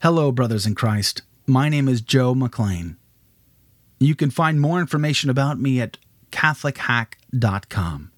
Hello, 0.00 0.30
brothers 0.30 0.64
in 0.64 0.76
Christ. 0.76 1.22
My 1.44 1.68
name 1.68 1.88
is 1.88 2.00
Joe 2.00 2.32
McLean. 2.32 2.96
You 3.98 4.14
can 4.14 4.30
find 4.30 4.60
more 4.60 4.78
information 4.78 5.28
about 5.28 5.58
me 5.58 5.80
at 5.80 5.98
CatholicHack.com. 6.30 8.12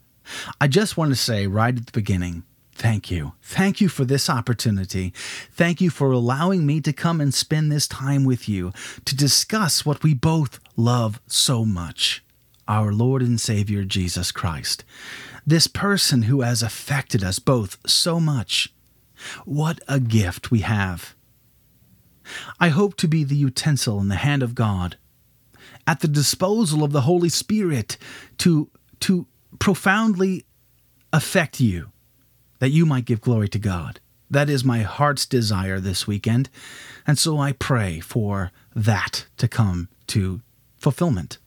I 0.61 0.69
just 0.69 0.99
want 0.99 1.11
to 1.11 1.17
say 1.17 1.47
right 1.47 1.75
at 1.75 1.87
the 1.87 1.93
beginning 1.93 2.43
thank 2.75 3.11
you. 3.11 3.33
Thank 3.41 3.81
you 3.81 3.89
for 3.89 4.05
this 4.05 4.29
opportunity. 4.29 5.15
Thank 5.53 5.81
you 5.81 5.89
for 5.89 6.13
allowing 6.13 6.67
me 6.67 6.83
to 6.83 6.93
come 6.93 7.19
and 7.19 7.33
spend 7.33 7.73
this 7.73 7.89
time 7.89 8.25
with 8.25 8.47
you 8.47 8.75
to 9.07 9.17
discuss 9.17 9.87
what 9.87 10.03
we 10.03 10.13
both 10.13 10.61
love 10.77 11.19
so 11.27 11.65
much 11.65 12.23
our 12.69 12.93
Lord 12.93 13.23
and 13.23 13.41
Savior 13.41 13.85
Jesus 13.85 14.31
Christ. 14.33 14.85
This 15.47 15.67
person 15.67 16.23
who 16.23 16.43
has 16.43 16.63
affected 16.63 17.25
us 17.25 17.39
both 17.39 17.79
so 17.87 18.21
much. 18.21 18.71
What 19.47 19.81
a 19.89 19.99
gift 19.99 20.51
we 20.51 20.61
have. 20.61 21.15
I 22.59 22.69
hope 22.69 22.97
to 22.97 23.09
be 23.09 23.25
the 23.25 23.37
utensil 23.37 24.01
in 24.01 24.09
the 24.09 24.17
hand 24.17 24.43
of 24.43 24.55
God, 24.55 24.97
at 25.87 26.01
the 26.01 26.09
disposal 26.09 26.83
of 26.85 26.93
the 26.93 27.03
Holy 27.03 27.29
Spirit 27.29 27.97
to, 28.39 28.71
to 29.01 29.27
profoundly 29.59 30.45
affect 31.13 31.61
you, 31.61 31.91
that 32.59 32.71
you 32.71 32.87
might 32.87 33.05
give 33.05 33.21
glory 33.21 33.49
to 33.49 33.59
God. 33.59 34.01
That 34.31 34.49
is 34.49 34.65
my 34.65 34.83
heart's 34.83 35.27
desire 35.27 35.81
this 35.81 36.07
weekend, 36.07 36.51
and 37.07 37.19
so 37.19 37.39
I 37.39 37.53
pray 37.53 37.99
for 38.01 38.53
that 38.77 39.27
to 39.39 39.49
come 39.49 39.89
to 40.09 40.41
fulfillment. 40.77 41.39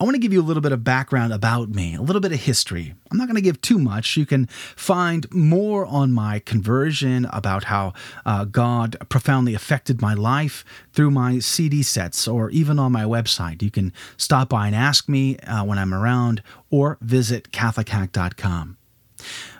I 0.00 0.04
want 0.04 0.14
to 0.14 0.20
give 0.20 0.32
you 0.32 0.40
a 0.40 0.44
little 0.44 0.60
bit 0.60 0.72
of 0.72 0.84
background 0.84 1.32
about 1.32 1.70
me, 1.70 1.94
a 1.94 2.02
little 2.02 2.20
bit 2.20 2.32
of 2.32 2.40
history. 2.40 2.94
I'm 3.10 3.18
not 3.18 3.26
going 3.26 3.36
to 3.36 3.42
give 3.42 3.60
too 3.60 3.78
much. 3.78 4.16
You 4.16 4.26
can 4.26 4.46
find 4.46 5.30
more 5.32 5.86
on 5.86 6.12
my 6.12 6.40
conversion, 6.40 7.26
about 7.32 7.64
how 7.64 7.92
uh, 8.24 8.44
God 8.44 8.96
profoundly 9.08 9.54
affected 9.54 10.00
my 10.00 10.14
life 10.14 10.64
through 10.92 11.10
my 11.10 11.38
CD 11.38 11.82
sets, 11.82 12.26
or 12.26 12.50
even 12.50 12.78
on 12.78 12.92
my 12.92 13.04
website. 13.04 13.62
You 13.62 13.70
can 13.70 13.92
stop 14.16 14.48
by 14.48 14.66
and 14.66 14.76
ask 14.76 15.08
me 15.08 15.38
uh, 15.38 15.64
when 15.64 15.78
I'm 15.78 15.94
around, 15.94 16.42
or 16.70 16.98
visit 17.00 17.52
CatholicHack.com. 17.52 18.76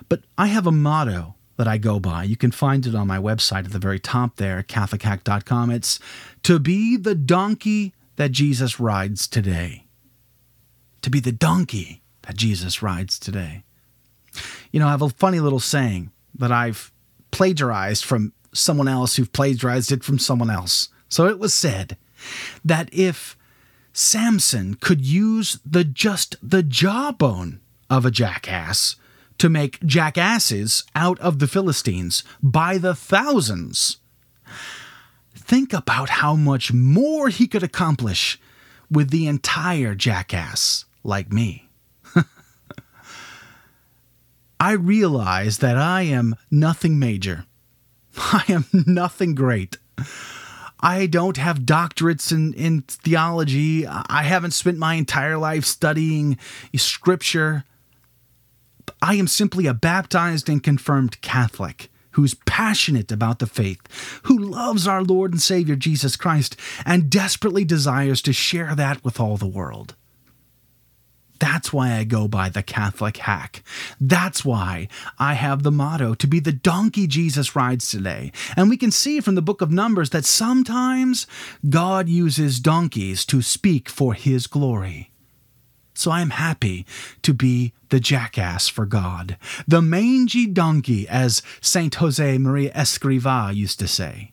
But 0.09 0.21
I 0.37 0.47
have 0.47 0.67
a 0.67 0.71
motto 0.71 1.35
that 1.57 1.67
I 1.67 1.77
go 1.77 1.99
by. 1.99 2.23
You 2.23 2.37
can 2.37 2.51
find 2.51 2.85
it 2.85 2.95
on 2.95 3.07
my 3.07 3.17
website 3.17 3.65
at 3.65 3.71
the 3.71 3.79
very 3.79 3.99
top 3.99 4.37
there, 4.37 4.63
CatholicHack.com. 4.63 5.71
It's 5.71 5.99
to 6.43 6.59
be 6.59 6.97
the 6.97 7.15
donkey 7.15 7.93
that 8.15 8.31
Jesus 8.31 8.79
rides 8.79 9.27
today 9.27 9.86
to 11.07 11.11
be 11.11 11.19
the 11.21 11.31
donkey 11.31 12.01
that 12.23 12.35
Jesus 12.35 12.83
rides 12.83 13.17
today. 13.17 13.63
You 14.73 14.81
know, 14.81 14.87
I 14.87 14.91
have 14.91 15.01
a 15.01 15.07
funny 15.07 15.39
little 15.39 15.61
saying 15.61 16.11
that 16.35 16.51
I've 16.51 16.91
plagiarized 17.31 18.03
from 18.03 18.33
someone 18.51 18.89
else 18.89 19.15
who 19.15 19.25
plagiarized 19.25 19.93
it 19.93 20.03
from 20.03 20.19
someone 20.19 20.49
else. 20.49 20.89
So 21.07 21.25
it 21.27 21.39
was 21.39 21.53
said 21.53 21.95
that 22.65 22.89
if 22.91 23.37
Samson 23.93 24.75
could 24.75 25.05
use 25.05 25.59
the 25.65 25.85
just 25.85 26.35
the 26.43 26.61
jawbone 26.61 27.61
of 27.89 28.05
a 28.05 28.11
jackass 28.11 28.97
to 29.37 29.47
make 29.47 29.79
jackasses 29.85 30.83
out 30.93 31.17
of 31.19 31.39
the 31.39 31.47
Philistines 31.47 32.21
by 32.43 32.77
the 32.77 32.93
thousands, 32.93 33.99
think 35.33 35.71
about 35.71 36.09
how 36.09 36.35
much 36.35 36.73
more 36.73 37.29
he 37.29 37.47
could 37.47 37.63
accomplish 37.63 38.37
with 38.91 39.09
the 39.09 39.25
entire 39.25 39.95
jackass 39.95 40.83
like 41.07 41.31
me. 41.31 41.69
I 44.59 44.73
realize 44.73 45.59
that 45.59 45.77
I 45.77 46.01
am 46.03 46.35
nothing 46.51 46.99
major. 46.99 47.45
I 48.17 48.43
am 48.49 48.65
nothing 48.73 49.35
great. 49.35 49.77
I 50.79 51.07
don't 51.07 51.37
have 51.37 51.61
doctorates 51.61 52.31
in, 52.31 52.53
in 52.53 52.81
theology. 52.81 53.87
I 53.87 54.23
haven't 54.23 54.51
spent 54.51 54.77
my 54.77 54.93
entire 54.95 55.37
life 55.37 55.65
studying 55.65 56.37
scripture. 56.75 57.63
I 59.01 59.15
am 59.15 59.27
simply 59.27 59.65
a 59.65 59.73
baptized 59.73 60.49
and 60.49 60.63
confirmed 60.63 61.21
Catholic 61.21 61.89
who's 62.11 62.33
passionate 62.45 63.11
about 63.11 63.37
the 63.37 63.45
faith, 63.45 63.79
who 64.23 64.37
loves 64.37 64.87
our 64.87 65.03
Lord 65.03 65.33
and 65.33 65.41
Savior 65.41 65.75
Jesus 65.75 66.15
Christ, 66.15 66.55
and 66.83 67.11
desperately 67.11 67.63
desires 67.63 68.23
to 68.23 68.33
share 68.33 68.73
that 68.73 69.03
with 69.03 69.19
all 69.19 69.37
the 69.37 69.47
world. 69.47 69.95
That's 71.39 71.71
why 71.71 71.93
I 71.93 72.03
go 72.03 72.27
by 72.27 72.49
the 72.49 72.63
Catholic 72.63 73.17
hack. 73.17 73.63
That's 73.99 74.43
why 74.43 74.87
I 75.19 75.33
have 75.33 75.63
the 75.63 75.71
motto 75.71 76.13
to 76.15 76.27
be 76.27 76.39
the 76.39 76.51
donkey 76.51 77.07
Jesus 77.07 77.55
rides 77.55 77.89
today. 77.89 78.31
And 78.55 78.69
we 78.69 78.77
can 78.77 78.91
see 78.91 79.19
from 79.19 79.35
the 79.35 79.41
book 79.41 79.61
of 79.61 79.71
Numbers 79.71 80.09
that 80.11 80.25
sometimes 80.25 81.27
God 81.69 82.09
uses 82.09 82.59
donkeys 82.59 83.25
to 83.25 83.41
speak 83.41 83.89
for 83.89 84.13
his 84.13 84.47
glory. 84.47 85.11
So 85.93 86.11
I 86.11 86.21
am 86.21 86.29
happy 86.29 86.85
to 87.23 87.33
be 87.33 87.73
the 87.89 87.99
jackass 87.99 88.67
for 88.67 88.85
God, 88.85 89.35
the 89.67 89.81
mangy 89.81 90.45
donkey, 90.45 91.07
as 91.07 91.41
Saint 91.59 91.95
Jose 91.95 92.37
Maria 92.37 92.71
Escriva 92.73 93.55
used 93.55 93.79
to 93.79 93.87
say. 93.87 94.31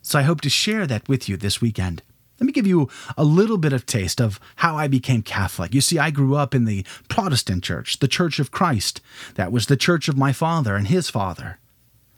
So 0.00 0.18
I 0.18 0.22
hope 0.22 0.40
to 0.40 0.48
share 0.48 0.86
that 0.86 1.08
with 1.08 1.28
you 1.28 1.36
this 1.36 1.60
weekend. 1.60 2.02
Let 2.40 2.46
me 2.46 2.52
give 2.52 2.66
you 2.66 2.88
a 3.18 3.24
little 3.24 3.58
bit 3.58 3.74
of 3.74 3.84
taste 3.84 4.18
of 4.18 4.40
how 4.56 4.76
I 4.76 4.88
became 4.88 5.20
Catholic. 5.20 5.74
You 5.74 5.82
see, 5.82 5.98
I 5.98 6.10
grew 6.10 6.36
up 6.36 6.54
in 6.54 6.64
the 6.64 6.86
Protestant 7.08 7.62
church, 7.62 7.98
the 7.98 8.08
Church 8.08 8.38
of 8.38 8.50
Christ. 8.50 9.02
That 9.34 9.52
was 9.52 9.66
the 9.66 9.76
church 9.76 10.08
of 10.08 10.16
my 10.16 10.32
father 10.32 10.74
and 10.74 10.88
his 10.88 11.10
father. 11.10 11.58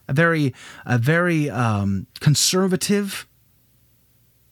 A 0.06 0.12
very, 0.12 0.55
a 0.87 0.97
very 0.97 1.50
um, 1.50 2.06
conservative 2.21 3.27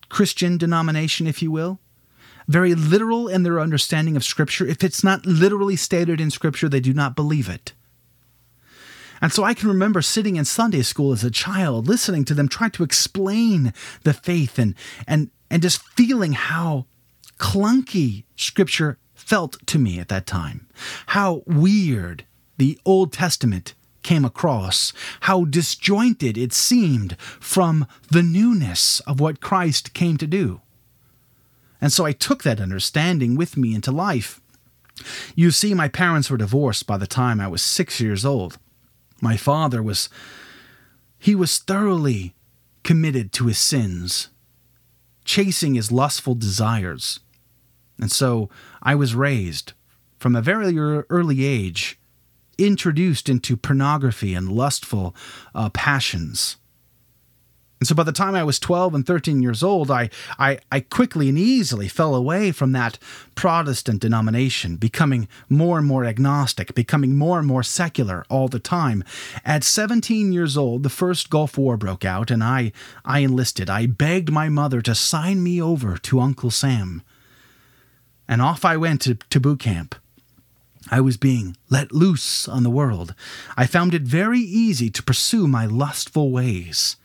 Christian 0.09 0.59
denomination, 0.59 1.29
if 1.29 1.41
you 1.41 1.53
will. 1.53 1.79
Very 2.49 2.75
literal 2.75 3.29
in 3.29 3.45
their 3.45 3.61
understanding 3.61 4.17
of 4.17 4.25
Scripture. 4.25 4.67
If 4.67 4.83
it's 4.83 5.05
not 5.05 5.25
literally 5.25 5.77
stated 5.77 6.21
in 6.21 6.33
Scripture, 6.33 6.69
they 6.69 6.81
do 6.81 6.93
not 6.93 7.15
believe 7.15 7.49
it. 7.49 7.75
And 9.23 9.33
so 9.33 9.45
I 9.45 9.55
can 9.55 9.69
remember 9.69 10.03
sitting 10.03 10.35
in 10.35 10.45
Sunday 10.45 10.83
school 10.83 11.13
as 11.13 11.23
a 11.23 11.31
child, 11.31 11.87
listening 11.87 12.25
to 12.25 12.35
them 12.35 12.49
try 12.49 12.69
to 12.71 12.83
explain 12.83 13.73
the 14.03 14.15
faith 14.15 14.59
and, 14.59 14.75
and, 15.07 15.31
and 15.51 15.63
just 15.63 15.83
feeling 15.83 16.33
how 16.33 16.87
clunky 17.39 18.25
scripture 18.37 18.99
felt 19.15 19.65
to 19.67 19.79
me 19.79 19.99
at 19.99 20.09
that 20.09 20.27
time, 20.27 20.67
how 21.09 21.43
weird 21.47 22.25
the 22.57 22.79
Old 22.85 23.13
Testament 23.13 23.75
came 24.03 24.25
across, 24.25 24.93
how 25.23 25.45
disjointed 25.45 26.39
it 26.39 26.53
seemed 26.53 27.17
from 27.19 27.87
the 28.11 28.23
newness 28.23 29.01
of 29.01 29.21
what 29.21 29.41
Christ 29.41 29.93
came 29.93 30.17
to 30.19 30.27
do. 30.27 30.61
And 31.81 31.93
so 31.93 32.05
I 32.05 32.13
took 32.13 32.43
that 32.43 32.61
understanding 32.61 33.37
with 33.37 33.57
me 33.57 33.75
into 33.75 33.91
life. 33.91 34.41
You 35.35 35.51
see, 35.51 35.73
my 35.75 35.89
parents 35.89 36.31
were 36.31 36.37
divorced 36.37 36.87
by 36.87 36.99
the 36.99 37.07
time 37.07 37.41
I 37.41 37.49
was 37.49 37.63
six 37.63 38.01
years 38.01 38.25
old. 38.25 38.59
My 39.21 39.37
father 39.37 39.83
was, 39.83 40.09
he 41.19 41.35
was 41.35 41.59
thoroughly 41.59 42.35
committed 42.83 43.33
to 43.33 43.47
his 43.47 43.59
sins 43.59 44.29
chasing 45.31 45.77
his 45.77 45.93
lustful 45.93 46.35
desires. 46.35 47.21
And 48.01 48.11
so 48.11 48.51
I 48.83 48.97
was 48.97 49.15
raised 49.15 49.75
from 50.19 50.35
a 50.35 50.43
very 50.43 50.77
early 50.77 51.45
age, 51.45 52.01
introduced 52.59 53.29
into 53.29 53.57
pornography 53.57 54.35
and 54.35 54.51
lustful 54.51 55.15
uh, 55.55 55.71
passions. 55.71 56.57
And 57.81 57.89
so 57.89 57.95
by 57.95 58.03
the 58.03 58.13
time 58.13 58.35
I 58.35 58.45
was 58.45 58.59
12 58.59 58.95
and 58.95 59.07
13 59.07 59.41
years 59.41 59.63
old, 59.63 59.91
I, 59.91 60.11
I, 60.39 60.59
I 60.71 60.81
quickly 60.81 61.31
and 61.31 61.39
easily 61.39 61.89
fell 61.89 62.15
away 62.15 62.53
from 62.53 62.73
that 62.73 62.99
Protestant 63.35 64.03
denomination, 64.03 64.77
becoming 64.77 65.29
more 65.49 65.79
and 65.79 65.87
more 65.87 66.05
agnostic, 66.05 66.75
becoming 66.75 67.17
more 67.17 67.39
and 67.39 67.49
more 67.49 67.63
secular 67.63 68.27
all 68.29 68.49
the 68.49 68.59
time. 68.59 69.03
At 69.47 69.65
17 69.65 70.31
years 70.31 70.59
old, 70.59 70.83
the 70.83 70.91
first 70.91 71.31
Gulf 71.31 71.57
War 71.57 71.79
broke 71.79 72.05
out, 72.05 72.31
and 72.31 72.45
I, 72.45 72.73
I 73.03 73.21
enlisted. 73.21 73.71
I 73.71 73.87
begged 73.87 74.31
my 74.31 74.51
mother 74.51 74.83
to 74.83 74.95
sign 74.95 75.43
me 75.43 75.61
over 75.61 75.97
to 75.97 76.21
Uncle 76.21 76.51
Sam. 76.51 77.03
And 78.29 78.43
off 78.43 78.63
I 78.63 78.77
went 78.77 79.01
to, 79.03 79.15
to 79.15 79.41
boot 79.41 79.61
camp. 79.61 79.95
I 80.91 81.01
was 81.01 81.17
being 81.17 81.57
let 81.71 81.93
loose 81.93 82.47
on 82.47 82.63
the 82.63 82.71
world. 82.71 83.15
I 83.57 83.67
found 83.67 83.95
it 83.95 84.03
very 84.03 84.41
easy 84.41 84.91
to 84.91 85.03
pursue 85.03 85.47
my 85.47 85.65
lustful 85.65 86.31
ways 86.31 86.97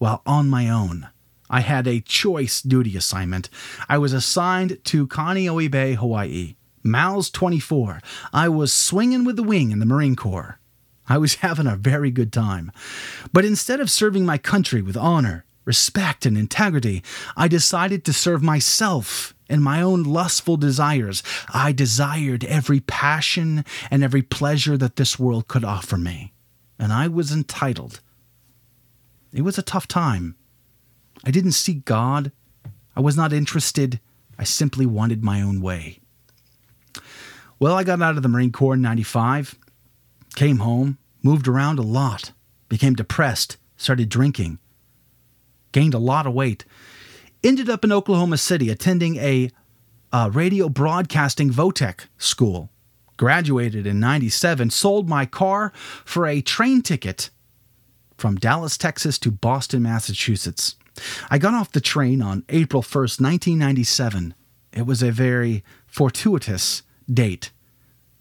while 0.00 0.22
on 0.24 0.48
my 0.48 0.68
own. 0.68 1.06
I 1.50 1.60
had 1.60 1.86
a 1.86 2.00
choice 2.00 2.62
duty 2.62 2.96
assignment. 2.96 3.50
I 3.88 3.98
was 3.98 4.14
assigned 4.14 4.82
to 4.86 5.06
Kaneohe 5.06 5.70
Bay, 5.70 5.94
Hawaii. 5.94 6.56
MALS 6.82 7.28
24. 7.30 8.00
I 8.32 8.48
was 8.48 8.72
swinging 8.72 9.24
with 9.24 9.36
the 9.36 9.42
wing 9.42 9.70
in 9.70 9.78
the 9.78 9.86
Marine 9.86 10.16
Corps. 10.16 10.58
I 11.06 11.18
was 11.18 11.34
having 11.46 11.66
a 11.66 11.76
very 11.76 12.10
good 12.10 12.32
time. 12.32 12.72
But 13.32 13.44
instead 13.44 13.78
of 13.78 13.90
serving 13.90 14.24
my 14.24 14.38
country 14.38 14.80
with 14.80 14.96
honor, 14.96 15.44
respect, 15.66 16.24
and 16.24 16.38
integrity, 16.38 17.02
I 17.36 17.46
decided 17.46 18.04
to 18.06 18.14
serve 18.14 18.42
myself 18.42 19.34
and 19.50 19.62
my 19.62 19.82
own 19.82 20.04
lustful 20.04 20.56
desires. 20.56 21.22
I 21.52 21.72
desired 21.72 22.44
every 22.44 22.80
passion 22.80 23.66
and 23.90 24.02
every 24.02 24.22
pleasure 24.22 24.78
that 24.78 24.96
this 24.96 25.18
world 25.18 25.46
could 25.46 25.64
offer 25.64 25.98
me. 25.98 26.32
And 26.78 26.90
I 26.90 27.08
was 27.08 27.32
entitled 27.32 28.00
It 29.32 29.42
was 29.42 29.58
a 29.58 29.62
tough 29.62 29.86
time. 29.86 30.36
I 31.24 31.30
didn't 31.30 31.52
seek 31.52 31.84
God. 31.84 32.32
I 32.96 33.00
was 33.00 33.16
not 33.16 33.32
interested. 33.32 34.00
I 34.38 34.44
simply 34.44 34.86
wanted 34.86 35.22
my 35.22 35.42
own 35.42 35.60
way. 35.60 36.00
Well, 37.58 37.74
I 37.74 37.84
got 37.84 38.00
out 38.00 38.16
of 38.16 38.22
the 38.22 38.28
Marine 38.28 38.52
Corps 38.52 38.74
in 38.74 38.80
95, 38.80 39.58
came 40.34 40.58
home, 40.58 40.96
moved 41.22 41.46
around 41.46 41.78
a 41.78 41.82
lot, 41.82 42.32
became 42.68 42.94
depressed, 42.94 43.58
started 43.76 44.08
drinking, 44.08 44.58
gained 45.72 45.92
a 45.92 45.98
lot 45.98 46.26
of 46.26 46.32
weight, 46.32 46.64
ended 47.44 47.68
up 47.68 47.84
in 47.84 47.92
Oklahoma 47.92 48.38
City 48.38 48.70
attending 48.70 49.16
a 49.16 49.50
uh, 50.12 50.30
radio 50.32 50.68
broadcasting 50.68 51.50
Votech 51.50 52.06
school. 52.16 52.70
Graduated 53.18 53.86
in 53.86 54.00
97, 54.00 54.70
sold 54.70 55.06
my 55.06 55.26
car 55.26 55.72
for 56.06 56.26
a 56.26 56.40
train 56.40 56.80
ticket 56.80 57.28
from 58.20 58.36
Dallas, 58.36 58.76
Texas 58.76 59.18
to 59.20 59.30
Boston, 59.30 59.82
Massachusetts. 59.82 60.76
I 61.30 61.38
got 61.38 61.54
off 61.54 61.72
the 61.72 61.80
train 61.80 62.20
on 62.20 62.44
April 62.50 62.82
1st, 62.82 63.20
1997. 63.20 64.34
It 64.72 64.86
was 64.86 65.02
a 65.02 65.10
very 65.10 65.64
fortuitous 65.86 66.82
date. 67.12 67.50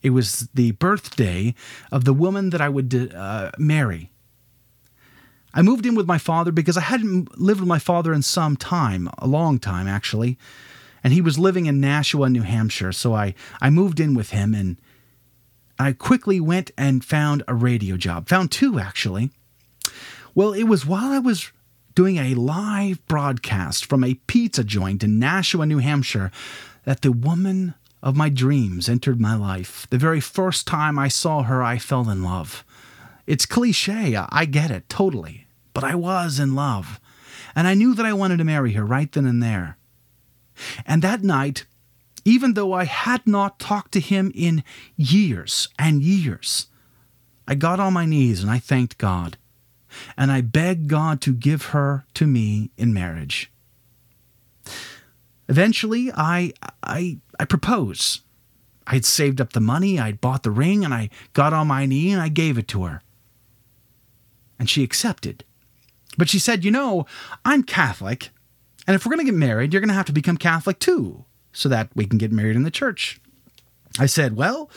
It 0.01 0.11
was 0.11 0.47
the 0.53 0.71
birthday 0.71 1.53
of 1.91 2.05
the 2.05 2.13
woman 2.13 2.51
that 2.51 2.61
I 2.61 2.69
would 2.69 3.13
uh, 3.13 3.51
marry. 3.57 4.11
I 5.53 5.61
moved 5.61 5.85
in 5.85 5.95
with 5.95 6.07
my 6.07 6.17
father 6.17 6.51
because 6.51 6.77
I 6.77 6.81
hadn't 6.81 7.37
lived 7.39 7.59
with 7.59 7.67
my 7.67 7.79
father 7.79 8.13
in 8.13 8.21
some 8.21 8.55
time, 8.55 9.09
a 9.17 9.27
long 9.27 9.59
time 9.59 9.87
actually, 9.87 10.37
and 11.03 11.11
he 11.11 11.21
was 11.21 11.39
living 11.39 11.65
in 11.65 11.81
Nashua, 11.81 12.29
New 12.29 12.43
Hampshire. 12.43 12.91
So 12.91 13.13
I, 13.13 13.33
I 13.59 13.69
moved 13.69 13.99
in 13.99 14.13
with 14.13 14.29
him 14.29 14.53
and 14.53 14.77
I 15.77 15.93
quickly 15.93 16.39
went 16.39 16.71
and 16.77 17.03
found 17.03 17.43
a 17.47 17.55
radio 17.55 17.97
job. 17.97 18.29
Found 18.29 18.51
two 18.51 18.79
actually. 18.79 19.31
Well, 20.35 20.53
it 20.53 20.63
was 20.63 20.85
while 20.85 21.11
I 21.11 21.19
was 21.19 21.51
doing 21.95 22.17
a 22.17 22.35
live 22.35 23.05
broadcast 23.07 23.85
from 23.85 24.03
a 24.03 24.13
pizza 24.27 24.63
joint 24.63 25.03
in 25.03 25.19
Nashua, 25.19 25.65
New 25.65 25.79
Hampshire, 25.79 26.31
that 26.85 27.01
the 27.01 27.11
woman 27.11 27.73
of 28.01 28.15
my 28.15 28.29
dreams 28.29 28.87
entered 28.87 29.19
my 29.19 29.35
life. 29.35 29.87
The 29.89 29.97
very 29.97 30.21
first 30.21 30.65
time 30.67 30.97
I 30.97 31.07
saw 31.07 31.43
her, 31.43 31.61
I 31.61 31.77
fell 31.77 32.09
in 32.09 32.23
love. 32.23 32.63
It's 33.27 33.45
cliche, 33.45 34.15
I 34.15 34.45
get 34.45 34.71
it, 34.71 34.87
totally. 34.87 35.47
But 35.73 35.83
I 35.83 35.95
was 35.95 36.39
in 36.39 36.55
love. 36.55 36.99
And 37.55 37.67
I 37.67 37.73
knew 37.73 37.93
that 37.95 38.05
I 38.05 38.13
wanted 38.13 38.37
to 38.37 38.43
marry 38.43 38.73
her 38.73 38.85
right 38.85 39.11
then 39.11 39.25
and 39.25 39.43
there. 39.43 39.77
And 40.85 41.01
that 41.01 41.23
night, 41.23 41.65
even 42.23 42.53
though 42.53 42.73
I 42.73 42.85
had 42.85 43.25
not 43.27 43.59
talked 43.59 43.91
to 43.93 43.99
him 43.99 44.31
in 44.35 44.63
years 44.95 45.67
and 45.77 46.01
years, 46.01 46.67
I 47.47 47.55
got 47.55 47.79
on 47.79 47.93
my 47.93 48.05
knees 48.05 48.41
and 48.41 48.51
I 48.51 48.59
thanked 48.59 48.97
God 48.97 49.37
and 50.17 50.31
I 50.31 50.41
begged 50.41 50.87
God 50.87 51.21
to 51.21 51.33
give 51.33 51.67
her 51.67 52.05
to 52.15 52.27
me 52.27 52.71
in 52.77 52.93
marriage. 52.93 53.51
Eventually, 55.47 56.11
I, 56.15 56.53
I, 56.83 57.17
I 57.39 57.45
propose. 57.45 58.21
I 58.85 58.95
had 58.95 59.05
saved 59.05 59.39
up 59.39 59.53
the 59.53 59.59
money, 59.59 59.99
I'd 59.99 60.21
bought 60.21 60.43
the 60.43 60.51
ring, 60.51 60.83
and 60.83 60.93
I 60.93 61.09
got 61.33 61.53
on 61.53 61.67
my 61.67 61.85
knee 61.85 62.11
and 62.11 62.21
I 62.21 62.29
gave 62.29 62.57
it 62.57 62.67
to 62.69 62.85
her. 62.85 63.01
And 64.57 64.69
she 64.69 64.83
accepted. 64.83 65.43
But 66.17 66.29
she 66.29 66.39
said, 66.39 66.65
You 66.65 66.71
know, 66.71 67.05
I'm 67.45 67.63
Catholic, 67.63 68.29
and 68.85 68.95
if 68.95 69.05
we're 69.05 69.11
going 69.11 69.25
to 69.25 69.31
get 69.31 69.37
married, 69.37 69.73
you're 69.73 69.79
going 69.79 69.89
to 69.89 69.95
have 69.95 70.07
to 70.07 70.11
become 70.11 70.37
Catholic 70.37 70.79
too, 70.79 71.25
so 71.53 71.69
that 71.69 71.89
we 71.95 72.05
can 72.05 72.17
get 72.17 72.31
married 72.31 72.55
in 72.55 72.63
the 72.63 72.71
church. 72.71 73.21
I 73.97 74.05
said, 74.05 74.35
Well, 74.35 74.69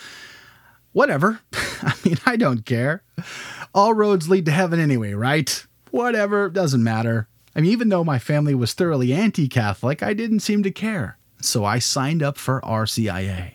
whatever. 0.93 1.41
I 1.83 1.95
mean, 2.05 2.19
I 2.25 2.37
don't 2.37 2.65
care. 2.65 3.03
All 3.75 3.95
roads 3.95 4.29
lead 4.29 4.47
to 4.47 4.53
heaven 4.53 4.81
anyway, 4.81 5.15
right? 5.15 5.67
Whatever, 5.91 6.49
doesn't 6.49 6.83
matter. 6.83 7.29
I 7.55 7.61
mean, 7.61 7.71
even 7.71 7.89
though 7.89 8.05
my 8.05 8.19
family 8.19 8.55
was 8.55 8.73
thoroughly 8.73 9.13
anti 9.13 9.49
Catholic, 9.49 10.03
I 10.03 10.15
didn't 10.15 10.41
seem 10.41 10.63
to 10.63 10.71
care. 10.71 11.19
So 11.41 11.65
I 11.65 11.79
signed 11.79 12.23
up 12.23 12.39
for 12.39 12.61
RCIA. 12.63 13.55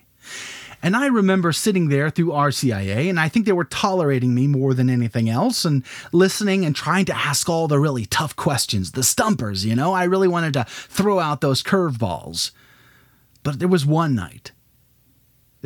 And 0.83 0.95
I 0.95 1.07
remember 1.07 1.51
sitting 1.51 1.89
there 1.89 2.09
through 2.11 2.27
RCIA, 2.27 3.09
and 3.09 3.19
I 3.19 3.29
think 3.29 3.45
they 3.45 3.51
were 3.51 3.65
tolerating 3.65 4.35
me 4.35 4.45
more 4.45 4.75
than 4.75 4.89
anything 4.89 5.27
else 5.27 5.65
and 5.65 5.83
listening 6.11 6.65
and 6.65 6.75
trying 6.75 7.05
to 7.05 7.17
ask 7.17 7.49
all 7.49 7.67
the 7.67 7.79
really 7.79 8.05
tough 8.05 8.35
questions, 8.35 8.91
the 8.91 9.03
stumpers, 9.03 9.65
you 9.65 9.75
know? 9.75 9.93
I 9.93 10.03
really 10.03 10.27
wanted 10.27 10.53
to 10.53 10.65
throw 10.65 11.19
out 11.19 11.41
those 11.41 11.63
curveballs. 11.63 12.51
But 13.41 13.57
there 13.57 13.67
was 13.67 13.85
one 13.87 14.13
night, 14.13 14.51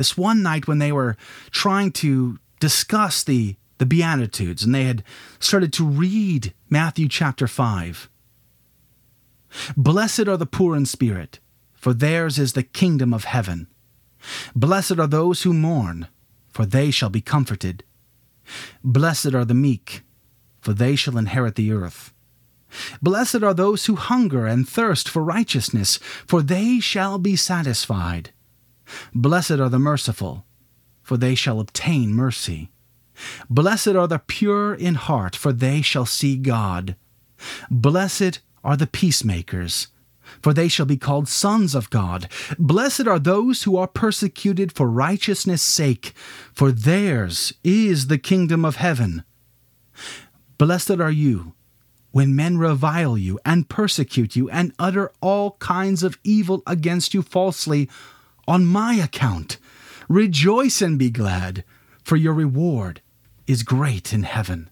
this 0.02 0.18
one 0.18 0.42
night 0.42 0.68
when 0.68 0.80
they 0.80 0.92
were 0.92 1.16
trying 1.52 1.92
to 1.92 2.40
discuss 2.60 3.24
the 3.24 3.56
the 3.78 3.86
Beatitudes, 3.86 4.64
and 4.64 4.74
they 4.74 4.86
had 4.86 5.04
started 5.40 5.72
to 5.74 5.86
read 5.86 6.54
Matthew 6.72 7.08
chapter 7.08 7.48
5. 7.48 8.10
Blessed 9.78 10.28
are 10.28 10.38
the 10.38 10.48
poor 10.48 10.76
in 10.76 10.88
spirit, 10.88 11.40
for 11.74 11.94
theirs 11.94 12.40
is 12.40 12.54
the 12.54 12.64
kingdom 12.64 13.14
of 13.14 13.26
heaven. 13.26 13.68
Blessed 14.56 14.98
are 14.98 15.08
those 15.08 15.44
who 15.44 15.54
mourn, 15.54 16.08
for 16.50 16.66
they 16.66 16.90
shall 16.90 17.10
be 17.10 17.22
comforted. 17.22 17.84
Blessed 18.84 19.36
are 19.36 19.46
the 19.46 19.54
meek, 19.54 20.02
for 20.62 20.74
they 20.74 20.96
shall 20.96 21.18
inherit 21.18 21.54
the 21.54 21.72
earth. 21.72 22.12
Blessed 23.04 23.44
are 23.44 23.54
those 23.54 23.86
who 23.86 23.96
hunger 23.96 24.48
and 24.48 24.68
thirst 24.68 25.08
for 25.08 25.24
righteousness, 25.24 25.98
for 26.26 26.42
they 26.42 26.80
shall 26.80 27.20
be 27.20 27.36
satisfied. 27.36 28.32
Blessed 29.14 29.52
are 29.52 29.70
the 29.70 29.80
merciful, 29.80 30.46
for 31.02 31.18
they 31.18 31.36
shall 31.36 31.60
obtain 31.60 32.14
mercy. 32.14 32.72
Blessed 33.50 33.90
are 33.90 34.08
the 34.08 34.20
pure 34.20 34.74
in 34.74 34.96
heart, 34.96 35.36
for 35.36 35.54
they 35.54 35.82
shall 35.82 36.06
see 36.06 36.38
God. 36.38 36.96
Blessed 37.70 38.40
are 38.64 38.78
the 38.78 38.88
peacemakers, 38.88 39.88
for 40.42 40.54
they 40.54 40.68
shall 40.68 40.86
be 40.86 40.98
called 40.98 41.28
sons 41.28 41.76
of 41.76 41.90
God. 41.90 42.28
Blessed 42.58 43.08
are 43.08 43.20
those 43.20 43.64
who 43.64 43.76
are 43.78 43.88
persecuted 43.88 44.72
for 44.72 44.90
righteousness' 44.90 45.62
sake, 45.62 46.14
for 46.54 46.72
theirs 46.72 47.54
is 47.64 48.08
the 48.08 48.18
kingdom 48.18 48.64
of 48.64 48.78
heaven. 48.78 49.24
Blessed 50.58 51.00
are 51.00 51.12
you 51.12 51.54
when 52.12 52.36
men 52.36 52.58
revile 52.58 53.18
you 53.18 53.40
and 53.46 53.70
persecute 53.70 54.36
you 54.36 54.50
and 54.50 54.74
utter 54.78 55.12
all 55.22 55.52
kinds 55.60 56.04
of 56.04 56.20
evil 56.24 56.62
against 56.68 57.14
you 57.14 57.22
falsely 57.22 57.90
on 58.52 58.66
my 58.66 58.96
account. 58.96 59.58
Rejoice 60.10 60.82
and 60.82 61.00
be 61.00 61.10
glad, 61.10 61.64
for 62.04 62.18
your 62.18 62.34
reward 62.34 63.00
is 63.48 63.64
great 63.64 64.12
in 64.12 64.24
heaven. 64.24 64.70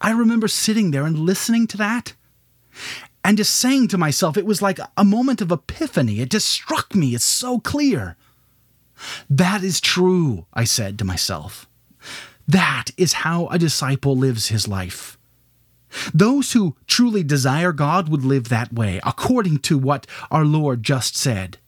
I 0.00 0.12
remember 0.12 0.48
sitting 0.48 0.90
there 0.90 1.04
and 1.04 1.18
listening 1.18 1.66
to 1.66 1.76
that 1.76 2.14
and 3.22 3.36
just 3.36 3.54
saying 3.54 3.88
to 3.88 3.98
myself, 3.98 4.38
it 4.38 4.46
was 4.46 4.62
like 4.62 4.78
a 4.96 5.04
moment 5.04 5.42
of 5.42 5.52
epiphany. 5.52 6.20
It 6.20 6.30
just 6.30 6.48
struck 6.48 6.94
me. 6.94 7.14
It's 7.14 7.22
so 7.22 7.60
clear. 7.60 8.16
That 9.28 9.62
is 9.62 9.78
true, 9.78 10.46
I 10.54 10.64
said 10.64 10.98
to 10.98 11.04
myself. 11.04 11.68
That 12.46 12.86
is 12.96 13.24
how 13.24 13.48
a 13.48 13.58
disciple 13.58 14.16
lives 14.16 14.48
his 14.48 14.66
life. 14.66 15.18
Those 16.14 16.52
who 16.52 16.76
truly 16.86 17.22
desire 17.22 17.72
God 17.72 18.08
would 18.08 18.24
live 18.24 18.48
that 18.48 18.72
way, 18.72 19.00
according 19.04 19.58
to 19.68 19.76
what 19.76 20.06
our 20.30 20.46
Lord 20.46 20.82
just 20.82 21.14
said. 21.14 21.58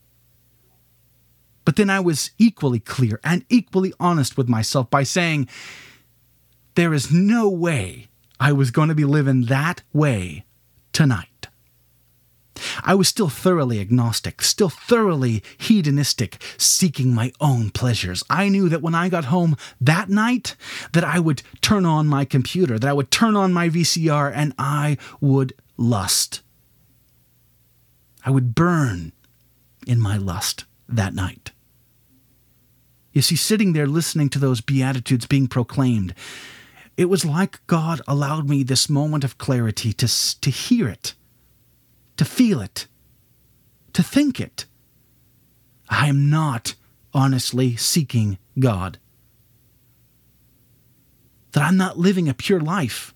But 1.71 1.77
then 1.77 1.89
I 1.89 2.00
was 2.00 2.33
equally 2.37 2.81
clear 2.81 3.21
and 3.23 3.45
equally 3.49 3.95
honest 4.00 4.37
with 4.37 4.49
myself 4.49 4.91
by 4.91 5.05
saying, 5.05 5.49
there 6.75 6.93
is 6.93 7.12
no 7.12 7.49
way 7.49 8.09
I 8.41 8.50
was 8.50 8.73
going 8.73 8.89
to 8.89 8.95
be 8.97 9.05
living 9.05 9.43
that 9.43 9.83
way 9.93 10.47
tonight. 10.93 11.47
I 12.83 12.97
was 12.97 13.07
still 13.07 13.29
thoroughly 13.29 13.79
agnostic, 13.79 14.43
still 14.43 14.69
thoroughly 14.69 15.45
hedonistic, 15.59 16.43
seeking 16.59 17.15
my 17.15 17.31
own 17.41 17.71
pleasures. 17.71 18.25
I 18.29 18.49
knew 18.49 18.69
that 18.69 18.83
when 18.83 18.97
I 18.97 19.09
got 19.09 19.27
home 19.27 19.57
that 19.81 20.09
night 20.09 20.57
that 20.93 21.05
I 21.05 21.21
would 21.21 21.45
turn 21.61 21.87
on 21.87 22.09
my 22.09 22.25
computer, 22.25 22.81
that 22.81 22.91
I 22.91 22.93
would 22.93 23.12
turn 23.12 23.37
on 23.37 23.53
my 23.53 23.69
VCR 23.69 24.33
and 24.35 24.55
I 24.59 24.99
would 25.21 25.53
lust. 25.77 26.43
I 28.27 28.31
would 28.31 28.57
burn 28.57 29.12
in 29.87 30.00
my 30.00 30.17
lust 30.17 30.65
that 30.89 31.15
night. 31.15 31.53
You 33.12 33.23
see, 33.23 33.37
sitting 33.37 33.73
there 33.73 33.87
listening 33.87 34.29
to 34.31 34.38
those 34.38 34.61
Beatitudes 34.61 35.26
being 35.26 35.49
proclaimed, 35.49 36.14
it 36.97 37.07
was 37.07 37.25
like 37.25 37.67
God 37.67 38.00
allowed 38.07 38.49
me 38.49 38.62
this 38.62 38.88
moment 38.88 39.25
of 39.25 39.38
clarity 39.38 39.93
to, 39.95 40.40
to 40.40 40.50
hear 40.50 40.88
it, 40.88 41.14
to 42.17 42.25
feel 42.25 42.61
it, 42.61 42.87
to 43.95 44.02
think 44.02 44.40
it. 44.40 44.67
I 45.88 46.09
am 46.09 46.31
not 46.31 46.75
honestly 47.12 47.75
seeking 47.76 48.38
God. 48.59 48.99
That 51.52 51.64
I'm 51.64 51.76
not 51.76 51.99
living 51.99 52.29
a 52.29 52.35
pure 52.35 52.61
life. 52.61 53.12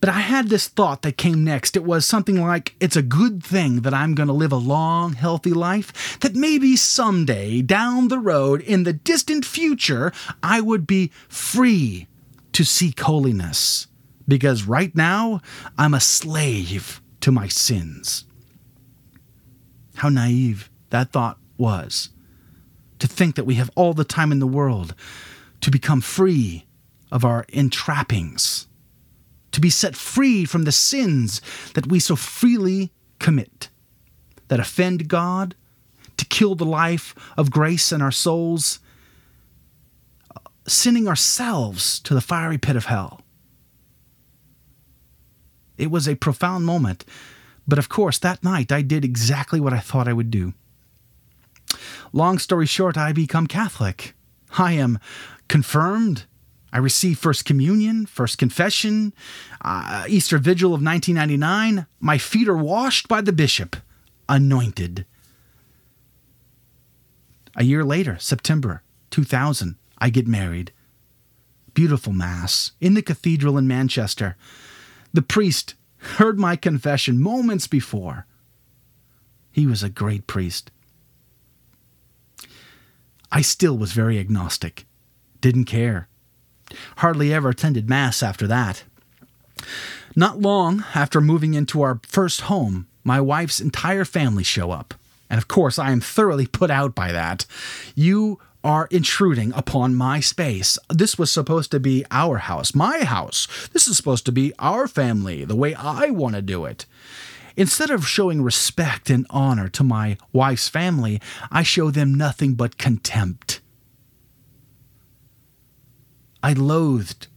But 0.00 0.08
I 0.08 0.20
had 0.20 0.48
this 0.48 0.68
thought 0.68 1.02
that 1.02 1.16
came 1.16 1.42
next. 1.44 1.76
It 1.76 1.84
was 1.84 2.06
something 2.06 2.40
like 2.40 2.76
it's 2.80 2.96
a 2.96 3.02
good 3.02 3.42
thing 3.42 3.80
that 3.82 3.92
I'm 3.92 4.14
going 4.14 4.28
to 4.28 4.32
live 4.32 4.52
a 4.52 4.56
long, 4.56 5.14
healthy 5.14 5.52
life, 5.52 6.18
that 6.20 6.34
maybe 6.34 6.76
someday 6.76 7.62
down 7.62 8.08
the 8.08 8.20
road, 8.20 8.60
in 8.60 8.84
the 8.84 8.92
distant 8.92 9.44
future, 9.44 10.12
I 10.42 10.60
would 10.60 10.86
be 10.86 11.10
free 11.28 12.06
to 12.52 12.64
seek 12.64 13.00
holiness. 13.00 13.88
because 14.28 14.64
right 14.64 14.94
now 14.94 15.40
I'm 15.78 15.94
a 15.94 16.00
slave 16.00 17.00
to 17.22 17.32
my 17.32 17.48
sins. 17.48 18.24
How 19.96 20.10
naive 20.10 20.70
that 20.90 21.10
thought 21.10 21.38
was. 21.56 22.10
To 23.00 23.08
think 23.08 23.36
that 23.36 23.44
we 23.44 23.54
have 23.54 23.70
all 23.74 23.94
the 23.94 24.04
time 24.04 24.30
in 24.32 24.38
the 24.38 24.46
world 24.46 24.94
to 25.60 25.70
become 25.70 26.00
free 26.00 26.66
of 27.10 27.24
our 27.24 27.44
entrappings, 27.46 28.66
to 29.58 29.60
be 29.60 29.70
set 29.70 29.96
free 29.96 30.44
from 30.44 30.62
the 30.62 30.70
sins 30.70 31.42
that 31.74 31.88
we 31.88 31.98
so 31.98 32.14
freely 32.14 32.92
commit, 33.18 33.70
that 34.46 34.60
offend 34.60 35.08
God, 35.08 35.56
to 36.16 36.24
kill 36.24 36.54
the 36.54 36.64
life 36.64 37.12
of 37.36 37.50
grace 37.50 37.90
in 37.90 38.00
our 38.00 38.12
souls, 38.12 38.78
uh, 40.30 40.38
sending 40.64 41.08
ourselves 41.08 41.98
to 41.98 42.14
the 42.14 42.20
fiery 42.20 42.56
pit 42.56 42.76
of 42.76 42.84
hell. 42.84 43.22
It 45.76 45.90
was 45.90 46.06
a 46.06 46.14
profound 46.14 46.64
moment, 46.64 47.04
but 47.66 47.80
of 47.80 47.88
course, 47.88 48.16
that 48.20 48.44
night 48.44 48.70
I 48.70 48.82
did 48.82 49.04
exactly 49.04 49.58
what 49.58 49.72
I 49.72 49.80
thought 49.80 50.06
I 50.06 50.12
would 50.12 50.30
do. 50.30 50.54
Long 52.12 52.38
story 52.38 52.66
short, 52.66 52.96
I 52.96 53.12
become 53.12 53.48
Catholic. 53.48 54.14
I 54.56 54.74
am 54.74 55.00
confirmed. 55.48 56.26
I 56.72 56.78
receive 56.78 57.18
First 57.18 57.44
Communion, 57.44 58.06
First 58.06 58.38
Confession, 58.38 59.14
uh, 59.62 60.04
Easter 60.08 60.38
Vigil 60.38 60.74
of 60.74 60.82
1999. 60.82 61.86
My 62.00 62.18
feet 62.18 62.48
are 62.48 62.56
washed 62.56 63.08
by 63.08 63.20
the 63.20 63.32
bishop, 63.32 63.76
anointed. 64.28 65.06
A 67.56 67.64
year 67.64 67.84
later, 67.84 68.18
September 68.18 68.82
2000, 69.10 69.76
I 69.98 70.10
get 70.10 70.28
married. 70.28 70.72
Beautiful 71.74 72.12
Mass 72.12 72.72
in 72.80 72.94
the 72.94 73.02
cathedral 73.02 73.56
in 73.56 73.66
Manchester. 73.66 74.36
The 75.12 75.22
priest 75.22 75.74
heard 75.98 76.38
my 76.38 76.56
confession 76.56 77.20
moments 77.20 77.66
before. 77.66 78.26
He 79.50 79.66
was 79.66 79.82
a 79.82 79.88
great 79.88 80.26
priest. 80.26 80.70
I 83.30 83.42
still 83.42 83.76
was 83.76 83.92
very 83.92 84.18
agnostic, 84.18 84.86
didn't 85.40 85.64
care. 85.64 86.08
Hardly 86.98 87.32
ever 87.32 87.50
attended 87.50 87.88
Mass 87.88 88.22
after 88.22 88.46
that. 88.46 88.84
Not 90.16 90.40
long 90.40 90.84
after 90.94 91.20
moving 91.20 91.54
into 91.54 91.82
our 91.82 92.00
first 92.06 92.42
home, 92.42 92.86
my 93.04 93.20
wife's 93.20 93.60
entire 93.60 94.04
family 94.04 94.44
show 94.44 94.70
up. 94.70 94.94
And 95.30 95.38
of 95.38 95.48
course, 95.48 95.78
I 95.78 95.92
am 95.92 96.00
thoroughly 96.00 96.46
put 96.46 96.70
out 96.70 96.94
by 96.94 97.12
that. 97.12 97.46
You 97.94 98.40
are 98.64 98.88
intruding 98.90 99.52
upon 99.54 99.94
my 99.94 100.20
space. 100.20 100.78
This 100.90 101.16
was 101.18 101.30
supposed 101.30 101.70
to 101.70 101.80
be 101.80 102.04
our 102.10 102.38
house, 102.38 102.74
my 102.74 103.04
house. 103.04 103.46
This 103.72 103.86
is 103.86 103.96
supposed 103.96 104.26
to 104.26 104.32
be 104.32 104.52
our 104.58 104.88
family, 104.88 105.44
the 105.44 105.56
way 105.56 105.74
I 105.74 106.10
want 106.10 106.34
to 106.34 106.42
do 106.42 106.64
it. 106.64 106.84
Instead 107.56 107.90
of 107.90 108.06
showing 108.06 108.42
respect 108.42 109.10
and 109.10 109.26
honor 109.30 109.68
to 109.68 109.82
my 109.84 110.16
wife's 110.32 110.68
family, 110.68 111.20
I 111.50 111.62
show 111.62 111.90
them 111.90 112.14
nothing 112.14 112.54
but 112.54 112.78
contempt. 112.78 113.60
I 116.42 116.52
loathed 116.52 117.28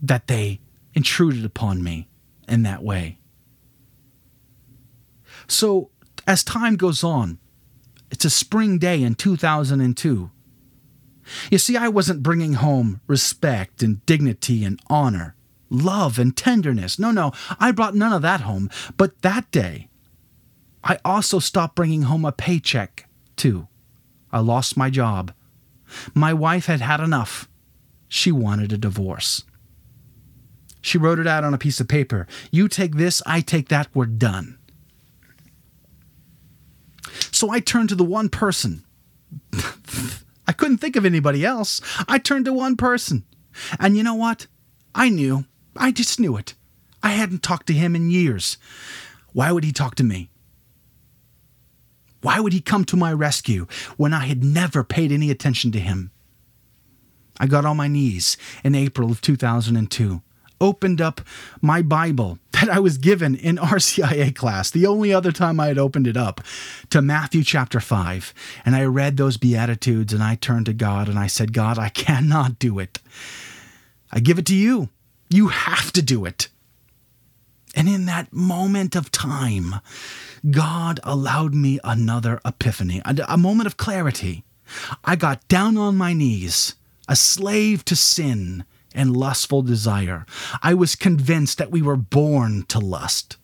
that 0.00 0.26
they 0.26 0.60
intruded 0.94 1.44
upon 1.44 1.82
me 1.82 2.08
in 2.48 2.62
that 2.62 2.82
way. 2.82 3.18
So, 5.46 5.90
as 6.26 6.44
time 6.44 6.76
goes 6.76 7.04
on, 7.04 7.38
it's 8.10 8.24
a 8.24 8.30
spring 8.30 8.78
day 8.78 9.02
in 9.02 9.14
2002. 9.14 10.30
You 11.50 11.58
see, 11.58 11.76
I 11.76 11.88
wasn't 11.88 12.22
bringing 12.22 12.54
home 12.54 13.00
respect 13.06 13.82
and 13.82 14.04
dignity 14.06 14.64
and 14.64 14.80
honor, 14.88 15.34
love 15.70 16.18
and 16.18 16.36
tenderness. 16.36 16.98
No, 16.98 17.10
no, 17.10 17.32
I 17.58 17.72
brought 17.72 17.94
none 17.94 18.12
of 18.12 18.22
that 18.22 18.42
home. 18.42 18.70
But 18.96 19.22
that 19.22 19.50
day, 19.50 19.88
I 20.84 20.98
also 21.04 21.38
stopped 21.38 21.76
bringing 21.76 22.02
home 22.02 22.24
a 22.24 22.32
paycheck, 22.32 23.08
too. 23.36 23.68
I 24.32 24.40
lost 24.40 24.76
my 24.76 24.90
job. 24.90 25.32
My 26.14 26.32
wife 26.34 26.66
had 26.66 26.80
had 26.80 27.00
enough. 27.00 27.48
She 28.14 28.30
wanted 28.30 28.74
a 28.74 28.76
divorce. 28.76 29.42
She 30.82 30.98
wrote 30.98 31.18
it 31.18 31.26
out 31.26 31.44
on 31.44 31.54
a 31.54 31.58
piece 31.58 31.80
of 31.80 31.88
paper. 31.88 32.26
You 32.50 32.68
take 32.68 32.96
this, 32.96 33.22
I 33.24 33.40
take 33.40 33.70
that, 33.70 33.88
we're 33.94 34.04
done. 34.04 34.58
So 37.30 37.48
I 37.48 37.60
turned 37.60 37.88
to 37.88 37.94
the 37.94 38.04
one 38.04 38.28
person 38.28 38.84
I 40.46 40.52
couldn't 40.52 40.76
think 40.76 40.94
of 40.96 41.06
anybody 41.06 41.42
else. 41.42 41.80
I 42.06 42.18
turned 42.18 42.44
to 42.44 42.52
one 42.52 42.76
person. 42.76 43.24
And 43.80 43.96
you 43.96 44.02
know 44.02 44.14
what? 44.14 44.46
I 44.94 45.08
knew. 45.08 45.46
I 45.74 45.90
just 45.90 46.20
knew 46.20 46.36
it. 46.36 46.54
I 47.02 47.12
hadn't 47.12 47.42
talked 47.42 47.66
to 47.68 47.72
him 47.72 47.96
in 47.96 48.10
years. 48.10 48.58
Why 49.32 49.52
would 49.52 49.64
he 49.64 49.72
talk 49.72 49.94
to 49.94 50.04
me? 50.04 50.28
Why 52.20 52.40
would 52.40 52.52
he 52.52 52.60
come 52.60 52.84
to 52.84 52.96
my 52.96 53.10
rescue 53.10 53.66
when 53.96 54.12
I 54.12 54.26
had 54.26 54.44
never 54.44 54.84
paid 54.84 55.12
any 55.12 55.30
attention 55.30 55.72
to 55.72 55.80
him? 55.80 56.10
I 57.40 57.46
got 57.46 57.64
on 57.64 57.76
my 57.76 57.88
knees 57.88 58.36
in 58.62 58.74
April 58.74 59.10
of 59.10 59.20
2002 59.20 60.22
opened 60.62 61.00
up 61.00 61.20
my 61.60 61.82
Bible 61.82 62.38
that 62.52 62.70
I 62.70 62.78
was 62.78 62.96
given 62.96 63.34
in 63.34 63.56
RCIA 63.56 64.34
class, 64.34 64.70
the 64.70 64.86
only 64.86 65.12
other 65.12 65.32
time 65.32 65.58
I 65.58 65.66
had 65.66 65.78
opened 65.78 66.06
it 66.06 66.16
up, 66.16 66.40
to 66.90 67.02
Matthew 67.02 67.42
chapter 67.42 67.80
5. 67.80 68.32
And 68.64 68.76
I 68.76 68.84
read 68.84 69.16
those 69.16 69.36
Beatitudes 69.36 70.12
and 70.12 70.22
I 70.22 70.36
turned 70.36 70.66
to 70.66 70.72
God 70.72 71.08
and 71.08 71.18
I 71.18 71.26
said, 71.26 71.52
God, 71.52 71.78
I 71.78 71.88
cannot 72.06 72.58
do 72.58 72.78
it. 72.78 73.00
I 74.12 74.20
give 74.20 74.38
it 74.38 74.46
to 74.46 74.54
you. 74.54 74.88
You 75.28 75.48
have 75.48 75.92
to 75.92 76.02
do 76.02 76.24
it. 76.24 76.48
And 77.74 77.88
in 77.88 78.04
that 78.04 78.32
moment 78.32 78.94
of 78.94 79.10
time, 79.10 79.76
God 80.48 81.00
allowed 81.02 81.54
me 81.54 81.80
another 81.82 82.38
epiphany, 82.44 83.00
a 83.04 83.38
moment 83.38 83.66
of 83.66 83.78
clarity. 83.78 84.44
I 85.04 85.16
got 85.16 85.48
down 85.48 85.78
on 85.78 85.96
my 85.96 86.12
knees, 86.12 86.74
a 87.08 87.16
slave 87.16 87.84
to 87.86 87.96
sin, 87.96 88.64
and 88.94 89.16
lustful 89.16 89.62
desire. 89.62 90.26
I 90.62 90.74
was 90.74 90.94
convinced 90.94 91.58
that 91.58 91.70
we 91.70 91.82
were 91.82 91.96
born 91.96 92.64
to 92.68 92.78
lust. 92.78 93.36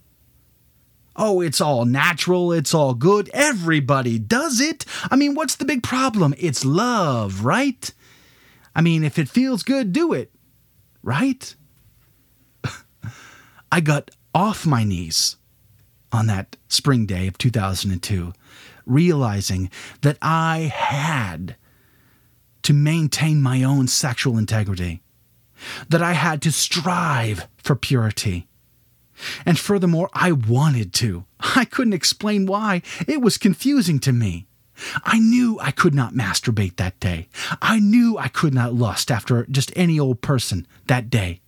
Oh, 1.16 1.40
it's 1.40 1.60
all 1.60 1.84
natural, 1.84 2.52
it's 2.52 2.72
all 2.72 2.94
good, 2.94 3.28
everybody 3.34 4.18
does 4.18 4.60
it. 4.60 4.84
I 5.10 5.16
mean, 5.16 5.34
what's 5.34 5.56
the 5.56 5.64
big 5.64 5.82
problem? 5.82 6.32
It's 6.38 6.64
love, 6.64 7.44
right? 7.44 7.92
I 8.74 8.82
mean, 8.82 9.02
if 9.02 9.18
it 9.18 9.28
feels 9.28 9.64
good, 9.64 9.92
do 9.92 10.12
it, 10.12 10.30
right? 11.02 11.54
I 13.72 13.80
got 13.80 14.12
off 14.32 14.64
my 14.64 14.84
knees 14.84 15.36
on 16.12 16.28
that 16.28 16.56
spring 16.68 17.04
day 17.04 17.26
of 17.26 17.36
2002, 17.36 18.32
realizing 18.86 19.70
that 20.02 20.18
I 20.22 20.72
had 20.72 21.56
to 22.68 22.74
maintain 22.74 23.40
my 23.40 23.62
own 23.62 23.88
sexual 23.88 24.36
integrity 24.36 25.00
that 25.88 26.02
I 26.02 26.12
had 26.12 26.42
to 26.42 26.52
strive 26.52 27.48
for 27.56 27.74
purity. 27.74 28.46
And 29.46 29.58
furthermore, 29.58 30.10
I 30.12 30.32
wanted 30.32 30.92
to. 30.94 31.24
I 31.40 31.64
couldn't 31.64 31.94
explain 31.94 32.44
why. 32.44 32.82
It 33.06 33.22
was 33.22 33.38
confusing 33.38 33.98
to 34.00 34.12
me. 34.12 34.48
I 35.02 35.18
knew 35.18 35.58
I 35.62 35.70
could 35.70 35.94
not 35.94 36.12
masturbate 36.12 36.76
that 36.76 37.00
day. 37.00 37.28
I 37.62 37.78
knew 37.78 38.18
I 38.18 38.28
could 38.28 38.52
not 38.52 38.74
lust 38.74 39.10
after 39.10 39.46
just 39.46 39.72
any 39.74 39.98
old 39.98 40.20
person 40.20 40.66
that 40.88 41.08
day. 41.08 41.40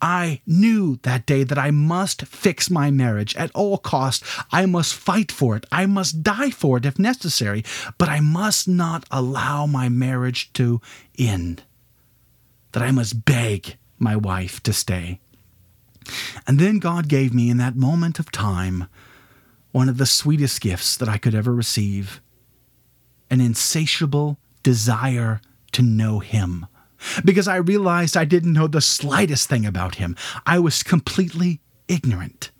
I 0.00 0.40
knew 0.46 0.98
that 1.02 1.26
day 1.26 1.44
that 1.44 1.58
I 1.58 1.70
must 1.70 2.26
fix 2.26 2.70
my 2.70 2.90
marriage 2.90 3.34
at 3.36 3.50
all 3.54 3.78
cost. 3.78 4.22
I 4.50 4.66
must 4.66 4.94
fight 4.94 5.32
for 5.32 5.56
it. 5.56 5.66
I 5.72 5.86
must 5.86 6.22
die 6.22 6.50
for 6.50 6.76
it 6.78 6.86
if 6.86 6.98
necessary, 6.98 7.64
but 7.98 8.08
I 8.08 8.20
must 8.20 8.68
not 8.68 9.04
allow 9.10 9.66
my 9.66 9.88
marriage 9.88 10.52
to 10.54 10.80
end 11.18 11.62
that 12.72 12.82
I 12.82 12.90
must 12.90 13.24
beg 13.24 13.76
my 13.98 14.16
wife 14.16 14.62
to 14.62 14.72
stay. 14.72 15.20
And 16.46 16.58
then 16.58 16.78
God 16.78 17.08
gave 17.08 17.34
me 17.34 17.50
in 17.50 17.56
that 17.56 17.74
moment 17.74 18.18
of 18.18 18.30
time 18.30 18.86
one 19.72 19.88
of 19.88 19.98
the 19.98 20.06
sweetest 20.06 20.60
gifts 20.60 20.96
that 20.96 21.08
I 21.08 21.18
could 21.18 21.34
ever 21.34 21.52
receive 21.52 22.20
an 23.30 23.40
insatiable 23.40 24.38
desire 24.62 25.40
to 25.72 25.82
know 25.82 26.20
Him. 26.20 26.66
Because 27.24 27.48
I 27.48 27.56
realized 27.56 28.16
I 28.16 28.24
didn't 28.24 28.52
know 28.52 28.66
the 28.66 28.80
slightest 28.80 29.48
thing 29.48 29.66
about 29.66 29.96
Him, 29.96 30.16
I 30.44 30.58
was 30.58 30.82
completely 30.82 31.60
ignorant. 31.88 32.50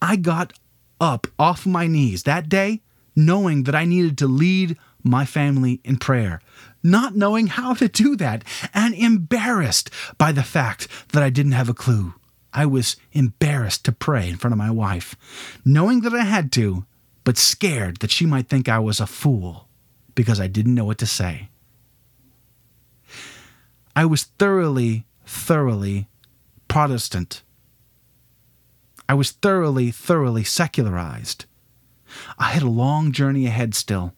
I 0.00 0.16
got 0.16 0.52
up 1.00 1.26
off 1.38 1.66
my 1.66 1.86
knees 1.86 2.22
that 2.24 2.48
day 2.48 2.82
knowing 3.14 3.64
that 3.64 3.74
I 3.74 3.84
needed 3.84 4.16
to 4.18 4.26
lead 4.26 4.76
my 5.02 5.24
family 5.24 5.80
in 5.84 5.96
prayer, 5.96 6.40
not 6.82 7.16
knowing 7.16 7.48
how 7.48 7.74
to 7.74 7.88
do 7.88 8.16
that, 8.16 8.44
and 8.72 8.94
embarrassed 8.94 9.90
by 10.16 10.32
the 10.32 10.42
fact 10.42 10.88
that 11.12 11.22
I 11.22 11.30
didn't 11.30 11.52
have 11.52 11.68
a 11.68 11.74
clue. 11.74 12.14
I 12.52 12.66
was 12.66 12.96
embarrassed 13.12 13.84
to 13.86 13.92
pray 13.92 14.28
in 14.28 14.36
front 14.36 14.52
of 14.52 14.58
my 14.58 14.70
wife, 14.70 15.16
knowing 15.64 16.00
that 16.02 16.14
I 16.14 16.24
had 16.24 16.52
to, 16.52 16.84
but 17.24 17.38
scared 17.38 17.98
that 17.98 18.10
she 18.10 18.26
might 18.26 18.48
think 18.48 18.68
I 18.68 18.78
was 18.78 19.00
a 19.00 19.06
fool 19.06 19.68
because 20.14 20.40
I 20.40 20.46
didn't 20.46 20.74
know 20.74 20.84
what 20.84 20.98
to 20.98 21.06
say. 21.06 21.48
I 23.94 24.06
was 24.06 24.24
thoroughly, 24.24 25.06
thoroughly 25.26 26.08
Protestant. 26.68 27.42
I 29.08 29.14
was 29.14 29.32
thoroughly, 29.32 29.90
thoroughly 29.90 30.44
secularized. 30.44 31.44
I 32.38 32.50
had 32.50 32.62
a 32.62 32.68
long 32.68 33.12
journey 33.12 33.46
ahead 33.46 33.74
still. 33.74 34.14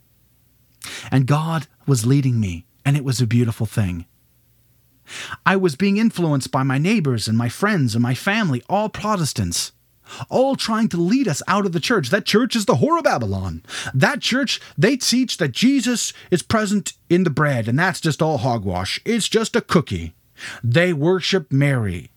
And 1.10 1.26
God 1.26 1.66
was 1.86 2.06
leading 2.06 2.38
me, 2.38 2.66
and 2.84 2.96
it 2.96 3.04
was 3.04 3.20
a 3.20 3.26
beautiful 3.26 3.66
thing. 3.66 4.06
I 5.44 5.56
was 5.56 5.76
being 5.76 5.96
influenced 5.96 6.50
by 6.50 6.62
my 6.62 6.78
neighbors 6.78 7.28
and 7.28 7.36
my 7.36 7.48
friends 7.48 7.94
and 7.94 8.02
my 8.02 8.14
family, 8.14 8.62
all 8.68 8.88
Protestants, 8.88 9.72
all 10.28 10.56
trying 10.56 10.88
to 10.90 10.96
lead 10.96 11.28
us 11.28 11.42
out 11.48 11.66
of 11.66 11.72
the 11.72 11.80
church. 11.80 12.10
That 12.10 12.26
church 12.26 12.54
is 12.56 12.66
the 12.66 12.76
whore 12.76 12.98
of 12.98 13.04
Babylon. 13.04 13.62
That 13.92 14.20
church, 14.20 14.60
they 14.76 14.96
teach 14.96 15.38
that 15.38 15.52
Jesus 15.52 16.12
is 16.30 16.42
present 16.42 16.92
in 17.08 17.24
the 17.24 17.30
bread, 17.30 17.68
and 17.68 17.78
that's 17.78 18.00
just 18.00 18.22
all 18.22 18.38
hogwash. 18.38 19.00
It's 19.04 19.28
just 19.28 19.56
a 19.56 19.60
cookie. 19.60 20.14
They 20.62 20.92
worship 20.92 21.52
Mary. 21.52 22.10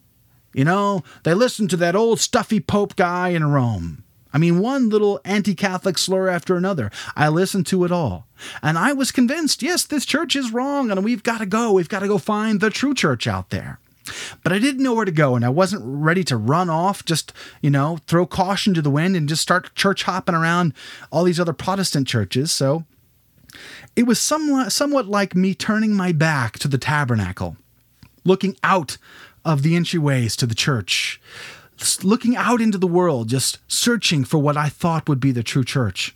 You 0.53 0.65
know, 0.65 1.03
they 1.23 1.33
listen 1.33 1.67
to 1.69 1.77
that 1.77 1.95
old 1.95 2.19
stuffy 2.19 2.59
Pope 2.59 2.95
guy 2.95 3.29
in 3.29 3.45
Rome. 3.45 4.03
I 4.33 4.39
mean, 4.39 4.59
one 4.59 4.89
little 4.89 5.19
anti 5.23 5.55
Catholic 5.55 5.97
slur 5.97 6.27
after 6.27 6.55
another. 6.55 6.91
I 7.15 7.29
listened 7.29 7.65
to 7.67 7.83
it 7.85 7.91
all. 7.91 8.27
And 8.61 8.77
I 8.77 8.93
was 8.93 9.11
convinced 9.11 9.63
yes, 9.63 9.83
this 9.83 10.05
church 10.05 10.35
is 10.35 10.51
wrong, 10.51 10.91
and 10.91 11.03
we've 11.03 11.23
got 11.23 11.39
to 11.39 11.45
go. 11.45 11.73
We've 11.73 11.89
got 11.89 11.99
to 11.99 12.07
go 12.07 12.17
find 12.17 12.59
the 12.59 12.69
true 12.69 12.93
church 12.93 13.27
out 13.27 13.49
there. 13.49 13.79
But 14.43 14.53
I 14.53 14.59
didn't 14.59 14.83
know 14.83 14.93
where 14.93 15.05
to 15.05 15.11
go, 15.11 15.35
and 15.35 15.45
I 15.45 15.49
wasn't 15.49 15.83
ready 15.85 16.23
to 16.25 16.37
run 16.37 16.69
off, 16.69 17.05
just, 17.05 17.33
you 17.61 17.69
know, 17.69 17.99
throw 18.07 18.25
caution 18.25 18.73
to 18.73 18.81
the 18.81 18.89
wind 18.89 19.15
and 19.15 19.29
just 19.29 19.41
start 19.41 19.75
church 19.75 20.03
hopping 20.03 20.35
around 20.35 20.73
all 21.11 21.23
these 21.23 21.39
other 21.39 21.53
Protestant 21.53 22.07
churches. 22.07 22.51
So 22.51 22.85
it 23.95 24.03
was 24.03 24.19
somewhat, 24.19 24.71
somewhat 24.71 25.07
like 25.07 25.35
me 25.35 25.55
turning 25.55 25.93
my 25.93 26.11
back 26.11 26.59
to 26.59 26.67
the 26.67 26.77
tabernacle, 26.77 27.57
looking 28.23 28.55
out 28.63 28.97
of 29.43 29.63
the 29.63 29.73
entryways 29.73 30.35
to 30.35 30.45
the 30.45 30.55
church, 30.55 31.21
looking 32.03 32.35
out 32.35 32.61
into 32.61 32.77
the 32.77 32.85
world, 32.85 33.29
just 33.29 33.59
searching 33.67 34.23
for 34.23 34.37
what 34.37 34.57
I 34.57 34.69
thought 34.69 35.07
would 35.07 35.19
be 35.19 35.31
the 35.31 35.43
true 35.43 35.63
church. 35.63 36.13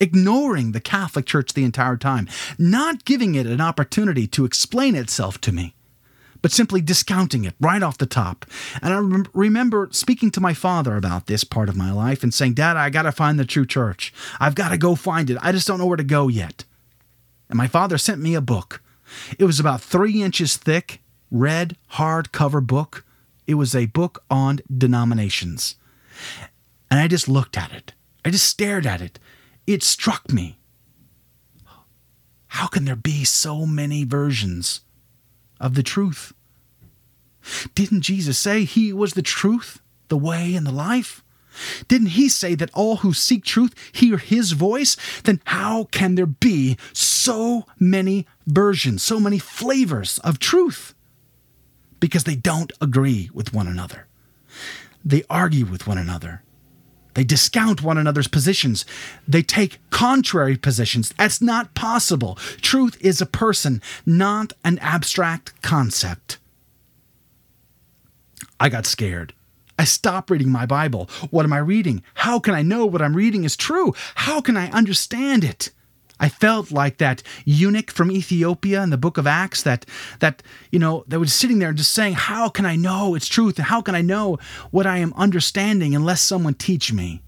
Ignoring 0.00 0.72
the 0.72 0.80
Catholic 0.80 1.24
Church 1.24 1.54
the 1.54 1.64
entire 1.64 1.96
time, 1.96 2.28
not 2.58 3.04
giving 3.04 3.34
it 3.34 3.46
an 3.46 3.60
opportunity 3.60 4.26
to 4.26 4.44
explain 4.44 4.94
itself 4.94 5.40
to 5.40 5.52
me, 5.52 5.74
but 6.42 6.52
simply 6.52 6.80
discounting 6.80 7.44
it 7.44 7.54
right 7.60 7.82
off 7.82 7.98
the 7.98 8.06
top. 8.06 8.46
And 8.82 8.92
I 8.92 8.98
rem- 8.98 9.26
remember 9.32 9.88
speaking 9.92 10.30
to 10.32 10.40
my 10.40 10.54
father 10.54 10.96
about 10.96 11.26
this 11.26 11.44
part 11.44 11.68
of 11.68 11.76
my 11.76 11.92
life 11.92 12.22
and 12.22 12.32
saying, 12.32 12.54
Dad, 12.54 12.76
I 12.76 12.90
got 12.90 13.02
to 13.02 13.12
find 13.12 13.38
the 13.38 13.44
true 13.44 13.66
church. 13.66 14.12
I've 14.40 14.54
got 14.54 14.70
to 14.70 14.78
go 14.78 14.94
find 14.94 15.30
it. 15.30 15.38
I 15.40 15.52
just 15.52 15.66
don't 15.66 15.78
know 15.78 15.86
where 15.86 15.96
to 15.96 16.04
go 16.04 16.28
yet. 16.28 16.64
And 17.48 17.56
my 17.56 17.66
father 17.66 17.98
sent 17.98 18.20
me 18.20 18.34
a 18.34 18.40
book. 18.40 18.82
It 19.38 19.44
was 19.44 19.60
about 19.60 19.80
three 19.80 20.22
inches 20.22 20.56
thick, 20.56 21.00
red, 21.30 21.76
hardcover 21.92 22.66
book 22.66 23.04
it 23.46 23.54
was 23.54 23.74
a 23.74 23.86
book 23.86 24.24
on 24.30 24.60
denominations. 24.76 25.76
And 26.90 27.00
I 27.00 27.08
just 27.08 27.28
looked 27.28 27.56
at 27.56 27.72
it. 27.72 27.92
I 28.24 28.30
just 28.30 28.46
stared 28.46 28.86
at 28.86 29.00
it. 29.00 29.18
It 29.66 29.82
struck 29.82 30.32
me. 30.32 30.58
How 32.48 32.66
can 32.66 32.84
there 32.84 32.96
be 32.96 33.24
so 33.24 33.66
many 33.66 34.04
versions 34.04 34.80
of 35.60 35.74
the 35.74 35.82
truth? 35.82 36.32
Didn't 37.74 38.02
Jesus 38.02 38.38
say 38.38 38.64
he 38.64 38.92
was 38.92 39.14
the 39.14 39.22
truth, 39.22 39.80
the 40.08 40.16
way, 40.16 40.54
and 40.54 40.66
the 40.66 40.72
life? 40.72 41.22
Didn't 41.88 42.08
he 42.08 42.28
say 42.28 42.54
that 42.54 42.70
all 42.74 42.96
who 42.96 43.14
seek 43.14 43.44
truth 43.44 43.74
hear 43.92 44.18
his 44.18 44.52
voice? 44.52 44.96
Then 45.22 45.40
how 45.46 45.84
can 45.84 46.14
there 46.14 46.26
be 46.26 46.76
so 46.92 47.66
many 47.78 48.26
versions, 48.46 49.02
so 49.02 49.18
many 49.18 49.38
flavors 49.38 50.18
of 50.18 50.38
truth? 50.38 50.94
because 52.00 52.24
they 52.24 52.36
don't 52.36 52.72
agree 52.80 53.30
with 53.32 53.52
one 53.52 53.66
another. 53.66 54.06
They 55.04 55.22
argue 55.30 55.66
with 55.66 55.86
one 55.86 55.98
another. 55.98 56.42
They 57.16 57.24
discount 57.24 57.82
one 57.82 57.96
another's 57.96 58.28
positions. 58.28 58.84
They 59.26 59.40
take 59.40 59.78
contrary 59.88 60.58
positions. 60.58 61.14
That's 61.16 61.40
not 61.40 61.74
possible. 61.74 62.34
Truth 62.60 62.98
is 63.00 63.22
a 63.22 63.26
person, 63.26 63.80
not 64.04 64.52
an 64.62 64.78
abstract 64.80 65.62
concept. 65.62 66.36
I 68.60 68.68
got 68.68 68.84
scared. 68.84 69.32
I 69.78 69.84
stopped 69.84 70.30
reading 70.30 70.50
my 70.50 70.66
Bible. 70.66 71.08
What 71.30 71.46
am 71.46 71.54
I 71.54 71.58
reading? 71.58 72.02
How 72.12 72.38
can 72.38 72.52
I 72.52 72.60
know 72.60 72.84
what 72.84 73.00
I'm 73.00 73.16
reading 73.16 73.44
is 73.44 73.56
true? 73.56 73.94
How 74.16 74.42
can 74.42 74.58
I 74.58 74.70
understand 74.70 75.42
it? 75.42 75.70
I 76.18 76.28
felt 76.28 76.70
like 76.70 76.98
that 76.98 77.22
eunuch 77.44 77.90
from 77.90 78.10
Ethiopia 78.10 78.82
in 78.82 78.90
the 78.90 78.96
book 78.96 79.18
of 79.18 79.26
Acts 79.26 79.62
that 79.62 79.84
that 80.20 80.42
you 80.70 80.78
know 80.78 81.04
that 81.08 81.20
was 81.20 81.32
sitting 81.32 81.58
there 81.58 81.68
and 81.68 81.78
just 81.78 81.92
saying, 81.92 82.14
"How 82.14 82.48
can 82.48 82.64
I 82.64 82.76
know 82.76 83.14
it's 83.14 83.28
truth? 83.28 83.58
How 83.58 83.82
can 83.82 83.94
I 83.94 84.02
know 84.02 84.38
what 84.70 84.86
I 84.86 84.98
am 84.98 85.12
understanding 85.14 85.94
unless 85.94 86.20
someone 86.20 86.54
teach 86.54 86.92
me?" 86.92 87.22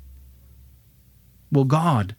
Well, 1.50 1.64
God 1.64 2.16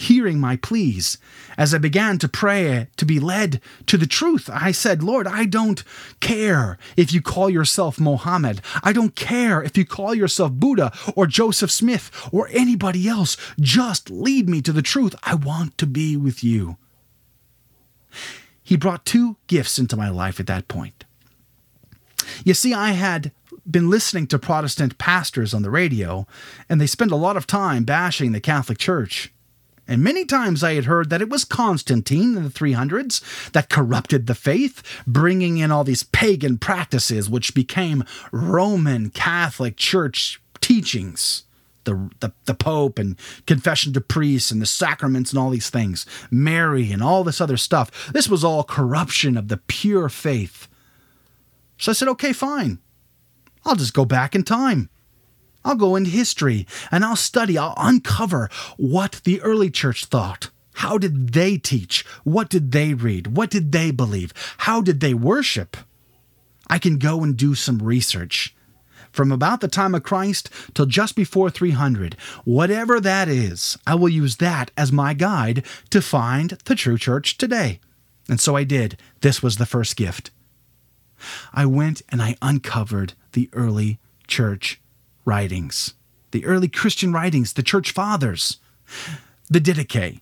hearing 0.00 0.40
my 0.40 0.56
pleas. 0.56 1.18
As 1.58 1.74
I 1.74 1.78
began 1.78 2.18
to 2.18 2.28
pray 2.28 2.88
to 2.96 3.04
be 3.04 3.20
led 3.20 3.60
to 3.86 3.98
the 3.98 4.06
truth, 4.06 4.48
I 4.52 4.72
said, 4.72 5.02
Lord, 5.02 5.26
I 5.26 5.44
don't 5.44 5.84
care 6.20 6.78
if 6.96 7.12
you 7.12 7.20
call 7.20 7.50
yourself 7.50 8.00
Mohammed. 8.00 8.62
I 8.82 8.92
don't 8.92 9.14
care 9.14 9.62
if 9.62 9.76
you 9.76 9.84
call 9.84 10.14
yourself 10.14 10.52
Buddha 10.52 10.92
or 11.14 11.26
Joseph 11.26 11.70
Smith 11.70 12.10
or 12.32 12.48
anybody 12.50 13.08
else. 13.08 13.36
Just 13.60 14.10
lead 14.10 14.48
me 14.48 14.62
to 14.62 14.72
the 14.72 14.82
truth. 14.82 15.14
I 15.22 15.34
want 15.34 15.76
to 15.78 15.86
be 15.86 16.16
with 16.16 16.42
you. 16.42 16.78
He 18.62 18.76
brought 18.76 19.04
two 19.04 19.36
gifts 19.46 19.78
into 19.78 19.96
my 19.96 20.08
life 20.08 20.40
at 20.40 20.46
that 20.46 20.66
point. 20.68 21.04
You 22.44 22.54
see, 22.54 22.72
I 22.72 22.92
had 22.92 23.32
been 23.70 23.90
listening 23.90 24.26
to 24.28 24.38
Protestant 24.38 24.96
pastors 24.96 25.52
on 25.52 25.62
the 25.62 25.70
radio, 25.70 26.26
and 26.68 26.80
they 26.80 26.86
spend 26.86 27.10
a 27.10 27.16
lot 27.16 27.36
of 27.36 27.46
time 27.46 27.84
bashing 27.84 28.32
the 28.32 28.40
Catholic 28.40 28.78
Church. 28.78 29.32
And 29.86 30.04
many 30.04 30.24
times 30.24 30.62
I 30.62 30.74
had 30.74 30.84
heard 30.84 31.10
that 31.10 31.22
it 31.22 31.28
was 31.28 31.44
Constantine 31.44 32.36
in 32.36 32.44
the 32.44 32.50
300s 32.50 33.50
that 33.52 33.68
corrupted 33.68 34.26
the 34.26 34.34
faith, 34.34 34.82
bringing 35.06 35.58
in 35.58 35.72
all 35.72 35.82
these 35.82 36.04
pagan 36.04 36.58
practices 36.58 37.28
which 37.28 37.54
became 37.54 38.04
Roman 38.30 39.10
Catholic 39.10 39.76
Church 39.76 40.40
teachings. 40.60 41.44
The, 41.84 42.10
the, 42.20 42.32
the 42.44 42.54
Pope 42.54 42.98
and 42.98 43.16
confession 43.46 43.94
to 43.94 44.02
priests 44.02 44.50
and 44.50 44.60
the 44.60 44.66
sacraments 44.66 45.32
and 45.32 45.40
all 45.40 45.48
these 45.48 45.70
things, 45.70 46.04
Mary 46.30 46.92
and 46.92 47.02
all 47.02 47.24
this 47.24 47.40
other 47.40 47.56
stuff. 47.56 48.12
This 48.12 48.28
was 48.28 48.44
all 48.44 48.62
corruption 48.62 49.34
of 49.36 49.48
the 49.48 49.56
pure 49.56 50.10
faith. 50.10 50.68
So 51.78 51.90
I 51.90 51.94
said, 51.94 52.08
okay, 52.08 52.34
fine. 52.34 52.78
I'll 53.64 53.76
just 53.76 53.94
go 53.94 54.04
back 54.04 54.34
in 54.34 54.44
time. 54.44 54.90
I'll 55.64 55.76
go 55.76 55.96
into 55.96 56.10
history 56.10 56.66
and 56.90 57.04
I'll 57.04 57.16
study, 57.16 57.58
I'll 57.58 57.74
uncover 57.76 58.48
what 58.76 59.20
the 59.24 59.40
early 59.42 59.70
church 59.70 60.06
thought. 60.06 60.50
How 60.74 60.96
did 60.96 61.32
they 61.32 61.58
teach? 61.58 62.06
What 62.24 62.48
did 62.48 62.72
they 62.72 62.94
read? 62.94 63.36
What 63.36 63.50
did 63.50 63.72
they 63.72 63.90
believe? 63.90 64.32
How 64.58 64.80
did 64.80 65.00
they 65.00 65.12
worship? 65.12 65.76
I 66.68 66.78
can 66.78 66.98
go 66.98 67.22
and 67.22 67.36
do 67.36 67.54
some 67.54 67.78
research. 67.78 68.54
From 69.12 69.32
about 69.32 69.60
the 69.60 69.68
time 69.68 69.94
of 69.94 70.04
Christ 70.04 70.48
till 70.72 70.86
just 70.86 71.16
before 71.16 71.50
300, 71.50 72.14
whatever 72.44 73.00
that 73.00 73.28
is, 73.28 73.76
I 73.86 73.96
will 73.96 74.08
use 74.08 74.36
that 74.36 74.70
as 74.76 74.92
my 74.92 75.14
guide 75.14 75.66
to 75.90 76.00
find 76.00 76.50
the 76.64 76.76
true 76.76 76.96
church 76.96 77.36
today. 77.36 77.80
And 78.28 78.40
so 78.40 78.54
I 78.56 78.62
did. 78.62 78.96
This 79.20 79.42
was 79.42 79.56
the 79.56 79.66
first 79.66 79.96
gift. 79.96 80.30
I 81.52 81.66
went 81.66 82.02
and 82.08 82.22
I 82.22 82.36
uncovered 82.40 83.14
the 83.32 83.50
early 83.52 83.98
church 84.28 84.80
writings, 85.24 85.94
the 86.30 86.44
early 86.44 86.68
Christian 86.68 87.12
writings, 87.12 87.52
the 87.52 87.62
church 87.62 87.92
fathers, 87.92 88.58
the 89.48 89.60
Didache. 89.60 90.20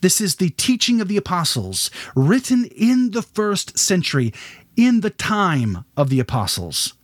This 0.00 0.20
is 0.20 0.36
the 0.36 0.50
teaching 0.50 1.00
of 1.00 1.08
the 1.08 1.16
apostles, 1.16 1.90
written 2.16 2.64
in 2.64 3.12
the 3.12 3.22
first 3.22 3.78
century, 3.78 4.32
in 4.76 5.00
the 5.00 5.10
time 5.10 5.84
of 5.96 6.08
the 6.08 6.18
apostles. 6.18 6.94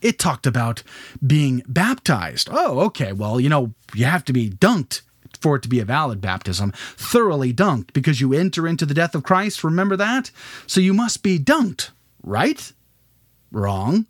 It 0.00 0.18
talked 0.18 0.46
about 0.46 0.82
being 1.26 1.62
baptized. 1.66 2.48
Oh, 2.50 2.80
okay. 2.80 3.12
Well, 3.12 3.40
you 3.40 3.48
know, 3.48 3.74
you 3.94 4.04
have 4.04 4.24
to 4.26 4.32
be 4.32 4.50
dunked 4.50 5.02
for 5.40 5.56
it 5.56 5.62
to 5.62 5.68
be 5.68 5.80
a 5.80 5.84
valid 5.84 6.20
baptism, 6.20 6.72
thoroughly 6.96 7.52
dunked, 7.52 7.92
because 7.92 8.20
you 8.20 8.32
enter 8.32 8.66
into 8.66 8.86
the 8.86 8.94
death 8.94 9.14
of 9.14 9.22
Christ. 9.22 9.64
Remember 9.64 9.96
that? 9.96 10.30
So 10.66 10.80
you 10.80 10.94
must 10.94 11.22
be 11.22 11.38
dunked, 11.38 11.90
right? 12.22 12.72
Wrong. 13.50 14.06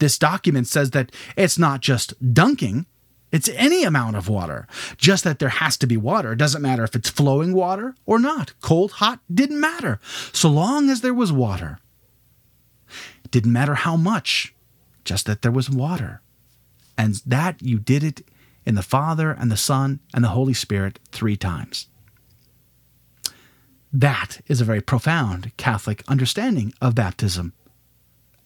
This 0.00 0.18
document 0.18 0.66
says 0.66 0.90
that 0.90 1.12
it's 1.36 1.58
not 1.58 1.80
just 1.80 2.14
dunking, 2.34 2.86
it's 3.30 3.48
any 3.50 3.84
amount 3.84 4.16
of 4.16 4.28
water. 4.28 4.66
Just 4.96 5.22
that 5.24 5.38
there 5.38 5.50
has 5.50 5.76
to 5.76 5.86
be 5.86 5.96
water. 5.96 6.32
It 6.32 6.38
doesn't 6.38 6.62
matter 6.62 6.82
if 6.82 6.96
it's 6.96 7.08
flowing 7.08 7.52
water 7.52 7.94
or 8.06 8.18
not. 8.18 8.54
Cold, 8.60 8.92
hot, 8.92 9.20
didn't 9.32 9.60
matter. 9.60 10.00
So 10.32 10.50
long 10.50 10.90
as 10.90 11.02
there 11.02 11.14
was 11.14 11.30
water. 11.30 11.78
Didn't 13.30 13.52
matter 13.52 13.74
how 13.76 13.96
much, 13.96 14.52
just 15.04 15.26
that 15.26 15.42
there 15.42 15.52
was 15.52 15.70
water. 15.70 16.22
And 16.98 17.14
that 17.26 17.62
you 17.62 17.78
did 17.78 18.02
it 18.02 18.26
in 18.66 18.74
the 18.74 18.82
Father 18.82 19.30
and 19.30 19.50
the 19.52 19.56
Son 19.56 20.00
and 20.12 20.24
the 20.24 20.28
Holy 20.28 20.54
Spirit 20.54 20.98
three 21.12 21.36
times. 21.36 21.86
That 23.92 24.40
is 24.46 24.60
a 24.60 24.64
very 24.64 24.80
profound 24.80 25.56
Catholic 25.56 26.02
understanding 26.08 26.72
of 26.80 26.94
baptism 26.94 27.52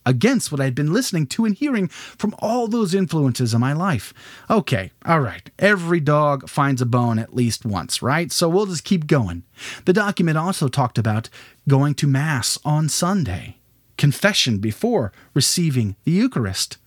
against 0.07 0.51
what 0.53 0.61
I'd 0.61 0.75
been 0.75 0.93
listening 0.93 1.27
to 1.29 1.45
and 1.45 1.55
hearing 1.55 1.89
from 1.89 2.35
all 2.39 2.69
those 2.69 2.95
influences 2.95 3.55
in 3.55 3.61
my 3.61 3.73
life. 3.73 4.13
Okay, 4.51 4.91
all 5.05 5.21
right. 5.21 5.51
Every 5.59 6.01
dog 6.01 6.49
finds 6.49 6.83
a 6.83 6.87
bone 6.87 7.19
at 7.19 7.35
least 7.35 7.65
once, 7.65 8.03
right? 8.03 8.31
So 8.31 8.49
we'll 8.49 8.67
just 8.67 8.85
keep 8.85 9.07
going. 9.07 9.45
The 9.85 9.93
document 9.93 10.39
also 10.39 10.69
talked 10.69 10.99
about 10.99 11.29
going 11.69 11.95
to 11.97 12.07
Mass 12.07 12.59
on 12.65 12.89
Sunday, 12.89 13.57
confession 13.97 14.59
before 14.59 15.13
receiving 15.33 15.97
the 16.05 16.13
Eucharist, 16.13 16.79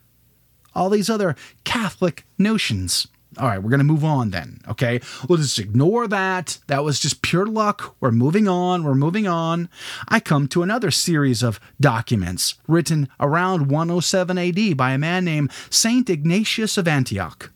all 0.75 0.89
these 0.89 1.09
other 1.09 1.35
Catholic 1.63 2.25
notions. 2.37 3.07
All 3.37 3.47
right, 3.47 3.61
we're 3.61 3.69
going 3.69 3.79
to 3.79 3.83
move 3.83 4.05
on 4.05 4.31
then. 4.31 4.61
Okay. 4.67 5.01
We'll 5.27 5.37
just 5.37 5.59
ignore 5.59 6.07
that. 6.07 6.57
That 6.67 6.83
was 6.83 6.99
just 6.99 7.21
pure 7.21 7.45
luck. 7.45 7.95
We're 7.99 8.11
moving 8.11 8.47
on. 8.47 8.83
We're 8.83 8.95
moving 8.95 9.27
on. 9.27 9.69
I 10.07 10.19
come 10.19 10.47
to 10.49 10.63
another 10.63 10.91
series 10.91 11.43
of 11.43 11.59
documents 11.79 12.55
written 12.67 13.09
around 13.19 13.69
107 13.69 14.37
AD 14.37 14.77
by 14.77 14.91
a 14.91 14.97
man 14.97 15.25
named 15.25 15.51
Saint 15.69 16.09
Ignatius 16.09 16.77
of 16.77 16.87
Antioch. 16.87 17.51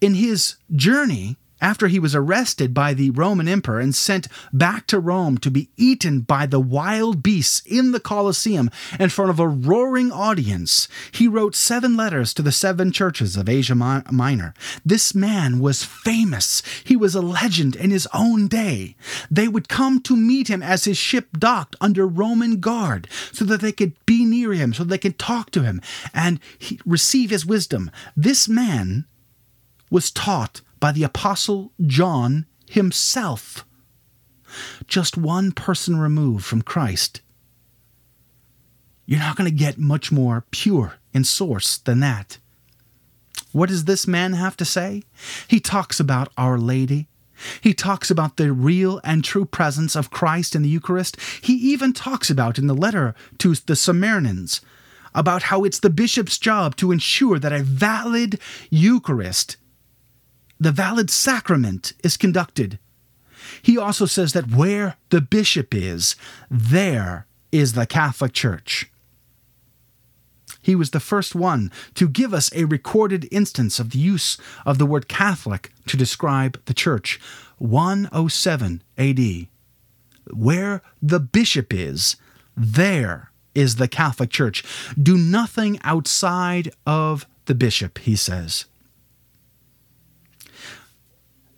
In 0.00 0.14
his 0.14 0.56
journey 0.74 1.36
after 1.60 1.88
he 1.88 1.98
was 1.98 2.14
arrested 2.14 2.72
by 2.72 2.94
the 2.94 3.10
Roman 3.10 3.48
emperor 3.48 3.80
and 3.80 3.94
sent 3.94 4.28
back 4.52 4.86
to 4.88 5.00
Rome 5.00 5.38
to 5.38 5.50
be 5.50 5.70
eaten 5.76 6.20
by 6.20 6.46
the 6.46 6.60
wild 6.60 7.22
beasts 7.22 7.62
in 7.66 7.92
the 7.92 8.00
Colosseum 8.00 8.70
in 8.98 9.08
front 9.08 9.30
of 9.30 9.40
a 9.40 9.48
roaring 9.48 10.12
audience, 10.12 10.88
he 11.12 11.28
wrote 11.28 11.54
seven 11.54 11.96
letters 11.96 12.32
to 12.34 12.42
the 12.42 12.52
seven 12.52 12.92
churches 12.92 13.36
of 13.36 13.48
Asia 13.48 13.74
Minor. 13.74 14.54
This 14.84 15.14
man 15.14 15.58
was 15.58 15.84
famous. 15.84 16.62
He 16.84 16.96
was 16.96 17.14
a 17.14 17.20
legend 17.20 17.76
in 17.76 17.90
his 17.90 18.08
own 18.14 18.48
day. 18.48 18.96
They 19.30 19.48
would 19.48 19.68
come 19.68 20.00
to 20.02 20.16
meet 20.16 20.48
him 20.48 20.62
as 20.62 20.84
his 20.84 20.98
ship 20.98 21.38
docked 21.38 21.76
under 21.80 22.06
Roman 22.06 22.60
guard 22.60 23.08
so 23.32 23.44
that 23.44 23.60
they 23.60 23.72
could 23.72 23.94
be 24.06 24.24
near 24.24 24.52
him, 24.52 24.72
so 24.72 24.84
they 24.84 24.98
could 24.98 25.18
talk 25.18 25.50
to 25.52 25.62
him 25.62 25.80
and 26.14 26.40
receive 26.84 27.30
his 27.30 27.46
wisdom. 27.46 27.90
This 28.16 28.48
man 28.48 29.06
was 29.90 30.10
taught 30.10 30.60
by 30.80 30.92
the 30.92 31.02
Apostle 31.02 31.72
John 31.86 32.46
himself. 32.68 33.64
Just 34.86 35.16
one 35.16 35.52
person 35.52 35.98
removed 35.98 36.44
from 36.44 36.62
Christ. 36.62 37.20
You're 39.06 39.20
not 39.20 39.36
going 39.36 39.50
to 39.50 39.56
get 39.56 39.78
much 39.78 40.12
more 40.12 40.44
pure 40.50 40.96
in 41.12 41.24
source 41.24 41.78
than 41.78 42.00
that. 42.00 42.38
What 43.52 43.70
does 43.70 43.84
this 43.86 44.06
man 44.06 44.34
have 44.34 44.56
to 44.58 44.64
say? 44.64 45.02
He 45.48 45.60
talks 45.60 45.98
about 45.98 46.32
Our 46.36 46.58
Lady. 46.58 47.08
He 47.60 47.72
talks 47.72 48.10
about 48.10 48.36
the 48.36 48.52
real 48.52 49.00
and 49.04 49.24
true 49.24 49.44
presence 49.44 49.96
of 49.96 50.10
Christ 50.10 50.54
in 50.54 50.62
the 50.62 50.68
Eucharist. 50.68 51.16
He 51.40 51.54
even 51.54 51.92
talks 51.92 52.30
about 52.30 52.58
in 52.58 52.66
the 52.66 52.74
letter 52.74 53.14
to 53.38 53.54
the 53.54 53.74
Smyrnaeans 53.74 54.60
about 55.14 55.44
how 55.44 55.64
it's 55.64 55.80
the 55.80 55.90
bishop's 55.90 56.36
job 56.36 56.76
to 56.76 56.92
ensure 56.92 57.38
that 57.38 57.52
a 57.52 57.62
valid 57.62 58.38
Eucharist 58.70 59.56
the 60.58 60.72
valid 60.72 61.10
sacrament 61.10 61.92
is 62.02 62.16
conducted. 62.16 62.78
He 63.62 63.78
also 63.78 64.06
says 64.06 64.32
that 64.32 64.50
where 64.50 64.96
the 65.10 65.20
bishop 65.20 65.74
is, 65.74 66.16
there 66.50 67.26
is 67.52 67.72
the 67.72 67.86
Catholic 67.86 68.32
Church. 68.32 68.90
He 70.60 70.74
was 70.74 70.90
the 70.90 71.00
first 71.00 71.34
one 71.34 71.70
to 71.94 72.08
give 72.08 72.34
us 72.34 72.52
a 72.52 72.64
recorded 72.64 73.28
instance 73.30 73.78
of 73.78 73.90
the 73.90 73.98
use 73.98 74.36
of 74.66 74.78
the 74.78 74.86
word 74.86 75.08
Catholic 75.08 75.72
to 75.86 75.96
describe 75.96 76.62
the 76.66 76.74
Church, 76.74 77.20
107 77.56 78.82
AD. 78.98 79.46
Where 80.30 80.82
the 81.00 81.20
bishop 81.20 81.72
is, 81.72 82.16
there 82.54 83.30
is 83.54 83.76
the 83.76 83.88
Catholic 83.88 84.30
Church. 84.30 84.62
Do 85.00 85.16
nothing 85.16 85.78
outside 85.84 86.72
of 86.86 87.26
the 87.46 87.54
bishop, 87.54 87.98
he 87.98 88.14
says. 88.14 88.66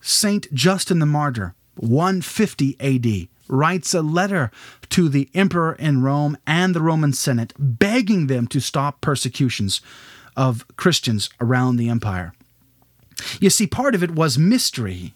Saint 0.01 0.53
Justin 0.53 0.99
the 0.99 1.07
Martyr, 1.07 1.55
150 1.77 2.77
AD, 2.81 3.29
writes 3.49 3.95
a 3.95 4.03
letter 4.03 4.51
to 4.91 5.09
the 5.09 5.29
emperor 5.35 5.75
in 5.75 6.03
Rome 6.03 6.39
and 6.47 6.75
the 6.75 6.83
Roman 6.83 7.13
Senate, 7.13 7.53
begging 7.59 8.27
them 8.27 8.47
to 8.49 8.61
stop 8.61 9.01
persecutions 9.01 9.81
of 10.37 10.65
Christians 10.77 11.31
around 11.41 11.77
the 11.77 11.89
empire. 11.89 12.33
You 13.41 13.51
see, 13.51 13.67
part 13.67 13.95
of 13.95 14.03
it 14.03 14.13
was 14.13 14.39
mystery. 14.39 15.15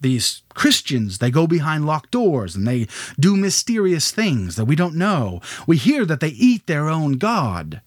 These 0.00 0.42
Christians, 0.50 1.18
they 1.18 1.30
go 1.30 1.46
behind 1.46 1.86
locked 1.86 2.10
doors 2.10 2.54
and 2.54 2.66
they 2.66 2.86
do 3.18 3.36
mysterious 3.36 4.10
things 4.10 4.56
that 4.56 4.66
we 4.66 4.76
don't 4.76 4.94
know. 4.94 5.40
We 5.66 5.78
hear 5.78 6.04
that 6.04 6.20
they 6.20 6.28
eat 6.28 6.66
their 6.66 6.88
own 6.88 7.12
God. 7.12 7.80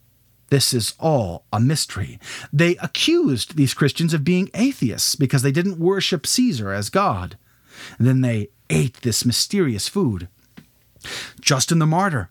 This 0.49 0.73
is 0.73 0.93
all 0.99 1.45
a 1.53 1.59
mystery. 1.59 2.19
They 2.51 2.75
accused 2.77 3.55
these 3.55 3.73
Christians 3.73 4.13
of 4.13 4.23
being 4.23 4.49
atheists 4.53 5.15
because 5.15 5.41
they 5.41 5.51
didn't 5.51 5.79
worship 5.79 6.25
Caesar 6.25 6.71
as 6.71 6.89
God. 6.89 7.37
And 7.97 8.07
then 8.07 8.21
they 8.21 8.49
ate 8.69 9.01
this 9.01 9.25
mysterious 9.25 9.87
food. 9.87 10.27
Justin 11.39 11.79
the 11.79 11.85
Martyr 11.85 12.29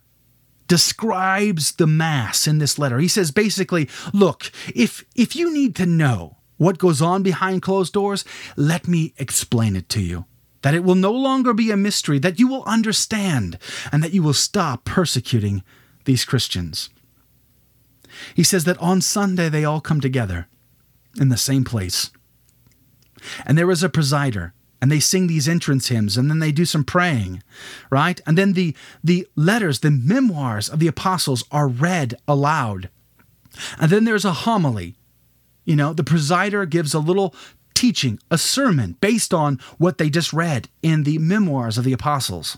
describes 0.67 1.73
the 1.73 1.87
Mass 1.87 2.47
in 2.47 2.59
this 2.59 2.77
letter. 2.77 2.99
He 2.99 3.07
says 3.07 3.31
basically, 3.31 3.89
look, 4.13 4.51
if, 4.73 5.03
if 5.15 5.35
you 5.35 5.51
need 5.51 5.75
to 5.77 5.85
know 5.85 6.37
what 6.57 6.77
goes 6.77 7.01
on 7.01 7.23
behind 7.23 7.61
closed 7.61 7.93
doors, 7.93 8.23
let 8.55 8.87
me 8.87 9.13
explain 9.17 9.75
it 9.75 9.89
to 9.89 10.01
you. 10.01 10.25
That 10.61 10.75
it 10.75 10.83
will 10.83 10.95
no 10.95 11.11
longer 11.11 11.53
be 11.53 11.71
a 11.71 11.77
mystery, 11.77 12.19
that 12.19 12.37
you 12.37 12.47
will 12.47 12.63
understand, 12.65 13.57
and 13.91 14.03
that 14.03 14.13
you 14.13 14.21
will 14.21 14.33
stop 14.33 14.83
persecuting 14.83 15.63
these 16.03 16.25
Christians. 16.25 16.89
He 18.35 18.43
says 18.43 18.63
that 18.65 18.77
on 18.79 19.01
Sunday 19.01 19.49
they 19.49 19.65
all 19.65 19.81
come 19.81 20.01
together 20.01 20.47
in 21.19 21.29
the 21.29 21.37
same 21.37 21.63
place. 21.63 22.11
And 23.45 23.57
there 23.57 23.69
is 23.71 23.83
a 23.83 23.89
presider, 23.89 24.53
and 24.81 24.91
they 24.91 24.99
sing 24.99 25.27
these 25.27 25.47
entrance 25.47 25.89
hymns, 25.89 26.17
and 26.17 26.29
then 26.29 26.39
they 26.39 26.51
do 26.51 26.65
some 26.65 26.83
praying, 26.83 27.43
right? 27.89 28.21
And 28.25 28.37
then 28.37 28.53
the, 28.53 28.75
the 29.03 29.27
letters, 29.35 29.79
the 29.79 29.91
memoirs 29.91 30.69
of 30.69 30.79
the 30.79 30.87
apostles 30.87 31.43
are 31.51 31.67
read 31.67 32.15
aloud. 32.27 32.89
And 33.79 33.91
then 33.91 34.05
there's 34.05 34.25
a 34.25 34.31
homily. 34.31 34.95
You 35.65 35.75
know, 35.75 35.93
the 35.93 36.03
presider 36.03 36.69
gives 36.69 36.93
a 36.93 36.99
little 36.99 37.35
teaching, 37.73 38.19
a 38.31 38.37
sermon 38.37 38.97
based 39.01 39.33
on 39.33 39.59
what 39.77 39.97
they 39.97 40.09
just 40.09 40.33
read 40.33 40.69
in 40.81 41.03
the 41.03 41.17
memoirs 41.17 41.77
of 41.77 41.83
the 41.83 41.93
apostles. 41.93 42.57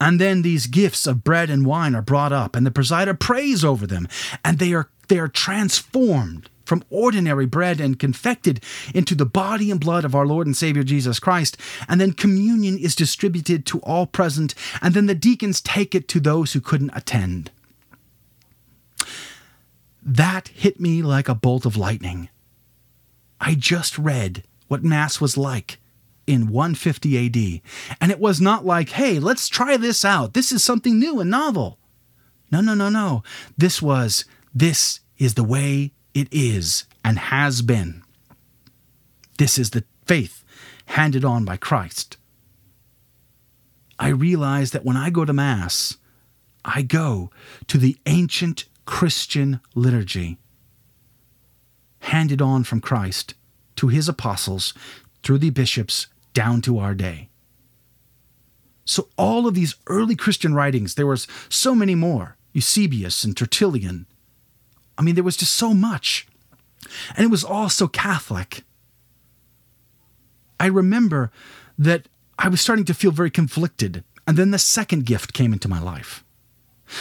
And 0.00 0.20
then 0.20 0.42
these 0.42 0.66
gifts 0.66 1.06
of 1.06 1.24
bread 1.24 1.50
and 1.50 1.66
wine 1.66 1.94
are 1.94 2.02
brought 2.02 2.32
up, 2.32 2.56
and 2.56 2.66
the 2.66 2.70
presider 2.70 3.18
prays 3.18 3.64
over 3.64 3.86
them, 3.86 4.08
and 4.44 4.58
they 4.58 4.72
are 4.72 4.88
they 5.08 5.18
are 5.18 5.28
transformed 5.28 6.48
from 6.64 6.84
ordinary 6.88 7.46
bread 7.46 7.80
and 7.80 7.98
confected 7.98 8.62
into 8.94 9.14
the 9.14 9.26
body 9.26 9.70
and 9.70 9.80
blood 9.80 10.04
of 10.04 10.14
our 10.14 10.26
Lord 10.26 10.46
and 10.46 10.56
Savior 10.56 10.82
Jesus 10.82 11.18
Christ. 11.18 11.58
And 11.88 12.00
then 12.00 12.12
communion 12.12 12.78
is 12.78 12.94
distributed 12.94 13.66
to 13.66 13.80
all 13.80 14.06
present, 14.06 14.54
and 14.80 14.94
then 14.94 15.06
the 15.06 15.14
deacons 15.14 15.60
take 15.60 15.94
it 15.94 16.08
to 16.08 16.20
those 16.20 16.52
who 16.52 16.60
couldn't 16.60 16.96
attend. 16.96 17.50
That 20.02 20.48
hit 20.48 20.80
me 20.80 21.02
like 21.02 21.28
a 21.28 21.34
bolt 21.34 21.64
of 21.64 21.76
lightning. 21.76 22.28
I 23.40 23.54
just 23.54 23.98
read 23.98 24.42
what 24.68 24.84
Mass 24.84 25.20
was 25.20 25.36
like 25.36 25.78
in 26.26 26.48
150 26.48 27.26
AD. 27.26 27.60
And 28.00 28.10
it 28.10 28.18
was 28.18 28.40
not 28.40 28.64
like, 28.64 28.90
hey, 28.90 29.18
let's 29.18 29.48
try 29.48 29.76
this 29.76 30.04
out. 30.04 30.34
This 30.34 30.52
is 30.52 30.64
something 30.64 30.98
new 30.98 31.20
and 31.20 31.30
novel. 31.30 31.78
No, 32.50 32.60
no, 32.60 32.74
no, 32.74 32.88
no. 32.88 33.22
This 33.56 33.82
was, 33.82 34.24
this 34.54 35.00
is 35.18 35.34
the 35.34 35.44
way 35.44 35.92
it 36.12 36.28
is 36.30 36.84
and 37.04 37.18
has 37.18 37.62
been. 37.62 38.02
This 39.38 39.58
is 39.58 39.70
the 39.70 39.84
faith 40.06 40.44
handed 40.86 41.24
on 41.24 41.44
by 41.44 41.56
Christ. 41.56 42.16
I 43.98 44.08
realize 44.08 44.70
that 44.72 44.84
when 44.84 44.96
I 44.96 45.10
go 45.10 45.24
to 45.24 45.32
Mass, 45.32 45.96
I 46.64 46.82
go 46.82 47.30
to 47.68 47.78
the 47.78 47.96
ancient 48.06 48.64
Christian 48.86 49.60
liturgy 49.74 50.38
handed 52.00 52.42
on 52.42 52.64
from 52.64 52.80
Christ 52.80 53.34
to 53.76 53.88
his 53.88 54.08
apostles 54.08 54.74
through 55.22 55.38
the 55.38 55.50
bishops 55.50 56.06
down 56.34 56.60
to 56.62 56.78
our 56.78 56.94
day. 56.94 57.30
So, 58.84 59.08
all 59.16 59.46
of 59.46 59.54
these 59.54 59.76
early 59.86 60.14
Christian 60.14 60.54
writings, 60.54 60.94
there 60.94 61.06
was 61.06 61.26
so 61.48 61.74
many 61.74 61.94
more 61.94 62.36
Eusebius 62.52 63.24
and 63.24 63.34
Tertullian. 63.34 64.06
I 64.98 65.02
mean, 65.02 65.14
there 65.14 65.24
was 65.24 65.36
just 65.36 65.56
so 65.56 65.72
much. 65.72 66.26
And 67.16 67.24
it 67.24 67.30
was 67.30 67.44
all 67.44 67.70
so 67.70 67.88
Catholic. 67.88 68.62
I 70.60 70.66
remember 70.66 71.32
that 71.78 72.08
I 72.38 72.48
was 72.48 72.60
starting 72.60 72.84
to 72.86 72.94
feel 72.94 73.10
very 73.10 73.30
conflicted. 73.30 74.04
And 74.26 74.36
then 74.36 74.50
the 74.50 74.58
second 74.58 75.06
gift 75.06 75.32
came 75.32 75.52
into 75.52 75.68
my 75.68 75.80
life. 75.80 76.24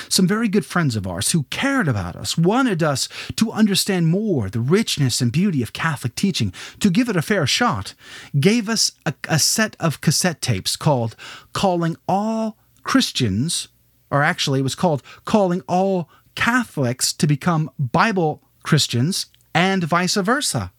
Some 0.10 0.28
very 0.28 0.48
good 0.48 0.66
friends 0.66 0.96
of 0.96 1.08
ours 1.08 1.32
who 1.32 1.44
cared 1.44 1.88
about 1.88 2.16
us, 2.16 2.38
wanted 2.38 2.82
us 2.82 3.10
to 3.36 3.52
understand 3.52 4.08
more 4.08 4.50
the 4.50 4.60
richness 4.60 5.22
and 5.22 5.32
beauty 5.32 5.62
of 5.62 5.74
Catholic 5.74 6.16
teaching, 6.16 6.54
to 6.80 6.90
give 6.90 7.10
it 7.10 7.16
a 7.16 7.22
fair 7.22 7.48
shot, 7.48 7.94
gave 8.40 8.70
us 8.70 8.92
a, 9.06 9.14
a 9.28 9.40
set 9.40 9.76
of 9.80 10.02
cassette 10.02 10.42
tapes 10.42 10.76
called 10.76 11.16
Calling 11.54 11.96
All 12.08 12.58
Christians, 12.84 13.68
or 14.12 14.24
actually 14.24 14.60
it 14.60 14.64
was 14.64 14.76
called 14.76 15.04
Calling 15.26 15.62
All 15.68 16.10
Catholics 16.36 17.14
to 17.14 17.28
Become 17.28 17.70
Bible 17.78 18.42
Christians, 18.64 19.28
and 19.54 19.84
vice 19.84 20.16
versa. 20.16 20.72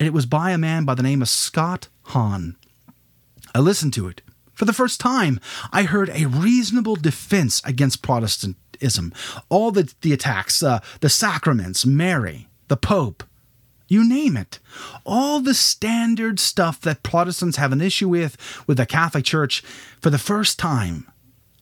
And 0.00 0.06
it 0.06 0.12
was 0.12 0.26
by 0.26 0.50
a 0.50 0.58
man 0.58 0.84
by 0.84 0.94
the 0.94 1.02
name 1.02 1.22
of 1.22 1.28
Scott 1.28 1.88
Hahn. 2.06 2.56
I 3.54 3.60
listened 3.60 3.92
to 3.94 4.08
it 4.08 4.22
for 4.54 4.64
the 4.64 4.72
first 4.72 5.00
time, 5.00 5.40
I 5.72 5.84
heard 5.84 6.10
a 6.10 6.26
reasonable 6.26 6.96
defense 6.96 7.62
against 7.64 8.02
Protestantism. 8.02 9.12
All 9.48 9.70
the, 9.70 9.92
the 10.02 10.12
attacks, 10.12 10.62
uh, 10.62 10.80
the 11.00 11.08
sacraments, 11.08 11.86
Mary, 11.86 12.48
the 12.68 12.76
Pope, 12.76 13.24
you 13.88 14.08
name 14.08 14.38
it. 14.38 14.58
All 15.04 15.40
the 15.40 15.52
standard 15.52 16.40
stuff 16.40 16.80
that 16.80 17.02
Protestants 17.02 17.58
have 17.58 17.72
an 17.72 17.82
issue 17.82 18.08
with 18.08 18.38
with 18.66 18.78
the 18.78 18.86
Catholic 18.86 19.24
Church. 19.24 19.60
For 20.00 20.08
the 20.08 20.16
first 20.18 20.58
time, 20.58 21.10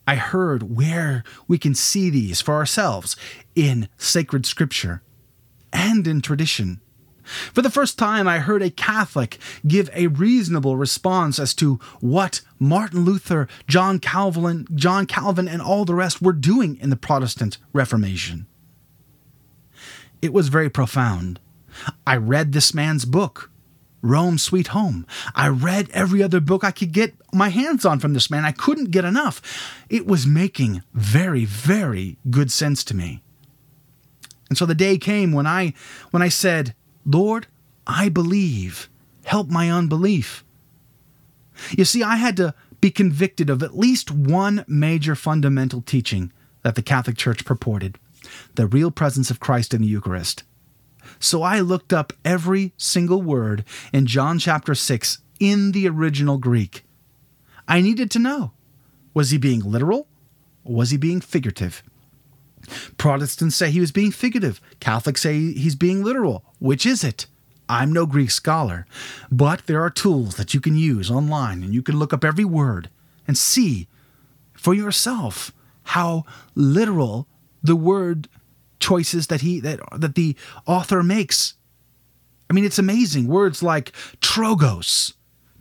I 0.07 0.15
heard 0.15 0.75
where 0.75 1.25
we 1.47 1.57
can 1.57 1.75
see 1.75 2.09
these 2.09 2.39
for 2.39 2.53
ourselves 2.53 3.17
in 3.53 3.89
sacred 3.97 4.45
scripture 4.45 5.01
and 5.73 6.07
in 6.07 6.21
tradition. 6.21 6.79
For 7.53 7.61
the 7.61 7.69
first 7.69 7.97
time, 7.97 8.27
I 8.27 8.39
heard 8.39 8.61
a 8.61 8.69
Catholic 8.69 9.37
give 9.65 9.89
a 9.93 10.07
reasonable 10.07 10.75
response 10.75 11.39
as 11.39 11.53
to 11.55 11.79
what 11.99 12.41
Martin 12.59 13.05
Luther, 13.05 13.47
John 13.67 13.99
Calvin, 13.99 14.67
John 14.75 15.05
Calvin, 15.05 15.47
and 15.47 15.61
all 15.61 15.85
the 15.85 15.95
rest 15.95 16.21
were 16.21 16.33
doing 16.33 16.77
in 16.81 16.89
the 16.89 16.95
Protestant 16.95 17.57
Reformation. 17.73 18.47
It 20.21 20.33
was 20.33 20.49
very 20.49 20.69
profound. 20.69 21.39
I 22.05 22.17
read 22.17 22.51
this 22.51 22.73
man's 22.73 23.05
book, 23.05 23.49
Rome 24.01 24.37
Sweet 24.37 24.67
Home. 24.67 25.07
I 25.33 25.47
read 25.47 25.89
every 25.91 26.21
other 26.21 26.39
book 26.39 26.63
I 26.63 26.71
could 26.71 26.91
get 26.91 27.15
my 27.33 27.49
hands 27.49 27.85
on 27.85 27.99
from 27.99 28.13
this 28.13 28.29
man. 28.29 28.45
I 28.45 28.51
couldn't 28.51 28.91
get 28.91 29.05
enough. 29.05 29.41
It 29.89 30.05
was 30.05 30.27
making 30.27 30.83
very, 30.93 31.45
very 31.45 32.17
good 32.29 32.51
sense 32.51 32.83
to 32.85 32.95
me. 32.95 33.23
And 34.49 34.57
so 34.57 34.65
the 34.65 34.75
day 34.75 34.97
came 34.97 35.31
when 35.31 35.47
I 35.47 35.73
when 36.11 36.21
I 36.21 36.27
said, 36.27 36.75
Lord, 37.05 37.47
I 37.87 38.09
believe. 38.09 38.89
Help 39.25 39.49
my 39.49 39.69
unbelief. 39.69 40.43
You 41.71 41.85
see, 41.85 42.03
I 42.03 42.15
had 42.15 42.37
to 42.37 42.53
be 42.79 42.91
convicted 42.91 43.49
of 43.49 43.61
at 43.61 43.77
least 43.77 44.11
one 44.11 44.65
major 44.67 45.15
fundamental 45.15 45.81
teaching 45.81 46.31
that 46.63 46.75
the 46.75 46.81
Catholic 46.81 47.17
Church 47.17 47.45
purported 47.45 47.97
the 48.55 48.67
real 48.67 48.91
presence 48.91 49.31
of 49.31 49.39
Christ 49.39 49.73
in 49.73 49.81
the 49.81 49.87
Eucharist. 49.87 50.43
So 51.19 51.43
I 51.43 51.59
looked 51.59 51.93
up 51.93 52.13
every 52.23 52.73
single 52.77 53.21
word 53.21 53.63
in 53.91 54.05
John 54.05 54.39
chapter 54.39 54.75
6 54.75 55.19
in 55.39 55.71
the 55.71 55.87
original 55.87 56.37
Greek. 56.37 56.83
I 57.67 57.81
needed 57.81 58.11
to 58.11 58.19
know 58.19 58.53
was 59.13 59.31
he 59.31 59.37
being 59.37 59.61
literal 59.61 60.07
or 60.63 60.75
was 60.75 60.91
he 60.91 60.97
being 60.97 61.21
figurative? 61.21 61.83
Protestants 63.01 63.55
say 63.55 63.71
he 63.71 63.79
was 63.79 63.91
being 63.91 64.11
figurative. 64.11 64.61
Catholics 64.79 65.23
say 65.23 65.53
he's 65.53 65.73
being 65.73 66.03
literal. 66.03 66.45
Which 66.59 66.85
is 66.85 67.03
it? 67.03 67.25
I'm 67.67 67.91
no 67.91 68.05
Greek 68.05 68.29
scholar, 68.29 68.85
but 69.31 69.65
there 69.65 69.81
are 69.81 69.89
tools 69.89 70.35
that 70.35 70.53
you 70.53 70.61
can 70.61 70.75
use 70.75 71.09
online 71.09 71.63
and 71.63 71.73
you 71.73 71.81
can 71.81 71.97
look 71.97 72.13
up 72.13 72.23
every 72.23 72.45
word 72.45 72.91
and 73.27 73.35
see 73.35 73.87
for 74.53 74.75
yourself 74.75 75.51
how 75.81 76.25
literal 76.53 77.25
the 77.63 77.75
word 77.75 78.27
choices 78.79 79.25
that 79.27 79.41
he 79.41 79.59
that 79.61 79.79
that 79.97 80.13
the 80.13 80.35
author 80.67 81.01
makes. 81.01 81.55
I 82.51 82.53
mean, 82.53 82.65
it's 82.65 82.77
amazing. 82.77 83.25
Words 83.25 83.63
like 83.63 83.93
trogos, 84.21 85.13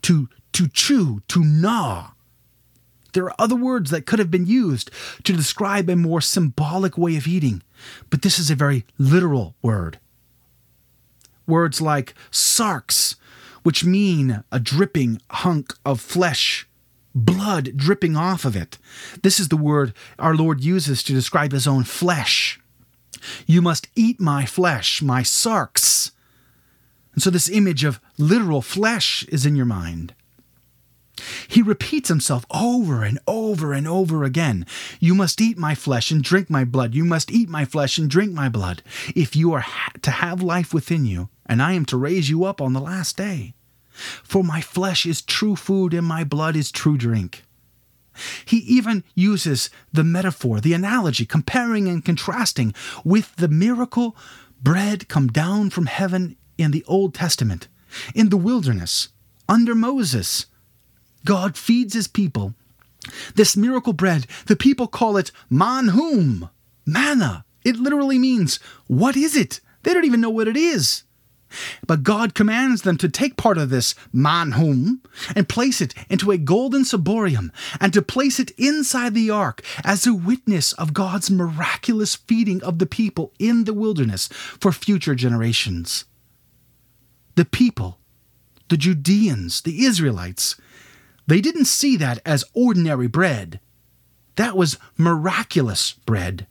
to 0.03 0.29
to 0.53 0.69
chew, 0.69 1.23
to 1.29 1.43
gnaw, 1.43 2.11
there 3.13 3.25
are 3.25 3.35
other 3.39 3.57
words 3.57 3.91
that 3.91 4.07
could 4.07 4.19
have 4.19 4.31
been 4.31 4.47
used 4.47 4.91
to 5.25 5.33
describe 5.33 5.89
a 5.89 5.97
more 5.97 6.21
symbolic 6.21 6.97
way 6.97 7.17
of 7.17 7.27
eating, 7.27 7.63
but 8.09 8.23
this 8.23 8.39
is 8.39 8.51
a 8.51 8.55
very 8.55 8.85
literal 8.99 9.55
word. 9.63 9.99
Words 11.47 11.81
like 11.81 12.15
sarx, 12.31 13.17
which 13.63 13.85
mean 13.85 14.45
a 14.51 14.61
dripping 14.61 15.21
hunk 15.31 15.75
of 15.85 16.01
flesh, 16.01 16.69
blood 17.15 17.77
dripping 17.77 18.17
off 18.17 18.45
of 18.45 18.57
it. 18.57 18.79
This 19.23 19.41
is 19.41 19.49
the 19.49 19.57
word 19.57 19.93
our 20.19 20.35
Lord 20.35 20.63
uses 20.63 21.03
to 21.05 21.13
describe 21.13 21.53
his 21.53 21.67
own 21.67 21.85
flesh. 21.85 22.61
You 23.47 23.61
must 23.61 23.89
eat 23.95 24.21
my 24.21 24.47
flesh, 24.47 25.03
my 25.03 25.23
sarx. 25.23 26.13
And 27.13 27.23
so, 27.23 27.31
this 27.31 27.51
image 27.51 27.85
of 27.85 28.01
literal 28.19 28.63
flesh 28.63 29.25
is 29.25 29.45
in 29.45 29.57
your 29.57 29.67
mind. 29.67 30.15
He 31.49 31.63
repeats 31.63 32.09
himself 32.09 32.45
over 32.51 33.03
and 33.03 33.19
over 33.27 33.73
and 33.73 33.87
over 33.87 34.25
again. 34.25 34.67
You 34.99 35.15
must 35.15 35.41
eat 35.41 35.59
my 35.59 35.75
flesh 35.75 36.11
and 36.11 36.23
drink 36.23 36.51
my 36.51 36.65
blood. 36.65 36.95
You 36.95 37.05
must 37.05 37.31
eat 37.31 37.49
my 37.49 37.65
flesh 37.65 37.99
and 37.99 38.09
drink 38.09 38.33
my 38.33 38.49
blood. 38.49 38.83
If 39.15 39.37
you 39.37 39.53
are 39.53 39.61
ha- 39.61 39.93
to 40.03 40.11
have 40.11 40.43
life 40.43 40.73
within 40.73 41.05
you, 41.05 41.29
and 41.47 41.63
I 41.63 41.73
am 41.73 41.85
to 41.87 41.97
raise 41.97 42.31
you 42.31 42.45
up 42.45 42.61
on 42.61 42.73
the 42.73 42.81
last 42.81 43.17
day. 43.17 43.55
For 43.91 44.43
my 44.43 44.61
flesh 44.61 45.05
is 45.05 45.21
true 45.21 45.57
food 45.57 45.93
and 45.93 46.07
my 46.07 46.25
blood 46.25 46.57
is 46.57 46.71
true 46.71 46.97
drink. 46.97 47.45
He 48.45 48.59
even 48.59 49.05
uses 49.15 49.71
the 49.93 50.05
metaphor, 50.05 50.61
the 50.61 50.75
analogy, 50.75 51.27
comparing 51.27 51.89
and 51.89 52.05
contrasting 52.05 52.75
with 53.05 53.35
the 53.37 53.49
miracle 53.49 54.17
bread 54.63 55.09
come 55.09 55.29
down 55.29 55.71
from 55.71 55.87
heaven 55.87 56.37
in 56.59 56.71
the 56.71 56.85
Old 56.87 57.15
Testament, 57.15 57.69
in 58.15 58.29
the 58.29 58.37
wilderness, 58.37 59.09
under 59.49 59.75
Moses, 59.75 60.47
God 61.25 61.57
feeds 61.57 61.95
his 61.95 62.09
people. 62.09 62.55
This 63.35 63.57
miracle 63.57 63.93
bread, 63.93 64.27
the 64.47 64.57
people 64.57 64.87
call 64.87 65.17
it 65.17 65.33
manhum, 65.49 66.49
manna. 66.87 67.45
It 67.65 67.77
literally 67.77 68.19
means, 68.19 68.59
what 68.87 69.17
is 69.17 69.37
it? 69.37 69.61
They 69.83 69.95
don't 69.95 70.05
even 70.05 70.21
know 70.21 70.31
what 70.31 70.49
it 70.49 70.57
is. 70.57 71.05
But 71.87 72.05
God 72.05 72.35
commands 72.35 72.83
them 72.83 72.97
to 72.99 73.09
take 73.09 73.37
part 73.37 73.59
of 73.59 73.71
this 73.71 73.95
manhum 74.13 75.03
and 75.35 75.49
place 75.49 75.81
it 75.81 75.95
into 76.09 76.31
a 76.31 76.39
golden 76.39 76.83
ciborium 76.85 77.51
and 77.81 77.93
to 77.93 78.03
place 78.03 78.39
it 78.39 78.53
inside 78.53 79.15
the 79.15 79.31
ark 79.31 79.63
as 79.85 80.07
a 80.07 80.15
witness 80.15 80.73
of 80.75 80.95
God's 80.95 81.31
miraculous 81.31 82.15
feeding 82.15 82.63
of 82.63 82.79
the 82.79 82.87
people 82.87 83.33
in 83.39 83.65
the 83.65 83.75
wilderness 83.75 84.29
for 84.29 84.71
future 84.71 85.17
generations. 85.17 86.05
The 87.35 87.45
people, 87.45 87.99
the 88.69 88.77
Judeans, 88.77 89.63
the 89.63 89.85
Israelites, 89.85 90.57
they 91.31 91.41
didn't 91.41 91.67
see 91.67 91.97
that 91.97 92.19
as 92.27 92.43
ordinary 92.55 93.07
bread. 93.07 93.61
That 94.35 94.57
was 94.57 94.79
miraculous 94.97 95.93
bread. 95.93 96.49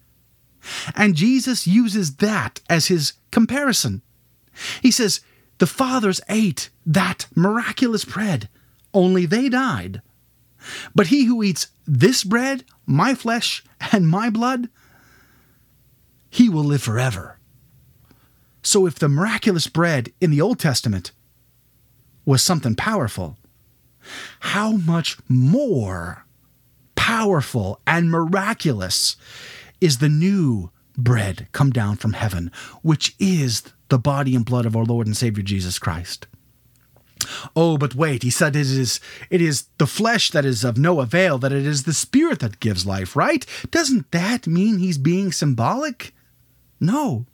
And 0.96 1.18
Jesus 1.18 1.68
uses 1.68 2.16
that 2.16 2.62
as 2.70 2.88
his 2.88 3.12
comparison. 3.30 4.02
He 4.82 4.90
says, 4.90 5.20
The 5.58 5.68
fathers 5.68 6.22
ate 6.30 6.70
that 6.86 7.28
miraculous 7.36 8.06
bread, 8.06 8.48
only 8.94 9.26
they 9.26 9.50
died. 9.50 10.02
But 10.96 11.08
he 11.08 11.26
who 11.26 11.44
eats 11.44 11.68
this 11.86 12.24
bread, 12.24 12.64
my 12.86 13.16
flesh, 13.16 13.66
and 13.92 14.08
my 14.08 14.30
blood, 14.30 14.70
he 16.30 16.48
will 16.48 16.64
live 16.64 16.82
forever. 16.82 17.38
So 18.64 18.86
if 18.86 18.96
the 18.96 19.10
miraculous 19.10 19.68
bread 19.68 20.14
in 20.22 20.32
the 20.32 20.40
Old 20.40 20.58
Testament 20.58 21.12
was 22.24 22.42
something 22.42 22.76
powerful, 22.76 23.39
how 24.40 24.74
much 24.74 25.18
more 25.28 26.26
powerful 26.96 27.80
and 27.88 28.12
miraculous 28.12 29.16
is 29.82 29.98
the 29.98 30.10
new 30.10 30.70
bread 30.98 31.48
come 31.52 31.72
down 31.72 31.96
from 31.96 32.14
heaven, 32.14 32.52
which 32.82 33.16
is 33.20 33.64
the 33.90 33.98
body 33.98 34.36
and 34.36 34.46
blood 34.46 34.66
of 34.66 34.76
our 34.76 34.86
Lord 34.86 35.08
and 35.08 35.18
Savior 35.18 35.44
Jesus 35.44 35.80
Christ. 35.80 36.28
Oh, 37.56 37.78
but 37.78 37.96
wait, 37.96 38.24
he 38.24 38.30
said 38.30 38.56
it 38.56 38.62
is 38.62 39.00
it 39.30 39.42
is 39.42 39.68
the 39.78 39.88
flesh 39.88 40.32
that 40.32 40.46
is 40.46 40.64
of 40.64 40.78
no 40.78 41.02
avail, 41.02 41.38
that 41.40 41.52
it 41.52 41.66
is 41.66 41.84
the 41.84 41.94
spirit 41.94 42.40
that 42.40 42.60
gives 42.60 42.86
life, 42.86 43.16
right? 43.16 43.46
Doesn't 43.72 44.12
that 44.12 44.48
mean 44.48 44.78
he's 44.78 44.98
being 44.98 45.32
symbolic? 45.32 46.14
No. 46.80 47.26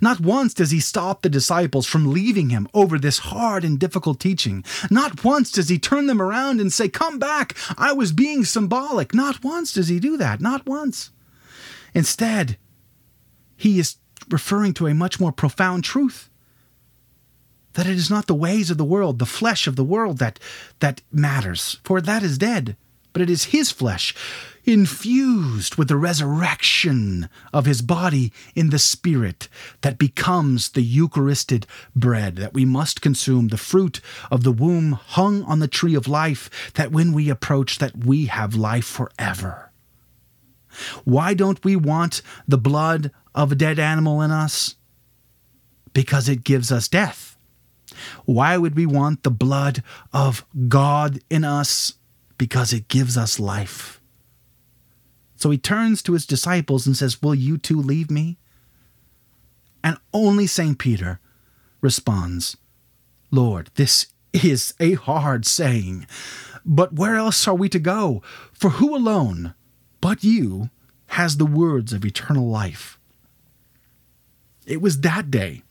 Not 0.00 0.20
once 0.20 0.54
does 0.54 0.70
he 0.70 0.80
stop 0.80 1.22
the 1.22 1.28
disciples 1.28 1.86
from 1.86 2.12
leaving 2.12 2.50
him 2.50 2.68
over 2.74 2.98
this 2.98 3.18
hard 3.18 3.64
and 3.64 3.78
difficult 3.78 4.20
teaching. 4.20 4.64
Not 4.90 5.24
once 5.24 5.50
does 5.50 5.68
he 5.68 5.78
turn 5.78 6.06
them 6.06 6.22
around 6.22 6.60
and 6.60 6.72
say, 6.72 6.88
Come 6.88 7.18
back, 7.18 7.56
I 7.76 7.92
was 7.92 8.12
being 8.12 8.44
symbolic. 8.44 9.14
Not 9.14 9.42
once 9.42 9.72
does 9.72 9.88
he 9.88 9.98
do 10.00 10.16
that. 10.16 10.40
Not 10.40 10.66
once. 10.66 11.10
Instead, 11.94 12.56
he 13.56 13.78
is 13.78 13.96
referring 14.28 14.74
to 14.74 14.86
a 14.86 14.94
much 14.94 15.20
more 15.20 15.32
profound 15.32 15.84
truth 15.84 16.30
that 17.74 17.86
it 17.86 17.96
is 17.96 18.10
not 18.10 18.26
the 18.26 18.34
ways 18.34 18.70
of 18.70 18.78
the 18.78 18.84
world, 18.84 19.18
the 19.18 19.26
flesh 19.26 19.66
of 19.66 19.76
the 19.76 19.84
world 19.84 20.18
that, 20.18 20.38
that 20.78 21.02
matters, 21.12 21.78
for 21.84 22.00
that 22.00 22.22
is 22.22 22.38
dead. 22.38 22.76
but 23.12 23.22
it 23.22 23.30
is 23.30 23.44
his 23.44 23.70
flesh 23.70 24.14
infused 24.64 25.76
with 25.76 25.88
the 25.88 25.96
resurrection 25.96 27.28
of 27.52 27.66
his 27.66 27.82
body 27.82 28.32
in 28.54 28.70
the 28.70 28.78
spirit 28.78 29.48
that 29.82 29.98
becomes 29.98 30.70
the 30.70 30.82
eucharistic 30.82 31.66
bread 31.94 32.36
that 32.36 32.54
we 32.54 32.64
must 32.64 33.02
consume 33.02 33.48
the 33.48 33.56
fruit 33.56 34.00
of 34.30 34.42
the 34.42 34.52
womb 34.52 34.92
hung 34.92 35.42
on 35.44 35.58
the 35.58 35.68
tree 35.68 35.94
of 35.94 36.08
life 36.08 36.72
that 36.74 36.90
when 36.90 37.12
we 37.12 37.28
approach 37.28 37.78
that 37.78 38.04
we 38.04 38.26
have 38.26 38.54
life 38.54 38.86
forever. 38.86 39.70
Why 41.04 41.34
don't 41.34 41.62
we 41.62 41.76
want 41.76 42.22
the 42.48 42.58
blood 42.58 43.12
of 43.34 43.52
a 43.52 43.54
dead 43.54 43.78
animal 43.78 44.22
in 44.22 44.30
us? 44.30 44.76
Because 45.92 46.28
it 46.28 46.42
gives 46.42 46.72
us 46.72 46.88
death. 46.88 47.36
Why 48.24 48.56
would 48.56 48.74
we 48.74 48.86
want 48.86 49.22
the 49.22 49.30
blood 49.30 49.84
of 50.12 50.44
god 50.68 51.20
in 51.30 51.44
us? 51.44 51.94
Because 52.38 52.72
it 52.72 52.88
gives 52.88 53.16
us 53.16 53.38
life 53.38 54.00
so 55.44 55.50
he 55.50 55.58
turns 55.58 56.00
to 56.00 56.14
his 56.14 56.24
disciples 56.24 56.86
and 56.86 56.96
says, 56.96 57.20
Will 57.20 57.34
you 57.34 57.58
too 57.58 57.78
leave 57.78 58.10
me? 58.10 58.38
And 59.82 59.98
only 60.10 60.46
St. 60.46 60.78
Peter 60.78 61.20
responds, 61.82 62.56
Lord, 63.30 63.68
this 63.74 64.06
is 64.32 64.72
a 64.80 64.94
hard 64.94 65.44
saying, 65.44 66.06
but 66.64 66.94
where 66.94 67.16
else 67.16 67.46
are 67.46 67.54
we 67.54 67.68
to 67.68 67.78
go? 67.78 68.22
For 68.54 68.70
who 68.70 68.96
alone 68.96 69.52
but 70.00 70.24
you 70.24 70.70
has 71.08 71.36
the 71.36 71.44
words 71.44 71.92
of 71.92 72.06
eternal 72.06 72.48
life? 72.48 72.98
It 74.66 74.80
was 74.80 75.02
that 75.02 75.30
day 75.30 75.62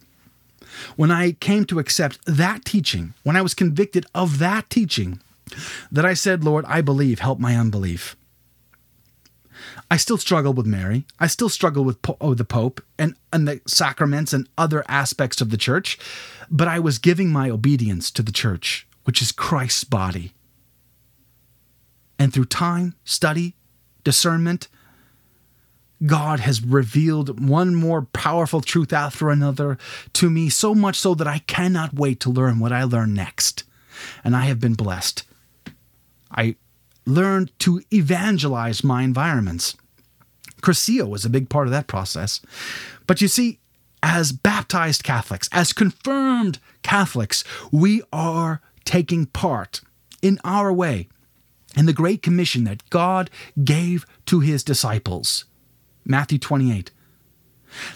when 0.96 1.10
I 1.10 1.32
came 1.32 1.66
to 1.66 1.80
accept 1.80 2.24
that 2.28 2.64
teaching, 2.64 3.16
when 3.24 3.36
I 3.36 3.42
was 3.42 3.56
convicted 3.56 4.06
of 4.14 4.38
that 4.38 4.70
teaching, 4.70 5.20
that 5.92 6.06
I 6.06 6.14
said, 6.14 6.44
Lord, 6.44 6.64
I 6.68 6.82
believe, 6.82 7.22
help 7.22 7.40
my 7.40 7.58
unbelief. 7.58 8.16
I 9.94 9.98
still 9.98 10.18
struggle 10.18 10.54
with 10.54 10.66
Mary. 10.66 11.06
I 11.20 11.28
still 11.28 11.50
struggle 11.50 11.84
with 11.84 12.02
po- 12.02 12.18
oh, 12.20 12.34
the 12.34 12.44
Pope 12.44 12.82
and, 12.98 13.16
and 13.32 13.48
the 13.48 13.62
sacraments 13.68 14.34
and 14.34 14.50
other 14.58 14.84
aspects 14.88 15.40
of 15.40 15.52
the 15.52 15.56
church, 15.56 16.00
but 16.50 16.68
I 16.68 16.80
was 16.80 16.98
giving 16.98 17.32
my 17.32 17.52
obedience 17.52 18.10
to 18.10 18.24
the 18.24 18.32
church, 18.32 18.88
which 19.04 19.22
is 19.22 19.32
Christ's 19.32 19.84
body. 19.84 20.34
And 22.18 22.34
through 22.34 22.46
time, 22.46 22.96
study, 23.04 23.54
discernment, 24.04 24.68
God 26.04 26.40
has 26.40 26.66
revealed 26.66 27.48
one 27.48 27.76
more 27.76 28.02
powerful 28.02 28.62
truth 28.62 28.94
after 28.94 29.30
another 29.30 29.78
to 30.14 30.32
me, 30.32 30.50
so 30.50 30.74
much 30.74 30.96
so 30.96 31.14
that 31.14 31.28
I 31.28 31.38
cannot 31.38 31.94
wait 31.94 32.20
to 32.22 32.32
learn 32.32 32.58
what 32.58 32.74
I 32.74 32.84
learn 32.84 33.14
next. 33.14 33.64
And 34.24 34.36
I 34.36 34.46
have 34.46 34.60
been 34.60 34.74
blessed. 34.74 35.24
I 36.32 36.56
learned 37.06 37.52
to 37.60 37.84
evangelize 37.92 38.84
my 38.84 39.04
environments. 39.04 39.76
Cursillo 40.64 41.08
was 41.08 41.26
a 41.26 41.30
big 41.30 41.50
part 41.50 41.68
of 41.68 41.72
that 41.72 41.88
process. 41.88 42.42
But 43.06 43.22
you 43.22 43.28
see, 43.28 43.60
as 44.02 44.32
baptized 44.32 45.04
Catholics, 45.04 45.48
as 45.52 45.74
confirmed 45.74 46.60
Catholics, 46.82 47.44
we 47.72 48.02
are 48.12 48.62
taking 48.86 49.28
part 49.28 49.82
in 50.22 50.40
our 50.44 50.74
way 50.74 51.08
in 51.76 51.86
the 51.86 51.94
great 51.94 52.22
commission 52.22 52.64
that 52.64 52.90
God 52.90 53.30
gave 53.64 54.06
to 54.26 54.40
his 54.40 54.64
disciples. 54.64 55.46
Matthew 56.06 56.38
28. 56.38 56.92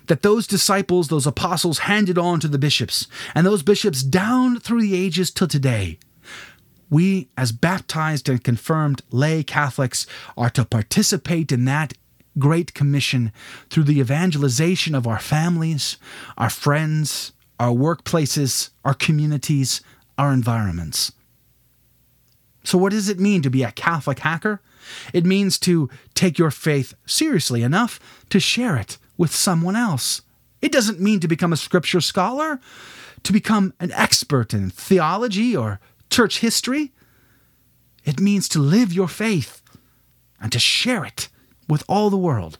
That 0.07 0.23
those 0.23 0.47
disciples, 0.47 1.07
those 1.07 1.27
apostles, 1.27 1.79
handed 1.79 2.17
on 2.17 2.39
to 2.39 2.47
the 2.47 2.57
bishops, 2.57 3.07
and 3.35 3.45
those 3.45 3.61
bishops 3.61 4.01
down 4.01 4.59
through 4.59 4.81
the 4.81 4.95
ages 4.95 5.29
till 5.29 5.47
today 5.47 5.99
we, 6.89 7.29
as 7.37 7.51
baptized 7.51 8.29
and 8.29 8.43
confirmed 8.43 9.01
lay 9.11 9.43
Catholics, 9.43 10.07
are 10.37 10.49
to 10.51 10.65
participate 10.65 11.51
in 11.51 11.65
that 11.65 11.93
Great 12.39 12.73
Commission 12.73 13.31
through 13.69 13.83
the 13.83 13.99
evangelization 13.99 14.95
of 14.95 15.07
our 15.07 15.19
families, 15.19 15.97
our 16.37 16.49
friends, 16.49 17.33
our 17.59 17.71
workplaces, 17.71 18.69
our 18.85 18.93
communities, 18.93 19.81
our 20.17 20.31
environments. 20.31 21.11
So, 22.63 22.77
what 22.77 22.91
does 22.91 23.07
it 23.07 23.19
mean 23.19 23.41
to 23.43 23.49
be 23.49 23.63
a 23.63 23.71
Catholic 23.71 24.19
hacker? 24.19 24.61
It 25.13 25.25
means 25.25 25.57
to 25.59 25.89
take 26.13 26.37
your 26.37 26.51
faith 26.51 26.93
seriously 27.05 27.63
enough 27.63 27.99
to 28.29 28.39
share 28.39 28.75
it 28.77 28.97
with 29.17 29.33
someone 29.33 29.75
else. 29.75 30.21
It 30.61 30.71
doesn't 30.71 30.99
mean 30.99 31.19
to 31.21 31.27
become 31.27 31.53
a 31.53 31.57
scripture 31.57 32.01
scholar, 32.01 32.59
to 33.23 33.33
become 33.33 33.73
an 33.79 33.91
expert 33.91 34.53
in 34.53 34.69
theology 34.69 35.55
or 35.55 35.79
church 36.09 36.39
history. 36.39 36.91
It 38.05 38.19
means 38.19 38.47
to 38.49 38.59
live 38.59 38.93
your 38.93 39.07
faith 39.07 39.61
and 40.39 40.51
to 40.51 40.59
share 40.59 41.03
it 41.05 41.29
with 41.67 41.83
all 41.87 42.09
the 42.09 42.17
world. 42.17 42.57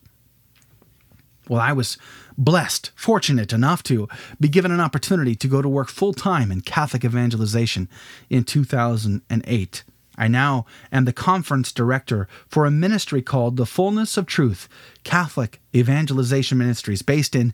Well, 1.50 1.62
I 1.62 1.72
was 1.74 1.98
blessed, 2.38 2.92
fortunate 2.96 3.54
enough 3.54 3.82
to 3.84 4.08
be 4.40 4.50
given 4.50 4.72
an 4.72 4.82
opportunity 4.82 5.36
to 5.36 5.48
go 5.48 5.62
to 5.62 5.70
work 5.70 5.90
full 5.90 6.14
time 6.14 6.52
in 6.52 6.62
Catholic 6.62 7.06
evangelization 7.06 7.90
in 8.30 8.44
2008. 8.44 9.84
I 10.18 10.28
now 10.28 10.66
am 10.92 11.06
the 11.06 11.14
conference 11.14 11.72
director 11.72 12.28
for 12.48 12.66
a 12.66 12.72
ministry 12.72 13.22
called 13.22 13.56
the 13.56 13.66
Fullness 13.66 14.18
of 14.18 14.26
Truth 14.26 14.68
Catholic 15.04 15.62
Evangelization 15.76 16.58
Ministries 16.58 17.02
based 17.02 17.36
in 17.36 17.54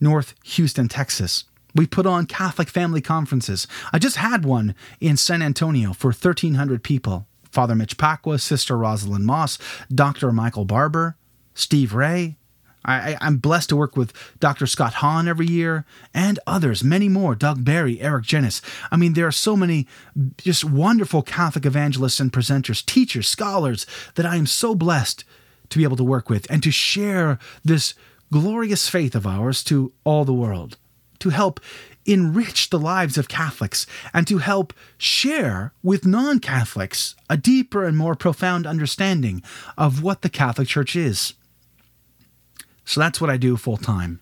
North 0.00 0.34
Houston, 0.44 0.88
Texas. 0.88 1.44
We 1.74 1.86
put 1.86 2.06
on 2.06 2.26
Catholic 2.26 2.68
family 2.68 3.00
conferences. 3.00 3.66
I 3.92 3.98
just 3.98 4.16
had 4.16 4.44
one 4.44 4.74
in 5.00 5.16
San 5.16 5.42
Antonio 5.42 5.92
for 5.92 6.08
1,300 6.08 6.82
people. 6.82 7.26
Father 7.56 7.74
Mitch 7.74 7.96
Pacwa, 7.96 8.38
Sister 8.38 8.76
Rosalind 8.76 9.24
Moss, 9.24 9.56
Dr. 9.88 10.30
Michael 10.30 10.66
Barber, 10.66 11.16
Steve 11.54 11.94
Ray. 11.94 12.36
I, 12.84 13.16
am 13.18 13.38
blessed 13.38 13.70
to 13.70 13.76
work 13.76 13.96
with 13.96 14.12
Dr. 14.38 14.66
Scott 14.66 14.92
Hahn 14.92 15.26
every 15.26 15.46
year 15.46 15.86
and 16.12 16.38
others, 16.46 16.84
many 16.84 17.08
more. 17.08 17.34
Doug 17.34 17.64
Barry, 17.64 17.98
Eric 17.98 18.26
Genuis. 18.26 18.60
I 18.92 18.98
mean, 18.98 19.14
there 19.14 19.26
are 19.26 19.32
so 19.32 19.56
many 19.56 19.88
just 20.36 20.66
wonderful 20.66 21.22
Catholic 21.22 21.64
evangelists 21.64 22.20
and 22.20 22.30
presenters, 22.30 22.84
teachers, 22.84 23.26
scholars 23.26 23.86
that 24.16 24.26
I 24.26 24.36
am 24.36 24.44
so 24.44 24.74
blessed 24.74 25.24
to 25.70 25.78
be 25.78 25.84
able 25.84 25.96
to 25.96 26.04
work 26.04 26.28
with 26.28 26.46
and 26.50 26.62
to 26.62 26.70
share 26.70 27.38
this 27.64 27.94
glorious 28.30 28.90
faith 28.90 29.14
of 29.14 29.26
ours 29.26 29.64
to 29.64 29.94
all 30.04 30.26
the 30.26 30.34
world 30.34 30.76
to 31.20 31.30
help 31.30 31.60
enrich 32.04 32.70
the 32.70 32.78
lives 32.78 33.18
of 33.18 33.28
Catholics 33.28 33.86
and 34.14 34.26
to 34.26 34.38
help 34.38 34.72
share 34.96 35.72
with 35.82 36.06
non 36.06 36.38
Catholics 36.38 37.14
a 37.28 37.36
deeper 37.36 37.84
and 37.84 37.96
more 37.96 38.14
profound 38.14 38.66
understanding 38.66 39.42
of 39.76 40.02
what 40.02 40.22
the 40.22 40.28
Catholic 40.28 40.68
Church 40.68 40.94
is. 40.96 41.34
So 42.84 43.00
that's 43.00 43.20
what 43.20 43.30
I 43.30 43.36
do 43.36 43.56
full 43.56 43.76
time. 43.76 44.20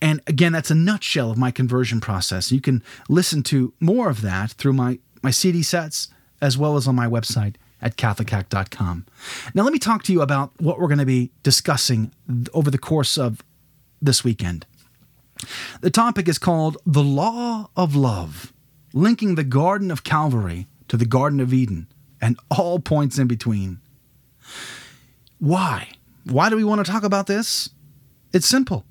And 0.00 0.20
again, 0.26 0.52
that's 0.52 0.70
a 0.70 0.74
nutshell 0.74 1.30
of 1.30 1.38
my 1.38 1.50
conversion 1.50 2.00
process. 2.00 2.50
You 2.50 2.60
can 2.60 2.82
listen 3.08 3.42
to 3.44 3.72
more 3.80 4.10
of 4.10 4.20
that 4.22 4.50
through 4.50 4.72
my, 4.72 4.98
my 5.22 5.30
CD 5.30 5.62
sets 5.62 6.08
as 6.40 6.58
well 6.58 6.76
as 6.76 6.88
on 6.88 6.96
my 6.96 7.06
website 7.06 7.54
at 7.80 7.96
CatholicHack.com. 7.96 9.06
Now, 9.54 9.62
let 9.62 9.72
me 9.72 9.78
talk 9.78 10.02
to 10.04 10.12
you 10.12 10.20
about 10.20 10.52
what 10.60 10.78
we're 10.78 10.88
going 10.88 10.98
to 10.98 11.06
be 11.06 11.30
discussing 11.42 12.12
over 12.52 12.70
the 12.70 12.78
course 12.78 13.16
of 13.16 13.42
this 14.00 14.24
weekend. 14.24 14.66
The 15.80 15.90
topic 15.90 16.28
is 16.28 16.38
called 16.38 16.78
The 16.86 17.02
Law 17.02 17.70
of 17.76 17.94
Love, 17.96 18.52
linking 18.92 19.34
the 19.34 19.44
Garden 19.44 19.90
of 19.90 20.04
Calvary 20.04 20.66
to 20.88 20.96
the 20.96 21.06
Garden 21.06 21.40
of 21.40 21.52
Eden 21.52 21.88
and 22.20 22.38
all 22.50 22.78
points 22.78 23.18
in 23.18 23.26
between. 23.26 23.80
Why? 25.38 25.88
Why 26.24 26.48
do 26.50 26.56
we 26.56 26.64
want 26.64 26.84
to 26.84 26.90
talk 26.90 27.02
about 27.02 27.26
this? 27.26 27.70
It's 28.32 28.46
simple 28.46 28.84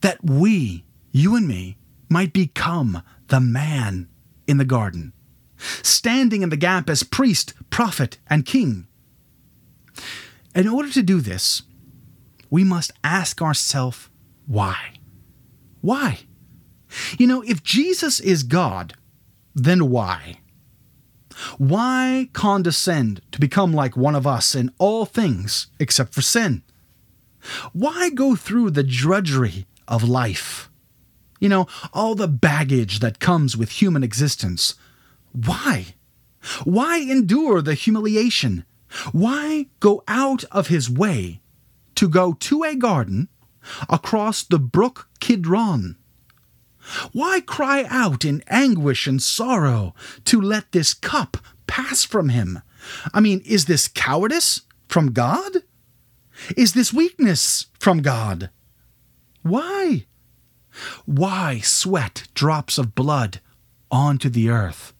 that 0.00 0.18
we, 0.22 0.84
you 1.12 1.36
and 1.36 1.46
me, 1.46 1.76
might 2.08 2.32
become 2.32 3.02
the 3.28 3.40
man 3.40 4.08
in 4.46 4.58
the 4.58 4.64
garden, 4.64 5.12
standing 5.82 6.42
in 6.42 6.50
the 6.50 6.56
gap 6.56 6.88
as 6.88 7.02
priest, 7.02 7.54
prophet, 7.70 8.18
and 8.28 8.46
king. 8.46 8.86
In 10.54 10.68
order 10.68 10.90
to 10.90 11.02
do 11.02 11.20
this, 11.20 11.62
we 12.50 12.64
must 12.64 12.92
ask 13.04 13.42
ourselves 13.42 14.08
why. 14.46 14.95
Why? 15.86 16.18
You 17.16 17.28
know, 17.28 17.42
if 17.42 17.62
Jesus 17.62 18.18
is 18.18 18.42
God, 18.42 18.94
then 19.54 19.88
why? 19.88 20.40
Why 21.58 22.28
condescend 22.32 23.22
to 23.30 23.38
become 23.38 23.72
like 23.72 23.96
one 23.96 24.16
of 24.16 24.26
us 24.26 24.56
in 24.56 24.72
all 24.78 25.04
things 25.04 25.68
except 25.78 26.12
for 26.12 26.22
sin? 26.22 26.64
Why 27.72 28.10
go 28.10 28.34
through 28.34 28.70
the 28.70 28.82
drudgery 28.82 29.66
of 29.86 30.02
life? 30.02 30.68
You 31.38 31.48
know, 31.48 31.68
all 31.92 32.16
the 32.16 32.26
baggage 32.26 32.98
that 32.98 33.20
comes 33.20 33.56
with 33.56 33.80
human 33.80 34.02
existence. 34.02 34.74
Why? 35.30 35.94
Why 36.64 36.98
endure 36.98 37.62
the 37.62 37.74
humiliation? 37.74 38.64
Why 39.12 39.68
go 39.78 40.02
out 40.08 40.42
of 40.50 40.66
his 40.66 40.90
way 40.90 41.42
to 41.94 42.08
go 42.08 42.32
to 42.32 42.64
a 42.64 42.74
garden 42.74 43.28
across 43.88 44.42
the 44.42 44.58
brook 44.58 45.08
Kidron? 45.20 45.96
Why 47.12 47.40
cry 47.40 47.84
out 47.88 48.24
in 48.24 48.44
anguish 48.48 49.06
and 49.06 49.22
sorrow 49.22 49.94
to 50.24 50.40
let 50.40 50.72
this 50.72 50.94
cup 50.94 51.38
pass 51.66 52.04
from 52.04 52.28
him 52.28 52.60
I 53.12 53.20
mean, 53.20 53.40
is 53.44 53.66
this 53.66 53.88
cowardice 53.88 54.62
from 54.88 55.12
God? 55.12 55.62
Is 56.56 56.74
this 56.74 56.92
weakness 56.92 57.66
from 57.78 58.02
God? 58.02 58.50
Why? 59.42 60.06
Why 61.06 61.60
sweat 61.60 62.24
drops 62.34 62.78
of 62.78 62.94
blood 62.94 63.40
onto 63.90 64.28
the 64.28 64.50
earth? 64.50 64.92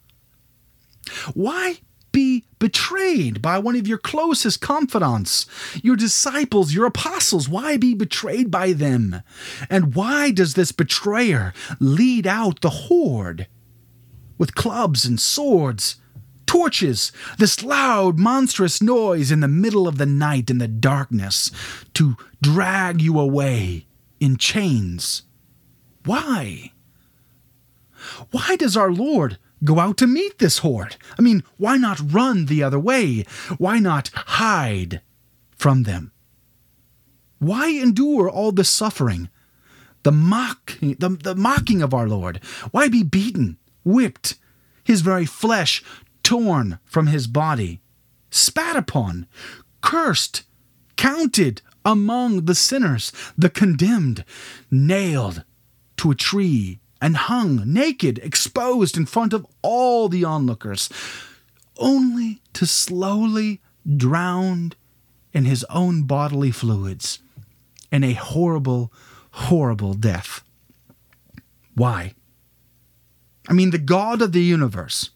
Why 1.35 1.81
be 2.17 2.47
betrayed 2.59 3.43
by 3.43 3.59
one 3.59 3.77
of 3.77 3.87
your 3.87 3.99
closest 3.99 4.63
confidants, 4.63 5.45
your 5.83 5.97
disciples, 5.97 6.73
your 6.73 6.87
apostles? 6.87 7.47
Why 7.47 7.77
be 7.77 7.93
betrayed 7.93 8.51
by 8.51 8.73
them? 8.73 9.21
And 9.69 9.95
why 9.95 10.31
does 10.31 10.55
this 10.55 10.73
betrayer 10.73 11.53
lead 11.79 12.27
out 12.27 12.63
the 12.63 12.71
horde 12.71 13.49
with 14.39 14.55
clubs 14.55 15.05
and 15.05 15.21
swords? 15.21 15.97
torches, 16.47 17.11
this 17.39 17.65
loud, 17.65 18.19
monstrous 18.21 18.81
noise 18.81 19.33
in 19.33 19.41
the 19.41 19.49
middle 19.49 19.89
of 19.89 19.99
the 19.99 20.07
night 20.07 20.49
in 20.49 20.59
the 20.59 20.69
darkness 20.69 21.51
to 21.93 22.17
drag 22.41 23.03
you 23.03 23.19
away 23.19 23.85
in 24.21 24.37
chains. 24.37 25.23
Why? 26.05 26.71
Why 28.31 28.55
does 28.55 28.77
our 28.77 28.93
Lord 28.93 29.39
go 29.65 29.79
out 29.79 29.97
to 29.99 30.07
meet 30.07 30.39
this 30.39 30.59
horde? 30.59 30.97
I 31.19 31.23
mean, 31.23 31.43
why 31.57 31.77
not 31.77 32.13
run 32.13 32.47
the 32.47 32.63
other 32.63 32.79
way? 32.79 33.25
Why 33.59 33.79
not 33.79 34.11
hide 34.15 35.01
from 35.57 35.85
them? 35.85 36.13
Why 37.39 37.69
endure 37.69 38.31
all 38.31 38.53
the 38.53 38.65
suffering, 38.65 39.29
the 40.03 40.13
mock, 40.13 40.79
the, 40.81 41.19
the 41.23 41.35
mocking 41.35 41.83
of 41.83 41.93
our 41.93 42.09
Lord? 42.09 42.41
Why 42.71 42.89
be 42.89 43.03
beaten, 43.03 43.59
whipped, 43.85 44.37
his 44.85 45.01
very 45.01 45.27
flesh 45.27 45.83
torn 46.23 46.79
from 46.85 47.09
his 47.09 47.27
body, 47.27 47.81
spat 48.31 48.77
upon, 48.77 49.27
cursed, 49.81 50.43
counted 50.97 51.63
among 51.85 52.47
the 52.47 52.55
sinners, 52.55 53.13
the 53.39 53.51
condemned, 53.51 54.25
nailed 54.71 55.45
to 55.99 56.11
a 56.11 56.15
tree, 56.15 56.81
and 57.01 57.17
hung 57.17 57.63
naked, 57.73 58.19
exposed 58.19 58.97
in 58.97 59.07
front 59.07 59.33
of 59.33 59.47
all 59.63 60.09
the 60.09 60.25
onlookers, 60.25 60.89
only 61.79 62.41
to 62.55 62.67
slowly 62.67 63.61
drown 63.97 64.73
in 65.33 65.45
his 65.45 65.65
own 65.69 66.05
bodily 66.05 66.51
fluids 66.51 67.21
in 67.93 68.03
a 68.03 68.15
horrible, 68.15 68.93
horrible 69.31 69.95
death. 69.95 70.43
Why? 71.75 72.15
I 73.49 73.53
mean, 73.53 73.71
the 73.71 73.79
God 73.79 74.23
of 74.23 74.33
the 74.33 74.43
universe 74.43 75.11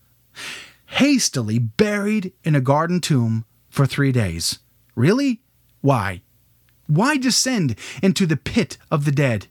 hastily 0.87 1.59
buried 1.59 2.33
in 2.45 2.55
a 2.55 2.61
garden 2.61 3.01
tomb 3.01 3.45
for 3.69 3.87
three 3.87 4.13
days. 4.13 4.59
Really? 4.95 5.41
Why? 5.81 6.23
Why 6.87 7.17
descend 7.17 7.77
into 8.03 8.27
the 8.27 8.37
pit 8.37 8.77
of 8.91 9.05
the 9.05 9.13
dead? 9.13 9.47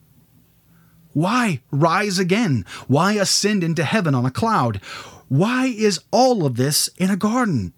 Why 1.19 1.59
rise 1.69 2.17
again? 2.17 2.65
Why 2.87 3.15
ascend 3.15 3.61
into 3.61 3.83
heaven 3.83 4.15
on 4.15 4.25
a 4.25 4.31
cloud? 4.31 4.77
Why 5.27 5.65
is 5.65 5.99
all 6.11 6.45
of 6.45 6.55
this 6.55 6.87
in 6.95 7.09
a 7.09 7.17
garden? 7.17 7.73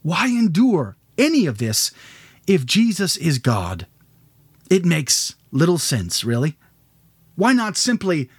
Why 0.00 0.28
endure 0.28 0.96
any 1.18 1.44
of 1.44 1.58
this 1.58 1.92
if 2.46 2.64
Jesus 2.64 3.18
is 3.18 3.38
God? 3.38 3.86
It 4.70 4.86
makes 4.86 5.34
little 5.50 5.76
sense, 5.76 6.24
really. 6.24 6.56
Why 7.36 7.52
not 7.52 7.76
simply 7.76 8.30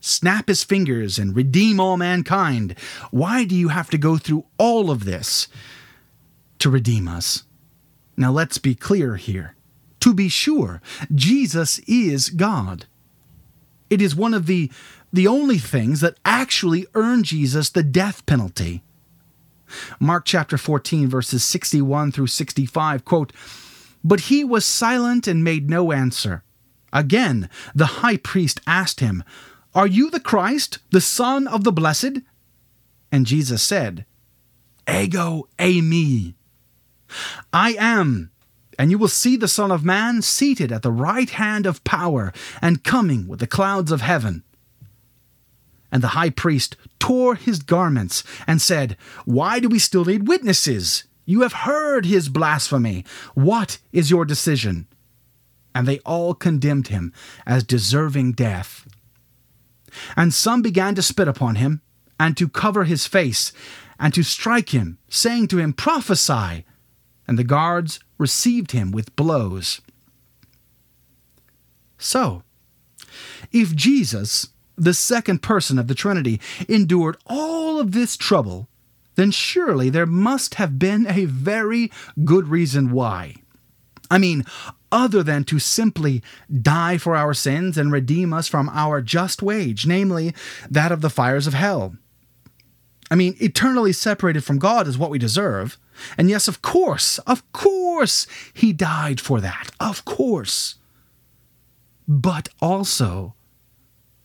snap 0.00 0.48
his 0.48 0.64
fingers 0.64 1.18
and 1.18 1.36
redeem 1.36 1.78
all 1.78 1.98
mankind. 1.98 2.74
Why 3.10 3.44
do 3.44 3.54
you 3.54 3.68
have 3.68 3.90
to 3.90 3.98
go 3.98 4.16
through 4.16 4.46
all 4.56 4.90
of 4.90 5.04
this 5.04 5.48
to 6.60 6.70
redeem 6.70 7.06
us? 7.06 7.44
Now 8.16 8.32
let's 8.32 8.56
be 8.56 8.74
clear 8.74 9.16
here. 9.16 9.56
To 10.00 10.14
be 10.14 10.28
sure, 10.28 10.80
Jesus 11.14 11.80
is 11.80 12.30
God. 12.30 12.86
It 13.90 14.00
is 14.00 14.14
one 14.14 14.34
of 14.34 14.46
the 14.46 14.70
the 15.10 15.26
only 15.26 15.56
things 15.56 16.00
that 16.02 16.18
actually 16.24 16.86
earn 16.94 17.22
Jesus 17.22 17.70
the 17.70 17.82
death 17.82 18.26
penalty. 18.26 18.82
Mark 19.98 20.26
chapter 20.26 20.58
14 20.58 21.08
verses 21.08 21.42
61 21.42 22.12
through 22.12 22.26
65 22.26 23.04
quote, 23.04 23.32
"But 24.04 24.20
he 24.20 24.44
was 24.44 24.64
silent 24.64 25.26
and 25.26 25.42
made 25.42 25.70
no 25.70 25.92
answer." 25.92 26.42
Again, 26.92 27.50
the 27.74 28.00
high 28.00 28.16
priest 28.16 28.60
asked 28.66 29.00
him, 29.00 29.22
are 29.74 29.86
you 29.86 30.10
the 30.10 30.20
Christ, 30.20 30.78
the 30.90 31.00
Son 31.00 31.46
of 31.46 31.64
the 31.64 31.72
Blessed? 31.72 32.18
And 33.12 33.26
Jesus 33.26 33.62
said, 33.62 34.06
Ego 34.92 35.48
eimi. 35.58 36.34
I 37.52 37.76
am, 37.78 38.30
and 38.78 38.92
you 38.92 38.96
will 38.96 39.08
see 39.08 39.36
the 39.36 39.48
Son 39.48 39.72
of 39.72 39.84
Man 39.84 40.22
seated 40.22 40.70
at 40.70 40.82
the 40.82 40.92
right 40.92 41.28
hand 41.28 41.66
of 41.66 41.82
power 41.82 42.32
and 42.62 42.84
coming 42.84 43.26
with 43.26 43.40
the 43.40 43.46
clouds 43.46 43.90
of 43.90 44.00
heaven. 44.00 44.44
And 45.90 46.02
the 46.02 46.08
high 46.08 46.30
priest 46.30 46.76
tore 47.00 47.34
his 47.34 47.58
garments 47.58 48.22
and 48.46 48.62
said, 48.62 48.96
Why 49.24 49.58
do 49.58 49.68
we 49.68 49.80
still 49.80 50.04
need 50.04 50.28
witnesses? 50.28 51.04
You 51.24 51.42
have 51.42 51.52
heard 51.52 52.06
his 52.06 52.28
blasphemy. 52.28 53.04
What 53.34 53.78
is 53.92 54.10
your 54.10 54.24
decision? 54.24 54.86
And 55.74 55.86
they 55.86 55.98
all 56.00 56.34
condemned 56.34 56.88
him 56.88 57.12
as 57.46 57.64
deserving 57.64 58.32
death. 58.32 58.86
And 60.16 60.32
some 60.32 60.62
began 60.62 60.94
to 60.94 61.02
spit 61.02 61.28
upon 61.28 61.56
him, 61.56 61.82
and 62.20 62.36
to 62.36 62.48
cover 62.48 62.84
his 62.84 63.06
face, 63.06 63.52
and 63.98 64.12
to 64.14 64.22
strike 64.22 64.70
him, 64.70 64.98
saying 65.08 65.48
to 65.48 65.58
him, 65.58 65.72
Prophesy! 65.72 66.64
And 67.26 67.38
the 67.38 67.44
guards 67.44 68.00
received 68.18 68.72
him 68.72 68.90
with 68.90 69.14
blows. 69.16 69.80
So, 71.96 72.42
if 73.52 73.74
Jesus, 73.74 74.48
the 74.76 74.94
second 74.94 75.42
person 75.42 75.78
of 75.78 75.88
the 75.88 75.94
Trinity, 75.94 76.40
endured 76.68 77.16
all 77.26 77.80
of 77.80 77.92
this 77.92 78.16
trouble, 78.16 78.68
then 79.16 79.30
surely 79.30 79.90
there 79.90 80.06
must 80.06 80.54
have 80.54 80.78
been 80.78 81.06
a 81.08 81.24
very 81.24 81.90
good 82.24 82.48
reason 82.48 82.92
why. 82.92 83.34
I 84.10 84.18
mean, 84.18 84.44
other 84.90 85.22
than 85.22 85.44
to 85.44 85.58
simply 85.58 86.22
die 86.62 86.98
for 86.98 87.14
our 87.14 87.34
sins 87.34 87.76
and 87.76 87.92
redeem 87.92 88.32
us 88.32 88.48
from 88.48 88.68
our 88.70 89.02
just 89.02 89.42
wage, 89.42 89.86
namely 89.86 90.34
that 90.70 90.92
of 90.92 91.00
the 91.00 91.10
fires 91.10 91.46
of 91.46 91.54
hell. 91.54 91.96
I 93.10 93.14
mean, 93.14 93.36
eternally 93.40 93.92
separated 93.92 94.44
from 94.44 94.58
God 94.58 94.86
is 94.86 94.98
what 94.98 95.10
we 95.10 95.18
deserve. 95.18 95.78
And 96.16 96.30
yes, 96.30 96.48
of 96.48 96.62
course, 96.62 97.18
of 97.20 97.50
course, 97.52 98.26
He 98.54 98.72
died 98.72 99.20
for 99.20 99.40
that. 99.40 99.70
Of 99.80 100.04
course. 100.04 100.76
But 102.06 102.48
also, 102.60 103.34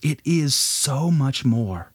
it 0.02 0.20
is 0.24 0.54
so 0.54 1.10
much 1.10 1.44
more. 1.44 1.92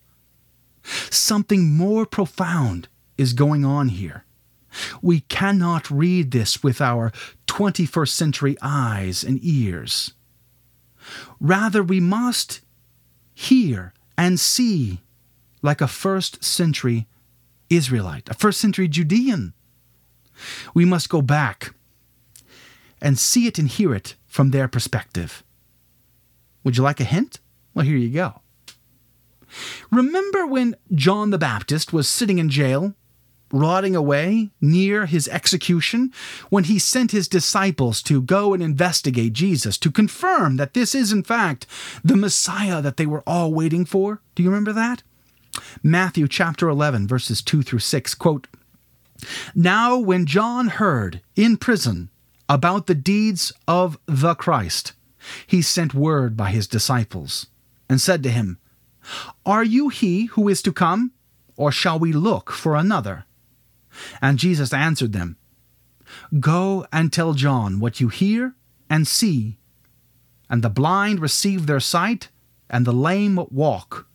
Something 1.10 1.76
more 1.76 2.06
profound 2.06 2.88
is 3.18 3.34
going 3.34 3.66
on 3.66 3.90
here. 3.90 4.26
We 5.02 5.22
cannot 5.22 5.90
read 5.90 6.32
this 6.32 6.64
with 6.64 6.80
our 6.80 7.12
21st 7.48 8.10
century 8.10 8.58
eyes 8.62 9.24
and 9.24 9.40
ears. 9.42 10.14
Rather, 11.40 11.82
we 11.82 12.00
must 12.00 12.62
hear 13.34 13.94
and 14.18 14.40
see 14.40 15.02
like 15.62 15.82
a 15.82 15.88
first 15.88 16.44
century 16.44 17.08
Israelite, 17.70 18.30
a 18.30 18.34
first 18.34 18.60
century 18.60 18.88
Judean. 18.88 19.54
We 20.74 20.86
must 20.86 21.10
go 21.10 21.22
back 21.22 21.74
and 23.02 23.18
see 23.18 23.48
it 23.48 23.58
and 23.58 23.68
hear 23.68 23.94
it 23.94 24.16
from 24.28 24.52
their 24.52 24.68
perspective. 24.68 25.44
Would 26.64 26.78
you 26.78 26.84
like 26.84 27.00
a 27.00 27.06
hint? 27.06 27.40
Well, 27.74 27.86
here 27.86 27.98
you 27.98 28.10
go. 28.10 28.42
Remember 29.92 30.46
when 30.46 30.76
John 30.94 31.32
the 31.32 31.38
Baptist 31.38 31.92
was 31.92 32.08
sitting 32.08 32.38
in 32.38 32.50
jail 32.50 32.94
rotting 33.52 33.96
away 33.96 34.50
near 34.62 35.06
his 35.06 35.28
execution 35.30 36.14
when 36.50 36.66
he 36.66 36.78
sent 36.80 37.12
his 37.12 37.28
disciples 37.28 38.02
to 38.04 38.22
go 38.22 38.54
and 38.54 38.62
investigate 38.62 39.34
Jesus 39.34 39.78
to 39.80 39.92
confirm 39.92 40.58
that 40.58 40.74
this 40.74 40.94
is, 40.94 41.12
in 41.12 41.24
fact, 41.24 41.66
the 42.04 42.16
Messiah 42.16 42.82
that 42.82 42.98
they 42.98 43.06
were 43.06 43.24
all 43.26 43.54
waiting 43.54 43.86
for. 43.86 44.22
Do 44.36 44.44
you 44.44 44.50
remember 44.50 44.74
that? 44.74 45.04
Matthew 45.82 46.28
chapter 46.28 46.70
11, 46.70 47.08
verses 47.08 47.42
2 47.42 47.64
through 47.64 47.80
6 47.80 48.14
quote, 48.16 48.48
Now 49.56 49.98
when 49.98 50.26
John 50.26 50.68
heard 50.68 51.22
in 51.36 51.58
prison 51.58 52.10
about 52.48 52.88
the 52.88 52.96
deeds 52.96 53.52
of 53.68 54.00
the 54.06 54.36
Christ, 54.36 54.94
he 55.46 55.62
sent 55.62 55.94
word 55.94 56.38
by 56.38 56.52
his 56.52 56.68
disciples 56.68 57.48
and 57.90 58.00
said 58.00 58.24
to 58.24 58.32
him, 58.32 58.60
Are 59.46 59.64
you 59.64 59.90
he 59.90 60.26
who 60.26 60.48
is 60.48 60.62
to 60.64 60.72
come, 60.72 61.12
or 61.58 61.72
shall 61.72 62.00
we 62.00 62.14
look 62.14 62.52
for 62.52 62.76
another? 62.76 63.26
And 64.22 64.40
Jesus 64.40 64.74
answered 64.74 65.14
them, 65.14 65.38
Go 66.40 66.88
and 66.92 67.12
tell 67.12 67.34
John 67.34 67.80
what 67.80 68.00
you 68.00 68.08
hear 68.08 68.56
and 68.90 69.08
see. 69.08 69.58
And 70.50 70.64
the 70.64 70.70
blind 70.70 71.20
receive 71.20 71.68
their 71.68 71.80
sight, 71.80 72.30
and 72.70 72.86
the 72.86 72.94
lame 72.94 73.46
walk. 73.52 74.08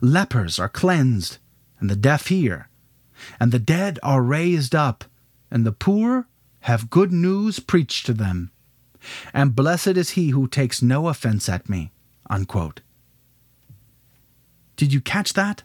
Lepers 0.00 0.58
are 0.58 0.68
cleansed, 0.68 1.38
and 1.80 1.90
the 1.90 1.96
deaf 1.96 2.28
hear, 2.28 2.68
and 3.38 3.52
the 3.52 3.58
dead 3.58 3.98
are 4.02 4.22
raised 4.22 4.74
up, 4.74 5.04
and 5.50 5.64
the 5.64 5.72
poor 5.72 6.26
have 6.60 6.90
good 6.90 7.12
news 7.12 7.58
preached 7.58 8.06
to 8.06 8.12
them. 8.12 8.50
And 9.32 9.54
blessed 9.54 9.96
is 9.98 10.10
he 10.10 10.30
who 10.30 10.48
takes 10.48 10.82
no 10.82 11.08
offense 11.08 11.48
at 11.48 11.68
me. 11.68 11.90
Unquote. 12.30 12.80
Did 14.76 14.92
you 14.92 15.00
catch 15.00 15.34
that? 15.34 15.62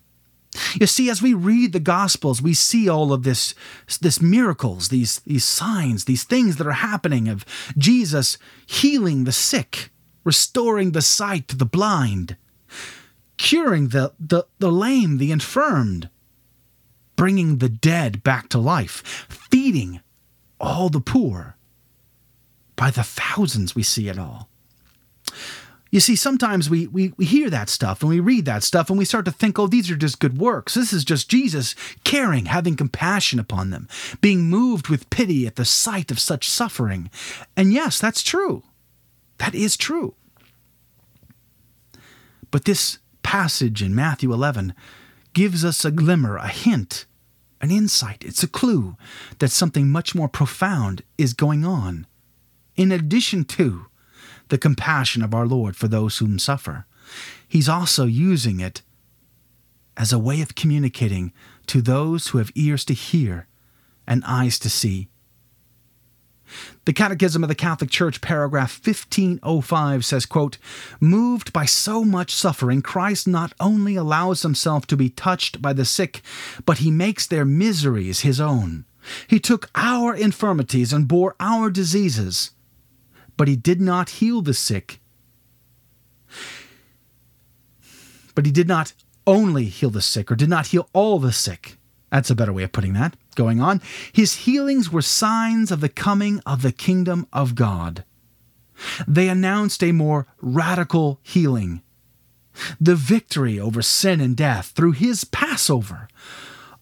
You 0.80 0.88
see, 0.88 1.10
as 1.10 1.22
we 1.22 1.34
read 1.34 1.74
the 1.74 1.80
Gospels, 1.80 2.41
we 2.41 2.54
see 2.54 2.89
all 2.89 3.14
of 3.14 3.24
this, 3.24 3.54
this 4.02 4.22
miracles, 4.22 4.89
these, 4.89 5.20
these 5.20 5.45
signs, 5.45 6.06
these 6.06 6.24
things 6.24 6.58
that 6.58 6.68
are 6.68 6.72
happening 6.72 7.28
of 7.28 7.45
Jesus 7.78 8.38
healing 8.66 9.24
the 9.24 9.32
sick, 9.32 9.91
restoring 10.24 10.91
the 10.91 11.02
sight 11.02 11.47
to 11.50 11.56
the 11.56 11.66
blind, 11.66 12.36
curing 13.38 13.89
the, 13.89 14.14
the, 14.20 14.45
the 14.58 14.72
lame, 14.72 15.18
the 15.18 15.32
infirmed, 15.32 16.10
bringing 17.20 17.57
the 17.57 17.67
dead 17.67 18.24
back 18.24 18.47
to 18.47 18.57
life, 18.57 19.28
feeding 19.28 19.99
all 20.57 20.88
the 20.88 21.01
poor. 21.01 21.57
By 22.78 22.91
the 22.91 23.03
thousands, 23.03 23.76
we 23.76 23.84
see 23.84 24.07
it 24.07 24.17
all. 24.17 24.47
You 25.91 25.99
see, 25.99 26.15
sometimes 26.15 26.70
we, 26.70 26.88
we, 26.88 27.13
we 27.17 27.26
hear 27.26 27.49
that 27.49 27.67
stuff 27.67 28.01
and 28.01 28.09
we 28.09 28.22
read 28.22 28.45
that 28.45 28.63
stuff 28.63 28.89
and 28.89 28.97
we 28.97 29.03
start 29.03 29.26
to 29.26 29.34
think, 29.34 29.59
oh, 29.59 29.67
these 29.67 29.91
are 29.91 29.97
just 29.97 30.22
good 30.22 30.38
works. 30.38 30.76
This 30.76 30.93
is 30.93 31.03
just 31.03 31.30
Jesus 31.30 31.76
caring, 32.05 32.45
having 32.45 32.78
compassion 32.78 33.38
upon 33.38 33.72
them, 33.72 33.89
being 34.22 34.43
moved 34.43 34.88
with 34.88 35.09
pity 35.09 35.45
at 35.45 35.57
the 35.57 35.65
sight 35.65 36.11
of 36.11 36.22
such 36.22 36.47
suffering. 36.47 37.11
And 37.57 37.74
yes, 37.74 37.99
that's 37.99 38.24
true. 38.24 38.63
That 39.39 39.53
is 39.53 39.76
true. 39.76 40.15
But 42.49 42.63
this 42.63 42.99
passage 43.24 43.84
in 43.84 43.93
Matthew 43.93 44.32
11 44.32 44.74
gives 45.34 45.65
us 45.65 45.84
a 45.84 45.91
glimmer, 45.91 46.38
a 46.38 46.47
hint, 46.47 47.05
an 47.62 47.72
insight. 47.72 48.24
It's 48.26 48.43
a 48.43 48.47
clue 48.47 48.95
that 49.39 49.51
something 49.51 49.89
much 49.89 50.16
more 50.16 50.30
profound 50.30 51.03
is 51.18 51.34
going 51.34 51.66
on. 51.66 52.07
In 52.76 52.91
addition 52.91 53.43
to 53.45 53.88
the 54.49 54.57
compassion 54.57 55.22
of 55.22 55.34
our 55.34 55.47
Lord 55.47 55.76
for 55.76 55.88
those 55.88 56.18
whom 56.18 56.38
suffer. 56.38 56.86
He's 57.47 57.70
also 57.70 58.05
using 58.05 58.60
it 58.60 58.82
as 59.95 60.12
a 60.12 60.20
way 60.20 60.41
of 60.41 60.55
communicating 60.55 61.32
to 61.68 61.82
those 61.82 62.28
who 62.28 62.38
have 62.38 62.51
ears 62.55 62.84
to 62.86 62.93
hear 62.93 63.47
and 64.07 64.24
eyes 64.26 64.60
to 64.60 64.70
see. 64.70 65.07
The 66.86 66.93
Catechism 66.93 67.43
of 67.43 67.50
the 67.50 67.56
Catholic 67.56 67.89
Church, 67.89 68.22
paragraph 68.22 68.80
1505, 68.84 70.06
says, 70.06 70.26
quote, 70.26 70.58
Moved 71.00 71.54
by 71.54 71.66
so 71.66 72.04
much 72.04 72.34
suffering, 72.34 72.82
Christ 72.82 73.28
not 73.28 73.54
only 73.60 73.95
allows 73.95 74.41
himself 74.41 74.88
to 74.88 74.97
be 74.97 75.10
touched 75.10 75.62
by 75.62 75.74
the 75.74 75.86
sick, 75.86 76.22
but 76.66 76.80
he 76.80 76.91
makes 76.91 77.28
their 77.28 77.45
miseries 77.45 78.22
his 78.22 78.39
own. 78.39 78.86
He 79.28 79.39
took 79.39 79.70
our 79.76 80.14
infirmities 80.14 80.91
and 80.91 81.08
bore 81.08 81.36
our 81.39 81.70
diseases 81.70 82.52
but 83.39 83.47
he 83.47 83.56
did 83.56 83.80
not 83.80 84.10
heal 84.10 84.41
the 84.41 84.54
sick. 84.54 85.00
But 88.36 88.45
he 88.45 88.52
did 88.52 88.68
not 88.68 88.91
only 89.26 89.64
heal 89.64 89.89
the 89.89 90.02
sick, 90.02 90.30
or 90.30 90.36
did 90.36 90.50
not 90.50 90.68
heal 90.68 90.89
all 90.91 91.20
the 91.20 91.32
sick. 91.32 91.78
That's 92.12 92.30
a 92.30 92.36
better 92.36 92.52
way 92.52 92.64
of 92.64 92.74
putting 92.74 92.91
that. 92.93 93.16
Going 93.39 93.61
on, 93.61 93.81
his 94.11 94.43
healings 94.43 94.91
were 94.91 95.01
signs 95.01 95.71
of 95.71 95.79
the 95.79 95.87
coming 95.87 96.41
of 96.45 96.61
the 96.61 96.73
kingdom 96.73 97.25
of 97.31 97.55
God. 97.55 98.03
They 99.07 99.29
announced 99.29 99.81
a 99.81 99.93
more 99.93 100.27
radical 100.41 101.21
healing, 101.23 101.81
the 102.81 102.95
victory 102.95 103.57
over 103.57 103.81
sin 103.81 104.19
and 104.19 104.35
death 104.35 104.73
through 104.75 104.91
his 104.91 105.23
Passover, 105.23 106.09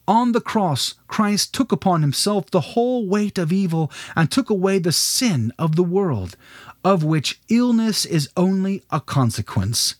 on 0.07 0.31
the 0.31 0.41
cross, 0.41 0.95
Christ 1.07 1.53
took 1.53 1.71
upon 1.71 2.01
himself 2.01 2.49
the 2.49 2.73
whole 2.73 3.05
weight 3.05 3.37
of 3.37 3.51
evil 3.51 3.91
and 4.15 4.31
took 4.31 4.49
away 4.49 4.79
the 4.79 4.91
sin 4.91 5.53
of 5.59 5.75
the 5.75 5.83
world, 5.83 6.37
of 6.83 7.03
which 7.03 7.39
illness 7.49 8.03
is 8.03 8.29
only 8.35 8.81
a 8.89 8.99
consequence. 8.99 9.93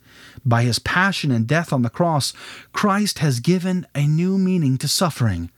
By 0.44 0.64
his 0.64 0.80
passion 0.80 1.30
and 1.30 1.46
death 1.46 1.72
on 1.72 1.84
the 1.84 1.92
cross, 1.92 2.34
Christ 2.72 3.20
has 3.20 3.42
given 3.42 3.86
a 3.94 4.08
new 4.08 4.40
meaning 4.40 4.80
to 4.80 4.88
suffering. 4.88 5.52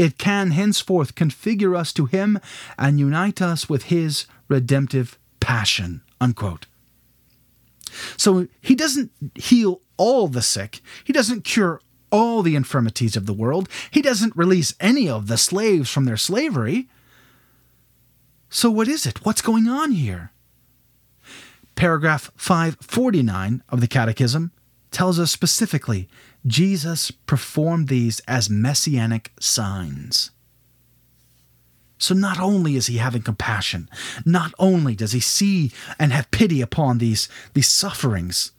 It 0.00 0.16
can 0.16 0.52
henceforth 0.52 1.14
configure 1.14 1.76
us 1.76 1.92
to 1.92 2.06
him 2.06 2.40
and 2.78 2.98
unite 2.98 3.42
us 3.42 3.68
with 3.68 3.84
his 3.84 4.24
redemptive 4.48 5.18
passion. 5.40 6.00
Unquote. 6.18 6.64
So 8.16 8.48
he 8.62 8.74
doesn't 8.74 9.10
heal 9.34 9.82
all 9.98 10.26
the 10.26 10.40
sick, 10.40 10.80
he 11.04 11.12
doesn't 11.12 11.44
cure 11.44 11.82
all 12.10 12.40
the 12.40 12.56
infirmities 12.56 13.14
of 13.14 13.26
the 13.26 13.34
world. 13.34 13.68
He 13.90 14.00
doesn't 14.00 14.34
release 14.34 14.72
any 14.80 15.06
of 15.06 15.26
the 15.26 15.36
slaves 15.36 15.90
from 15.90 16.06
their 16.06 16.16
slavery. 16.16 16.88
So, 18.48 18.70
what 18.70 18.88
is 18.88 19.04
it? 19.04 19.26
What's 19.26 19.42
going 19.42 19.68
on 19.68 19.92
here? 19.92 20.32
Paragraph 21.74 22.32
549 22.36 23.62
of 23.68 23.82
the 23.82 23.86
Catechism 23.86 24.50
tells 24.90 25.20
us 25.20 25.30
specifically 25.30 26.08
Jesus 26.46 27.10
performed 27.10 27.88
these 27.88 28.20
as 28.20 28.48
messianic 28.48 29.32
signs. 29.38 30.30
So, 31.98 32.14
not 32.14 32.40
only 32.40 32.76
is 32.76 32.86
he 32.86 32.96
having 32.96 33.22
compassion, 33.22 33.90
not 34.24 34.54
only 34.58 34.94
does 34.94 35.12
he 35.12 35.20
see 35.20 35.70
and 35.98 36.12
have 36.12 36.30
pity 36.30 36.62
upon 36.62 36.96
these, 36.96 37.28
these 37.52 37.68
sufferings, 37.68 38.52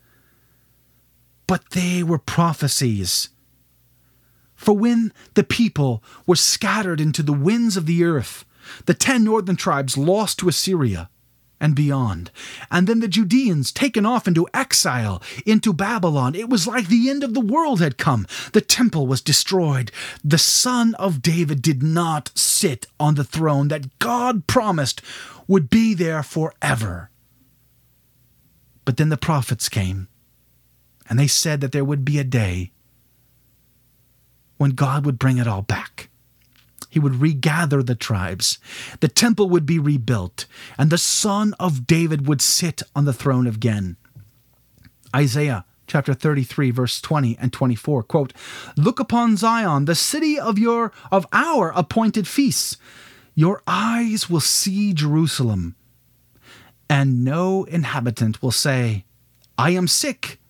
but 1.48 1.70
they 1.70 2.04
were 2.04 2.18
prophecies 2.18 3.30
for 4.62 4.76
when 4.76 5.12
the 5.34 5.42
people 5.42 6.04
were 6.24 6.36
scattered 6.36 7.00
into 7.00 7.24
the 7.24 7.32
winds 7.32 7.76
of 7.76 7.86
the 7.86 8.04
earth, 8.04 8.44
the 8.86 8.94
ten 8.94 9.24
northern 9.24 9.56
tribes 9.56 9.98
lost 9.98 10.38
to 10.38 10.48
Assyria 10.48 11.10
and 11.62 11.76
beyond, 11.76 12.32
and 12.72 12.88
then 12.88 12.98
the 12.98 13.06
Judeans 13.06 13.70
taken 13.70 14.04
off 14.04 14.26
into 14.26 14.48
exile 14.52 15.22
into 15.46 15.72
Babylon, 15.72 16.34
it 16.34 16.48
was 16.48 16.66
like 16.66 16.88
the 16.88 17.08
end 17.08 17.22
of 17.22 17.34
the 17.34 17.40
world 17.40 17.80
had 17.80 17.96
come. 17.96 18.26
The 18.52 18.60
temple 18.60 19.06
was 19.06 19.22
destroyed. 19.22 19.92
The 20.24 20.38
son 20.38 20.96
of 20.96 21.22
David 21.22 21.62
did 21.62 21.80
not 21.80 22.32
sit 22.34 22.86
on 22.98 23.14
the 23.14 23.22
throne 23.22 23.68
that 23.68 23.98
God 24.00 24.48
promised 24.48 25.00
would 25.46 25.70
be 25.70 25.94
there 25.94 26.24
forever. 26.24 27.10
But 28.84 28.96
then 28.96 29.10
the 29.10 29.16
prophets 29.16 29.68
came, 29.68 30.08
and 31.08 31.16
they 31.16 31.28
said 31.28 31.60
that 31.60 31.70
there 31.70 31.84
would 31.84 32.04
be 32.04 32.18
a 32.18 32.24
day 32.24 32.72
when 34.56 34.72
God 34.72 35.06
would 35.06 35.18
bring 35.18 35.38
it 35.38 35.46
all 35.46 35.62
back. 35.62 36.08
He 36.92 37.00
would 37.00 37.22
regather 37.22 37.82
the 37.82 37.94
tribes, 37.94 38.58
the 39.00 39.08
temple 39.08 39.48
would 39.48 39.64
be 39.64 39.78
rebuilt, 39.78 40.44
and 40.76 40.90
the 40.90 40.98
son 40.98 41.54
of 41.58 41.86
David 41.86 42.26
would 42.26 42.42
sit 42.42 42.82
on 42.94 43.06
the 43.06 43.14
throne 43.14 43.46
again. 43.46 43.96
Isaiah 45.16 45.64
chapter 45.86 46.12
33 46.12 46.70
verse 46.70 47.00
20 47.00 47.38
and 47.38 47.52
24 47.52 48.02
quote 48.04 48.32
look 48.76 49.00
upon 49.00 49.36
zion 49.36 49.84
the 49.84 49.94
city 49.94 50.38
of 50.38 50.58
your 50.58 50.90
of 51.10 51.26
our 51.32 51.70
appointed 51.74 52.26
feasts 52.26 52.78
your 53.34 53.62
eyes 53.66 54.30
will 54.30 54.40
see 54.40 54.94
jerusalem 54.94 55.74
and 56.88 57.22
no 57.24 57.64
inhabitant 57.64 58.40
will 58.40 58.52
say 58.52 59.04
i 59.58 59.70
am 59.70 59.86
sick 59.86 60.40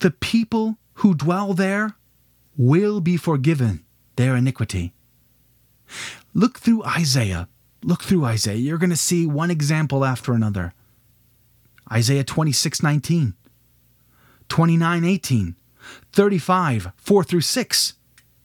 the 0.00 0.10
people 0.10 0.76
who 0.94 1.14
dwell 1.14 1.54
there 1.54 1.96
will 2.56 3.00
be 3.00 3.16
forgiven 3.16 3.84
their 4.16 4.34
iniquity. 4.34 4.92
Look 6.34 6.58
through 6.58 6.84
Isaiah. 6.84 7.48
Look 7.82 8.02
through 8.02 8.24
Isaiah. 8.24 8.56
You're 8.56 8.78
going 8.78 8.90
to 8.90 8.96
see 8.96 9.26
one 9.26 9.50
example 9.50 10.04
after 10.04 10.32
another. 10.32 10.72
Isaiah 11.90 12.24
26 12.24 12.82
19, 12.82 13.34
29 14.48 15.04
18, 15.04 15.56
35 16.12 16.92
4 16.96 17.24
through 17.24 17.40
6, 17.40 17.92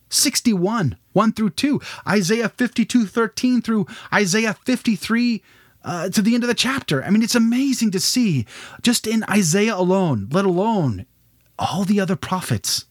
61 0.09 0.97
1 1.13 1.33
through 1.33 1.49
2, 1.49 1.81
Isaiah 2.07 2.49
52 2.49 3.05
13 3.05 3.61
through 3.61 3.87
Isaiah 4.13 4.53
53 4.53 5.43
uh, 5.83 6.09
to 6.09 6.21
the 6.21 6.35
end 6.35 6.43
of 6.43 6.47
the 6.47 6.53
chapter. 6.53 7.03
I 7.03 7.09
mean, 7.09 7.23
it's 7.23 7.35
amazing 7.35 7.91
to 7.91 7.99
see 7.99 8.45
just 8.81 9.07
in 9.07 9.23
Isaiah 9.29 9.75
alone, 9.75 10.27
let 10.31 10.45
alone 10.45 11.05
all 11.57 11.83
the 11.83 11.99
other 11.99 12.15
prophets. 12.15 12.85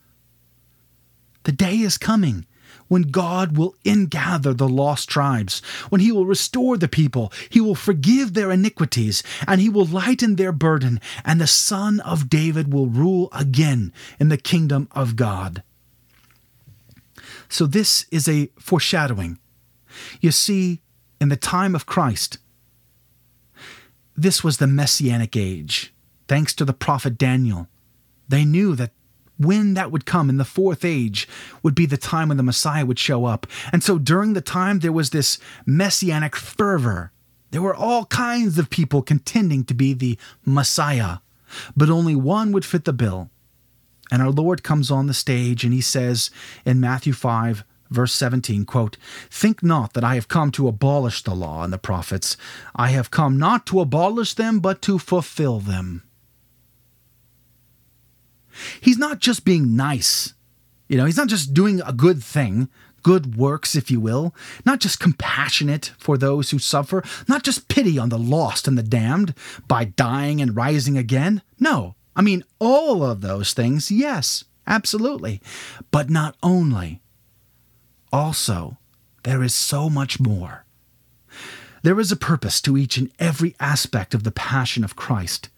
The 1.44 1.52
day 1.52 1.76
is 1.76 1.96
coming 1.96 2.46
when 2.90 3.02
God 3.02 3.56
will 3.56 3.76
ingather 3.84 4.52
the 4.52 4.68
lost 4.68 5.08
tribes, 5.08 5.62
when 5.90 6.00
He 6.00 6.10
will 6.10 6.26
restore 6.26 6.76
the 6.76 6.88
people, 6.88 7.32
He 7.48 7.60
will 7.60 7.76
forgive 7.76 8.34
their 8.34 8.50
iniquities, 8.50 9.22
and 9.46 9.60
He 9.60 9.68
will 9.68 9.86
lighten 9.86 10.34
their 10.34 10.50
burden, 10.50 11.00
and 11.24 11.40
the 11.40 11.46
Son 11.46 12.00
of 12.00 12.28
David 12.28 12.72
will 12.72 12.88
rule 12.88 13.28
again 13.32 13.92
in 14.18 14.28
the 14.28 14.36
kingdom 14.36 14.88
of 14.90 15.14
God. 15.14 15.62
So, 17.48 17.64
this 17.64 18.06
is 18.10 18.28
a 18.28 18.50
foreshadowing. 18.58 19.38
You 20.20 20.32
see, 20.32 20.82
in 21.20 21.28
the 21.28 21.36
time 21.36 21.76
of 21.76 21.86
Christ, 21.86 22.38
this 24.16 24.42
was 24.42 24.58
the 24.58 24.66
messianic 24.66 25.36
age. 25.36 25.94
Thanks 26.26 26.54
to 26.54 26.64
the 26.64 26.72
prophet 26.72 27.16
Daniel, 27.16 27.68
they 28.28 28.44
knew 28.44 28.74
that 28.74 28.90
when 29.40 29.72
that 29.72 29.90
would 29.90 30.04
come 30.04 30.28
in 30.28 30.36
the 30.36 30.44
fourth 30.44 30.84
age 30.84 31.26
would 31.62 31.74
be 31.74 31.86
the 31.86 31.96
time 31.96 32.28
when 32.28 32.36
the 32.36 32.42
Messiah 32.42 32.84
would 32.84 32.98
show 32.98 33.24
up. 33.24 33.46
And 33.72 33.82
so 33.82 33.98
during 33.98 34.34
the 34.34 34.42
time, 34.42 34.80
there 34.80 34.92
was 34.92 35.10
this 35.10 35.38
messianic 35.64 36.36
fervor. 36.36 37.10
There 37.50 37.62
were 37.62 37.74
all 37.74 38.04
kinds 38.04 38.58
of 38.58 38.68
people 38.68 39.00
contending 39.00 39.64
to 39.64 39.74
be 39.74 39.94
the 39.94 40.18
Messiah, 40.44 41.18
but 41.74 41.88
only 41.88 42.14
one 42.14 42.52
would 42.52 42.66
fit 42.66 42.84
the 42.84 42.92
bill. 42.92 43.30
And 44.12 44.20
our 44.20 44.30
Lord 44.30 44.62
comes 44.62 44.90
on 44.90 45.06
the 45.06 45.14
stage 45.14 45.64
and 45.64 45.72
he 45.72 45.80
says 45.80 46.30
in 46.66 46.78
Matthew 46.78 47.14
5, 47.14 47.64
verse 47.88 48.12
17, 48.12 48.66
quote, 48.66 48.98
Think 49.30 49.62
not 49.62 49.94
that 49.94 50.04
I 50.04 50.16
have 50.16 50.28
come 50.28 50.50
to 50.52 50.68
abolish 50.68 51.22
the 51.22 51.34
law 51.34 51.64
and 51.64 51.72
the 51.72 51.78
prophets. 51.78 52.36
I 52.76 52.90
have 52.90 53.10
come 53.10 53.38
not 53.38 53.64
to 53.66 53.80
abolish 53.80 54.34
them, 54.34 54.60
but 54.60 54.82
to 54.82 54.98
fulfill 54.98 55.60
them. 55.60 56.02
He's 58.80 58.98
not 58.98 59.20
just 59.20 59.44
being 59.44 59.76
nice. 59.76 60.34
You 60.88 60.96
know, 60.96 61.04
he's 61.04 61.16
not 61.16 61.28
just 61.28 61.54
doing 61.54 61.80
a 61.82 61.92
good 61.92 62.22
thing, 62.22 62.68
good 63.02 63.36
works, 63.36 63.76
if 63.76 63.90
you 63.90 64.00
will, 64.00 64.34
not 64.64 64.80
just 64.80 65.00
compassionate 65.00 65.92
for 65.98 66.18
those 66.18 66.50
who 66.50 66.58
suffer, 66.58 67.02
not 67.28 67.42
just 67.42 67.68
pity 67.68 67.98
on 67.98 68.08
the 68.08 68.18
lost 68.18 68.66
and 68.66 68.76
the 68.76 68.82
damned 68.82 69.34
by 69.68 69.84
dying 69.84 70.40
and 70.40 70.56
rising 70.56 70.98
again. 70.98 71.42
No, 71.58 71.94
I 72.16 72.22
mean, 72.22 72.44
all 72.58 73.02
of 73.02 73.20
those 73.20 73.52
things, 73.52 73.90
yes, 73.90 74.44
absolutely. 74.66 75.40
But 75.90 76.10
not 76.10 76.36
only. 76.42 77.00
Also, 78.12 78.78
there 79.22 79.42
is 79.42 79.54
so 79.54 79.88
much 79.88 80.18
more. 80.18 80.64
There 81.82 82.00
is 82.00 82.12
a 82.12 82.16
purpose 82.16 82.60
to 82.62 82.76
each 82.76 82.98
and 82.98 83.10
every 83.18 83.54
aspect 83.58 84.12
of 84.12 84.24
the 84.24 84.32
passion 84.32 84.84
of 84.84 84.96
Christ. 84.96 85.48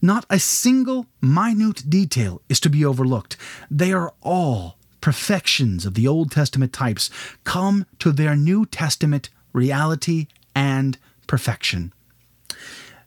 Not 0.00 0.26
a 0.30 0.38
single 0.38 1.06
minute 1.20 1.88
detail 1.88 2.42
is 2.48 2.60
to 2.60 2.70
be 2.70 2.84
overlooked. 2.84 3.36
They 3.70 3.92
are 3.92 4.14
all 4.22 4.78
perfections 5.00 5.86
of 5.86 5.94
the 5.94 6.08
Old 6.08 6.30
Testament 6.30 6.72
types 6.72 7.10
come 7.44 7.86
to 7.98 8.12
their 8.12 8.34
New 8.34 8.66
Testament 8.66 9.30
reality 9.52 10.26
and 10.54 10.98
perfection. 11.26 11.92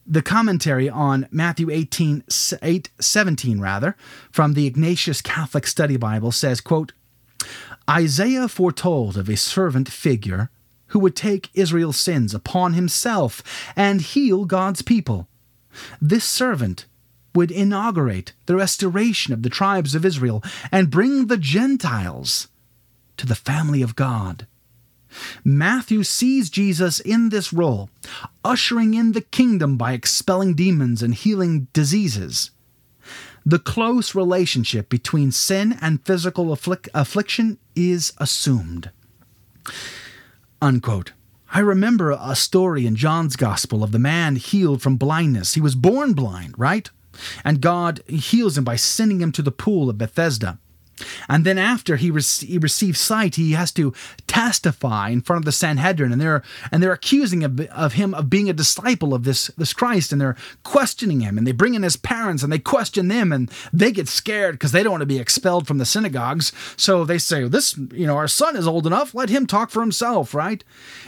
The 0.06 0.22
commentary 0.22 0.90
on 0.90 1.28
Matthew 1.32 1.70
18, 1.70 2.24
8, 2.62 2.90
17, 3.00 3.60
rather, 3.60 3.96
from 4.32 4.54
the 4.54 4.66
Ignatius 4.66 5.22
Catholic 5.22 5.68
Study 5.68 5.96
Bible 5.96 6.32
says, 6.32 6.60
quote, 6.60 6.94
Isaiah 7.90 8.48
foretold 8.48 9.18
of 9.18 9.30
a 9.30 9.38
servant 9.38 9.90
figure 9.90 10.50
who 10.88 11.00
would 11.00 11.16
take 11.16 11.50
Israel's 11.54 11.98
sins 11.98 12.34
upon 12.34 12.74
himself 12.74 13.44
and 13.76 14.02
heal 14.02 14.46
God's 14.46 14.82
people. 14.82 15.28
This 16.02 16.26
servant 16.26 16.86
would 17.34 17.52
inaugurate 17.52 18.34
the 18.46 18.56
restoration 18.56 19.34
of 19.34 19.44
the 19.44 19.50
tribes 19.50 19.96
of 19.96 20.06
Israel 20.06 20.44
and 20.72 20.92
bring 20.92 21.28
the 21.28 21.38
Gentiles 21.38 22.48
to 23.18 23.26
the 23.26 23.36
family 23.36 23.82
of 23.82 23.96
God. 23.96 24.48
Matthew 25.44 26.04
sees 26.04 26.50
Jesus 26.50 27.00
in 27.00 27.30
this 27.30 27.52
role, 27.52 27.90
ushering 28.44 28.94
in 28.94 29.12
the 29.12 29.22
kingdom 29.22 29.78
by 29.78 29.94
expelling 29.94 30.56
demons 30.56 31.04
and 31.04 31.14
healing 31.14 31.68
diseases. 31.74 32.52
The 33.46 33.60
close 33.60 34.16
relationship 34.16 34.88
between 34.90 35.32
sin 35.32 35.78
and 35.82 36.06
physical 36.06 36.46
afflic- 36.48 36.90
affliction 36.94 37.58
is 37.76 38.14
assumed. 38.18 38.92
Unquote. 40.62 41.12
I 41.54 41.60
remember 41.60 42.12
a 42.12 42.34
story 42.34 42.86
in 42.86 42.96
John's 42.96 43.36
Gospel 43.36 43.84
of 43.84 43.92
the 43.92 44.00
man 44.00 44.38
healed 44.38 44.82
from 44.82 44.96
blindness. 44.96 45.54
He 45.54 45.60
was 45.60 45.76
born 45.76 46.14
blind, 46.14 46.58
right? 46.58 46.90
And 47.44 47.60
God 47.60 48.02
heals 48.08 48.58
him 48.58 48.64
by 48.64 48.78
sending 48.78 49.20
him 49.20 49.34
to 49.34 49.42
the 49.42 49.52
pool 49.52 49.90
of 49.90 49.98
Bethesda. 49.98 50.60
And 51.28 51.46
then 51.46 51.58
after 51.58 51.96
he, 51.96 52.12
rec- 52.12 52.26
he 52.42 52.58
receives 52.58 53.00
sight, 53.00 53.36
he 53.36 53.54
has 53.54 53.72
to 53.74 53.94
testify 54.28 55.10
in 55.10 55.22
front 55.22 55.40
of 55.42 55.46
the 55.46 55.52
Sanhedrin, 55.52 56.12
and 56.12 56.22
they're 56.22 56.44
and 56.72 56.82
they're 56.82 56.92
accusing 56.92 57.44
of, 57.44 57.60
of 57.60 57.94
him 57.94 58.14
of 58.14 58.30
being 58.30 58.50
a 58.50 58.54
disciple 58.54 59.14
of 59.14 59.24
this 59.24 59.48
this 59.58 59.74
Christ, 59.74 60.12
and 60.12 60.22
they're 60.22 60.38
questioning 60.64 61.22
him, 61.22 61.38
and 61.38 61.48
they 61.48 61.52
bring 61.52 61.74
in 61.74 61.84
his 61.84 61.98
parents, 61.98 62.44
and 62.44 62.52
they 62.52 62.60
question 62.60 63.08
them, 63.08 63.32
and 63.32 63.52
they 63.74 63.92
get 63.92 64.08
scared 64.08 64.56
because 64.56 64.72
they 64.72 64.84
don't 64.84 64.92
want 64.92 65.02
to 65.02 65.08
be 65.08 65.20
expelled 65.20 65.68
from 65.68 65.78
the 65.78 65.86
synagogues. 65.86 66.52
So 66.78 67.04
they 67.04 67.18
say, 67.18 67.48
"This, 67.48 67.78
you 67.78 68.06
know, 68.08 68.18
our 68.18 68.28
son 68.28 68.56
is 68.56 68.68
old 68.68 68.86
enough. 68.86 69.16
Let 69.16 69.30
him 69.30 69.48
talk 69.48 69.72
for 69.72 69.82
himself, 69.82 70.34
right?" 70.34 70.64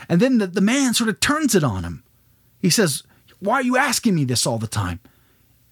And 0.08 0.20
then 0.20 0.38
the, 0.38 0.46
the 0.46 0.60
man 0.60 0.94
sort 0.94 1.10
of 1.10 1.20
turns 1.20 1.54
it 1.54 1.64
on 1.64 1.84
him. 1.84 2.02
He 2.60 2.70
says, 2.70 3.02
"Why 3.38 3.54
are 3.56 3.62
you 3.62 3.76
asking 3.76 4.14
me 4.14 4.24
this 4.24 4.46
all 4.46 4.58
the 4.58 4.66
time? 4.66 5.00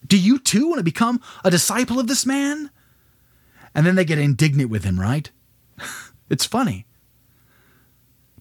Do 0.06 0.18
you 0.18 0.38
too 0.38 0.68
want 0.68 0.78
to 0.78 0.84
become 0.84 1.20
a 1.44 1.50
disciple 1.50 1.98
of 1.98 2.06
this 2.06 2.24
man?" 2.26 2.70
And 3.74 3.86
then 3.86 3.94
they 3.94 4.04
get 4.04 4.18
indignant 4.18 4.70
with 4.70 4.84
him, 4.84 5.00
right? 5.00 5.30
it's 6.30 6.44
funny. 6.44 6.86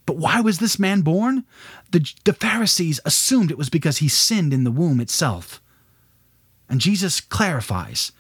But 0.06 0.18
why 0.18 0.42
was 0.42 0.60
this 0.60 0.80
man 0.80 1.02
born? 1.02 1.46
The, 1.92 2.12
the 2.26 2.34
Pharisees 2.34 3.00
assumed 3.06 3.52
it 3.52 3.58
was 3.58 3.70
because 3.70 4.00
he 4.00 4.08
sinned 4.08 4.54
in 4.54 4.64
the 4.64 4.72
womb 4.72 5.00
itself. 5.00 5.62
And 6.70 6.82
Jesus 6.82 7.22
clarifies 7.22 8.12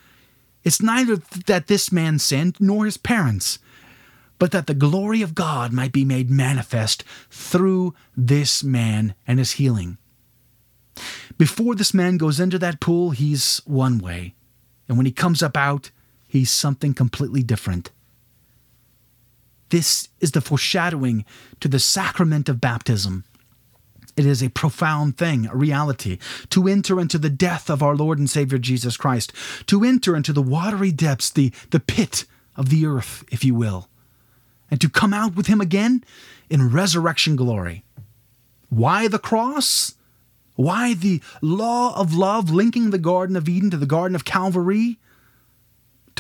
it's 0.63 0.81
neither 0.81 1.17
that 1.47 1.67
this 1.67 1.91
man 1.91 2.19
sinned 2.19 2.57
nor 2.59 2.85
his 2.85 2.97
parents, 2.97 3.59
but 4.37 4.51
that 4.51 4.67
the 4.67 4.73
glory 4.73 5.21
of 5.21 5.35
God 5.35 5.73
might 5.73 5.91
be 5.91 6.05
made 6.05 6.29
manifest 6.29 7.03
through 7.29 7.95
this 8.15 8.63
man 8.63 9.15
and 9.25 9.39
his 9.39 9.53
healing. 9.53 9.97
Before 11.37 11.73
this 11.73 11.93
man 11.93 12.17
goes 12.17 12.39
into 12.39 12.59
that 12.59 12.79
pool, 12.79 13.11
he's 13.11 13.61
one 13.65 13.97
way. 13.97 14.35
And 14.87 14.97
when 14.97 15.05
he 15.05 15.11
comes 15.11 15.41
up 15.41 15.57
out, 15.57 15.89
He's 16.31 16.49
something 16.49 16.93
completely 16.93 17.43
different. 17.43 17.91
This 19.67 20.07
is 20.21 20.31
the 20.31 20.39
foreshadowing 20.39 21.25
to 21.59 21.67
the 21.67 21.77
sacrament 21.77 22.47
of 22.47 22.61
baptism. 22.61 23.25
It 24.15 24.25
is 24.25 24.41
a 24.41 24.47
profound 24.47 25.17
thing, 25.17 25.47
a 25.47 25.55
reality, 25.57 26.19
to 26.51 26.69
enter 26.69 27.01
into 27.01 27.17
the 27.17 27.29
death 27.29 27.69
of 27.69 27.83
our 27.83 27.97
Lord 27.97 28.17
and 28.17 28.29
Savior 28.29 28.59
Jesus 28.59 28.95
Christ, 28.95 29.33
to 29.65 29.83
enter 29.83 30.15
into 30.15 30.31
the 30.31 30.41
watery 30.41 30.93
depths, 30.93 31.29
the, 31.29 31.51
the 31.71 31.81
pit 31.81 32.23
of 32.55 32.69
the 32.69 32.85
earth, 32.85 33.25
if 33.29 33.43
you 33.43 33.53
will, 33.53 33.89
and 34.69 34.79
to 34.79 34.89
come 34.89 35.13
out 35.13 35.35
with 35.35 35.47
Him 35.47 35.59
again 35.59 36.01
in 36.49 36.71
resurrection 36.71 37.35
glory. 37.35 37.83
Why 38.69 39.09
the 39.09 39.19
cross? 39.19 39.95
Why 40.55 40.93
the 40.93 41.21
law 41.41 41.93
of 41.99 42.13
love 42.13 42.51
linking 42.51 42.91
the 42.91 42.97
Garden 42.97 43.35
of 43.35 43.49
Eden 43.49 43.69
to 43.71 43.77
the 43.77 43.85
Garden 43.85 44.15
of 44.15 44.23
Calvary? 44.23 44.97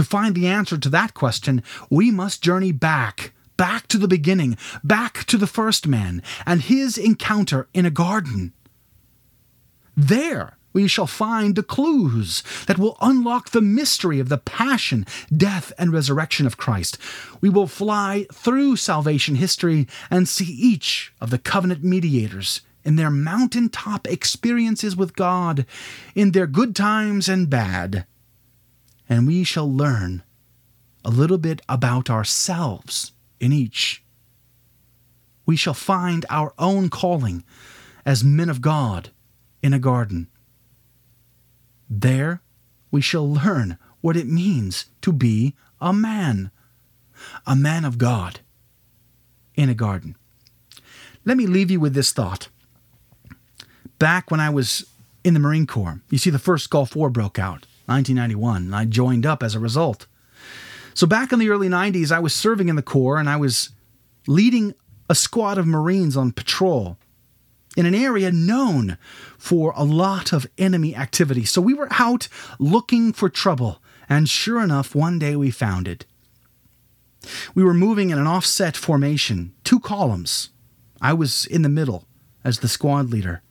To 0.01 0.05
find 0.05 0.33
the 0.33 0.47
answer 0.47 0.79
to 0.79 0.89
that 0.89 1.13
question, 1.13 1.61
we 1.91 2.09
must 2.09 2.41
journey 2.41 2.71
back, 2.71 3.33
back 3.55 3.85
to 3.89 3.99
the 3.99 4.07
beginning, 4.07 4.57
back 4.83 5.25
to 5.25 5.37
the 5.37 5.45
first 5.45 5.85
man 5.85 6.23
and 6.43 6.63
his 6.63 6.97
encounter 6.97 7.67
in 7.71 7.85
a 7.85 7.91
garden. 7.91 8.51
There 9.95 10.57
we 10.73 10.87
shall 10.87 11.05
find 11.05 11.55
the 11.55 11.61
clues 11.61 12.41
that 12.65 12.79
will 12.79 12.97
unlock 12.99 13.51
the 13.51 13.61
mystery 13.61 14.19
of 14.19 14.29
the 14.29 14.39
passion, 14.39 15.05
death, 15.31 15.71
and 15.77 15.93
resurrection 15.93 16.47
of 16.47 16.57
Christ. 16.57 16.97
We 17.39 17.49
will 17.49 17.67
fly 17.67 18.25
through 18.33 18.77
salvation 18.77 19.35
history 19.35 19.87
and 20.09 20.27
see 20.27 20.51
each 20.51 21.13
of 21.21 21.29
the 21.29 21.37
covenant 21.37 21.83
mediators 21.83 22.61
in 22.83 22.95
their 22.95 23.11
mountaintop 23.11 24.07
experiences 24.07 24.95
with 24.95 25.15
God, 25.15 25.67
in 26.15 26.31
their 26.31 26.47
good 26.47 26.75
times 26.75 27.29
and 27.29 27.51
bad, 27.51 28.07
and 29.11 29.27
we 29.27 29.43
shall 29.43 29.69
learn 29.69 30.23
a 31.03 31.09
little 31.09 31.37
bit 31.37 31.61
about 31.67 32.09
ourselves 32.09 33.11
in 33.41 33.51
each. 33.51 34.01
We 35.45 35.57
shall 35.57 35.73
find 35.73 36.25
our 36.29 36.53
own 36.57 36.87
calling 36.87 37.43
as 38.05 38.23
men 38.23 38.47
of 38.47 38.61
God 38.61 39.09
in 39.61 39.73
a 39.73 39.79
garden. 39.79 40.29
There 41.89 42.41
we 42.89 43.01
shall 43.01 43.29
learn 43.29 43.77
what 43.99 44.15
it 44.15 44.27
means 44.27 44.85
to 45.01 45.11
be 45.11 45.55
a 45.81 45.91
man, 45.91 46.49
a 47.45 47.55
man 47.55 47.83
of 47.83 47.97
God 47.97 48.39
in 49.55 49.67
a 49.67 49.73
garden. 49.73 50.15
Let 51.25 51.35
me 51.35 51.47
leave 51.47 51.69
you 51.69 51.81
with 51.81 51.95
this 51.95 52.13
thought. 52.13 52.47
Back 53.99 54.31
when 54.31 54.39
I 54.39 54.49
was 54.49 54.85
in 55.25 55.33
the 55.33 55.39
Marine 55.41 55.67
Corps, 55.67 55.99
you 56.09 56.17
see, 56.17 56.29
the 56.29 56.39
first 56.39 56.69
Gulf 56.69 56.95
War 56.95 57.09
broke 57.09 57.37
out. 57.37 57.65
1991, 57.85 58.63
and 58.63 58.75
I 58.75 58.85
joined 58.85 59.25
up 59.25 59.43
as 59.43 59.55
a 59.55 59.59
result. 59.59 60.07
So 60.93 61.07
back 61.07 61.31
in 61.31 61.39
the 61.39 61.49
early 61.49 61.69
90s, 61.69 62.11
I 62.11 62.19
was 62.19 62.33
serving 62.33 62.69
in 62.69 62.75
the 62.75 62.81
Corps 62.81 63.17
and 63.17 63.29
I 63.29 63.37
was 63.37 63.69
leading 64.27 64.73
a 65.09 65.15
squad 65.15 65.57
of 65.57 65.67
Marines 65.67 66.15
on 66.15 66.31
patrol 66.31 66.97
in 67.77 67.85
an 67.85 67.95
area 67.95 68.31
known 68.31 68.97
for 69.37 69.73
a 69.75 69.83
lot 69.83 70.33
of 70.33 70.47
enemy 70.57 70.95
activity. 70.95 71.45
So 71.45 71.61
we 71.61 71.73
were 71.73 71.87
out 71.91 72.27
looking 72.59 73.13
for 73.13 73.29
trouble, 73.29 73.81
and 74.09 74.27
sure 74.27 74.61
enough, 74.61 74.93
one 74.93 75.19
day 75.19 75.35
we 75.35 75.51
found 75.51 75.87
it. 75.87 76.05
We 77.55 77.63
were 77.63 77.73
moving 77.73 78.09
in 78.09 78.17
an 78.17 78.27
offset 78.27 78.75
formation, 78.75 79.53
two 79.63 79.79
columns. 79.79 80.49
I 81.01 81.13
was 81.13 81.45
in 81.45 81.61
the 81.61 81.69
middle 81.69 82.05
as 82.43 82.59
the 82.59 82.67
squad 82.67 83.09
leader. 83.09 83.41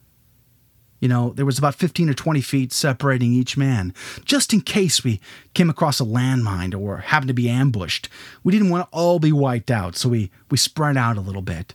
You 1.00 1.08
know, 1.08 1.30
there 1.30 1.46
was 1.46 1.58
about 1.58 1.74
15 1.74 2.10
or 2.10 2.14
20 2.14 2.42
feet 2.42 2.72
separating 2.72 3.32
each 3.32 3.56
man, 3.56 3.94
just 4.24 4.52
in 4.52 4.60
case 4.60 5.02
we 5.02 5.20
came 5.54 5.70
across 5.70 5.98
a 5.98 6.04
landmine 6.04 6.78
or 6.78 6.98
happened 6.98 7.28
to 7.28 7.34
be 7.34 7.48
ambushed. 7.48 8.08
We 8.44 8.52
didn't 8.52 8.68
want 8.68 8.84
to 8.84 8.96
all 8.96 9.18
be 9.18 9.32
wiped 9.32 9.70
out, 9.70 9.96
so 9.96 10.10
we, 10.10 10.30
we 10.50 10.58
spread 10.58 10.98
out 10.98 11.16
a 11.16 11.22
little 11.22 11.42
bit. 11.42 11.74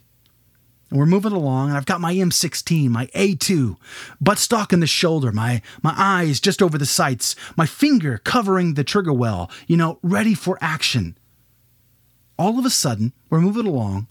And 0.90 1.00
we're 1.00 1.06
moving 1.06 1.32
along, 1.32 1.68
and 1.68 1.76
I've 1.76 1.86
got 1.86 2.00
my 2.00 2.14
M16, 2.14 2.88
my 2.88 3.06
A2, 3.06 3.76
buttstock 4.22 4.72
in 4.72 4.78
the 4.78 4.86
shoulder, 4.86 5.32
my, 5.32 5.60
my 5.82 5.92
eyes 5.96 6.38
just 6.38 6.62
over 6.62 6.78
the 6.78 6.86
sights, 6.86 7.34
my 7.56 7.66
finger 7.66 8.18
covering 8.18 8.74
the 8.74 8.84
trigger 8.84 9.12
well, 9.12 9.50
you 9.66 9.76
know, 9.76 9.98
ready 10.04 10.34
for 10.34 10.56
action. 10.60 11.18
All 12.38 12.60
of 12.60 12.64
a 12.64 12.70
sudden, 12.70 13.12
we're 13.28 13.40
moving 13.40 13.66
along, 13.66 14.06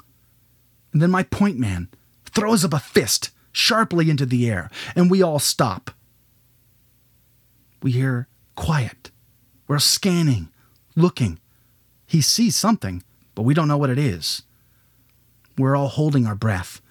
and 0.92 1.02
then 1.02 1.12
my 1.12 1.24
point 1.24 1.58
man 1.58 1.88
throws 2.26 2.66
up 2.66 2.74
a 2.74 2.80
fist 2.80 3.30
sharply 3.56 4.10
into 4.10 4.26
the 4.26 4.50
air, 4.50 4.70
and 4.96 5.10
we 5.10 5.22
all 5.22 5.40
stop. 5.40 5.92
We 7.82 7.92
hear 7.92 8.28
quiet. 8.56 9.12
We're 9.68 9.80
scanning, 9.80 10.50
looking. 10.96 11.40
He 12.06 12.22
sees 12.22 12.56
something, 12.56 13.04
but 13.34 13.44
we 13.44 13.54
don't 13.54 13.68
know 13.68 13.78
what 13.78 13.90
it 13.90 13.98
is. 13.98 14.44
We're 15.58 15.76
all 15.76 15.88
holding 15.88 16.28
our 16.28 16.36
breath. 16.36 16.82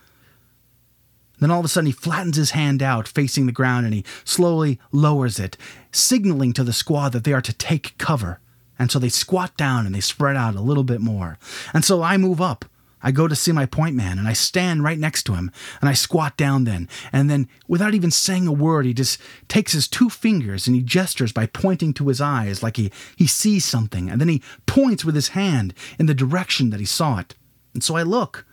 Then 1.39 1.51
all 1.51 1.59
of 1.59 1.67
a 1.67 1.69
sudden, 1.69 1.87
he 1.87 1.93
flattens 1.93 2.37
his 2.37 2.53
hand 2.53 2.83
out, 2.83 3.07
facing 3.07 3.45
the 3.47 3.53
ground, 3.53 3.85
and 3.85 3.95
he 3.95 4.05
slowly 4.25 4.79
lowers 4.91 5.39
it, 5.39 5.59
signaling 5.93 6.53
to 6.55 6.65
the 6.65 6.73
squad 6.73 7.11
that 7.11 7.25
they 7.25 7.33
are 7.33 7.43
to 7.43 7.53
take 7.53 7.99
cover. 7.99 8.41
And 8.79 8.91
so 8.91 8.99
they 8.99 9.11
squat 9.11 9.57
down 9.57 9.85
and 9.85 9.95
they 9.95 10.01
spread 10.01 10.37
out 10.37 10.55
a 10.55 10.61
little 10.61 10.85
bit 10.85 11.01
more. 11.01 11.39
And 11.75 11.85
so 11.85 12.03
I 12.03 12.17
move 12.17 12.41
up. 12.41 12.65
I 13.05 13.13
go 13.13 13.29
to 13.29 13.37
see 13.37 13.53
my 13.53 13.67
point 13.67 13.95
man 13.95 14.19
and 14.19 14.27
I 14.27 14.33
stand 14.33 14.83
right 14.83 14.99
next 14.99 15.25
to 15.25 15.35
him 15.35 15.53
and 15.81 15.91
I 15.91 15.93
squat 15.93 16.39
down 16.39 16.65
then. 16.65 16.89
And 17.13 17.29
then, 17.29 17.49
without 17.69 17.93
even 17.93 18.11
saying 18.11 18.47
a 18.47 18.53
word, 18.53 18.87
he 18.87 18.95
just 18.95 19.21
takes 19.47 19.73
his 19.73 19.87
two 19.87 20.09
fingers 20.09 20.67
and 20.67 20.75
he 20.75 20.83
gestures 20.83 21.31
by 21.31 21.45
pointing 21.47 21.93
to 21.95 22.09
his 22.09 22.23
eyes 22.23 22.63
like 22.63 22.79
he, 22.79 22.91
he 23.15 23.27
sees 23.27 23.67
something. 23.67 24.09
And 24.09 24.23
then 24.23 24.31
he 24.31 24.43
points 24.65 25.05
with 25.05 25.15
his 25.15 25.29
hand 25.29 25.75
in 25.99 26.07
the 26.07 26.15
direction 26.15 26.71
that 26.71 26.81
he 26.81 26.87
saw 26.87 27.19
it. 27.19 27.35
And 27.75 27.85
so 27.85 27.95
I 27.95 28.03
look, 28.03 28.47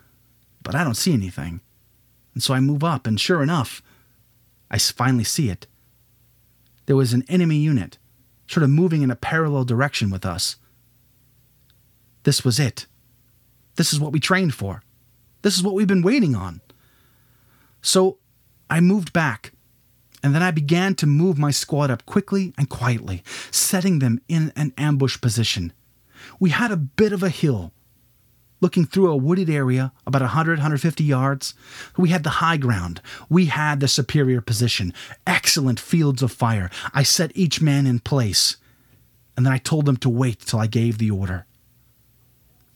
but 0.61 0.75
I 0.75 0.83
don't 0.83 0.95
see 0.95 1.13
anything. 1.13 1.61
And 2.33 2.43
so 2.43 2.53
I 2.53 2.59
move 2.59 2.83
up, 2.83 3.07
and 3.07 3.19
sure 3.19 3.41
enough, 3.41 3.81
I 4.69 4.77
finally 4.77 5.23
see 5.23 5.49
it. 5.49 5.67
There 6.85 6.95
was 6.95 7.13
an 7.13 7.23
enemy 7.29 7.57
unit, 7.57 7.97
sort 8.47 8.63
of 8.63 8.69
moving 8.69 9.01
in 9.01 9.11
a 9.11 9.15
parallel 9.15 9.63
direction 9.63 10.09
with 10.09 10.25
us. 10.25 10.57
This 12.23 12.43
was 12.43 12.59
it. 12.59 12.85
This 13.75 13.93
is 13.93 13.99
what 13.99 14.11
we 14.11 14.19
trained 14.19 14.53
for. 14.53 14.81
This 15.41 15.55
is 15.55 15.63
what 15.63 15.73
we've 15.73 15.87
been 15.87 16.01
waiting 16.01 16.35
on. 16.35 16.61
So 17.81 18.17
I 18.69 18.79
moved 18.79 19.11
back, 19.11 19.53
and 20.23 20.35
then 20.35 20.43
I 20.43 20.51
began 20.51 20.95
to 20.95 21.07
move 21.07 21.37
my 21.37 21.51
squad 21.51 21.89
up 21.89 22.05
quickly 22.05 22.53
and 22.57 22.69
quietly, 22.69 23.23
setting 23.49 23.99
them 23.99 24.21
in 24.27 24.53
an 24.55 24.73
ambush 24.77 25.19
position. 25.19 25.73
We 26.39 26.51
had 26.51 26.71
a 26.71 26.77
bit 26.77 27.11
of 27.11 27.23
a 27.23 27.29
hill, 27.29 27.73
looking 28.59 28.85
through 28.85 29.11
a 29.11 29.17
wooded 29.17 29.49
area 29.49 29.91
about 30.05 30.21
100, 30.21 30.59
150 30.59 31.03
yards. 31.03 31.55
We 31.97 32.09
had 32.09 32.23
the 32.23 32.29
high 32.29 32.57
ground. 32.57 33.01
We 33.27 33.47
had 33.47 33.79
the 33.79 33.87
superior 33.87 34.41
position. 34.41 34.93
Excellent 35.25 35.79
fields 35.79 36.21
of 36.21 36.31
fire. 36.31 36.69
I 36.93 37.01
set 37.01 37.31
each 37.33 37.59
man 37.59 37.87
in 37.87 37.99
place, 37.99 38.57
and 39.35 39.43
then 39.45 39.53
I 39.53 39.57
told 39.57 39.87
them 39.87 39.97
to 39.97 40.09
wait 40.09 40.41
till 40.41 40.59
I 40.59 40.67
gave 40.67 40.99
the 40.99 41.09
order. 41.09 41.47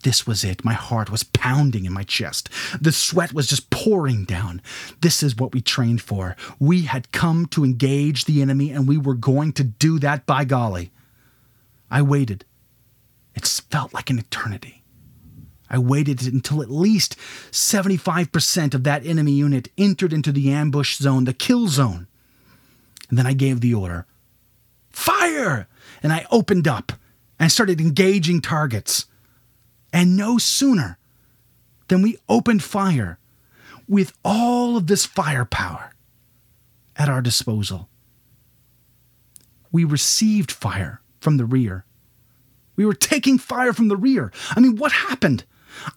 This 0.05 0.27
was 0.27 0.43
it. 0.43 0.63
My 0.63 0.73
heart 0.73 1.09
was 1.09 1.23
pounding 1.23 1.85
in 1.85 1.91
my 1.91 2.03
chest. 2.03 2.47
The 2.79 2.91
sweat 2.91 3.33
was 3.33 3.47
just 3.47 3.71
pouring 3.71 4.23
down. 4.23 4.61
This 5.01 5.23
is 5.23 5.35
what 5.35 5.51
we 5.51 5.61
trained 5.61 5.99
for. 5.99 6.35
We 6.59 6.83
had 6.83 7.11
come 7.11 7.47
to 7.47 7.65
engage 7.65 8.25
the 8.25 8.43
enemy, 8.43 8.69
and 8.69 8.87
we 8.87 8.99
were 8.99 9.15
going 9.15 9.51
to 9.53 9.63
do 9.63 9.97
that 9.97 10.27
by 10.27 10.45
golly. 10.45 10.91
I 11.89 12.03
waited. 12.03 12.45
It 13.33 13.47
felt 13.71 13.95
like 13.95 14.11
an 14.11 14.19
eternity. 14.19 14.83
I 15.71 15.79
waited 15.79 16.21
until 16.21 16.61
at 16.61 16.69
least 16.69 17.17
75% 17.49 18.75
of 18.75 18.83
that 18.83 19.07
enemy 19.07 19.31
unit 19.31 19.69
entered 19.75 20.13
into 20.13 20.31
the 20.31 20.51
ambush 20.51 20.97
zone, 20.97 21.23
the 21.23 21.33
kill 21.33 21.67
zone. 21.67 22.05
And 23.09 23.17
then 23.17 23.25
I 23.25 23.33
gave 23.33 23.59
the 23.59 23.73
order 23.73 24.05
fire! 24.91 25.67
And 26.03 26.13
I 26.13 26.27
opened 26.29 26.67
up 26.67 26.91
and 27.39 27.51
started 27.51 27.81
engaging 27.81 28.41
targets. 28.41 29.07
And 29.95 30.17
no 30.17 30.37
sooner 30.37 30.97
than 31.87 32.01
we 32.01 32.17
opened 32.27 32.61
fire 32.61 33.17
with 33.87 34.11
all 34.25 34.75
of 34.75 34.87
this 34.87 35.05
firepower 35.05 35.93
at 36.97 37.07
our 37.07 37.21
disposal, 37.21 37.87
we 39.71 39.85
received 39.85 40.51
fire 40.51 41.01
from 41.21 41.37
the 41.37 41.45
rear. 41.45 41.85
We 42.75 42.85
were 42.85 42.93
taking 42.93 43.37
fire 43.37 43.71
from 43.71 43.87
the 43.87 43.95
rear. 43.95 44.33
I 44.49 44.59
mean, 44.59 44.75
what 44.75 44.91
happened? 44.91 45.45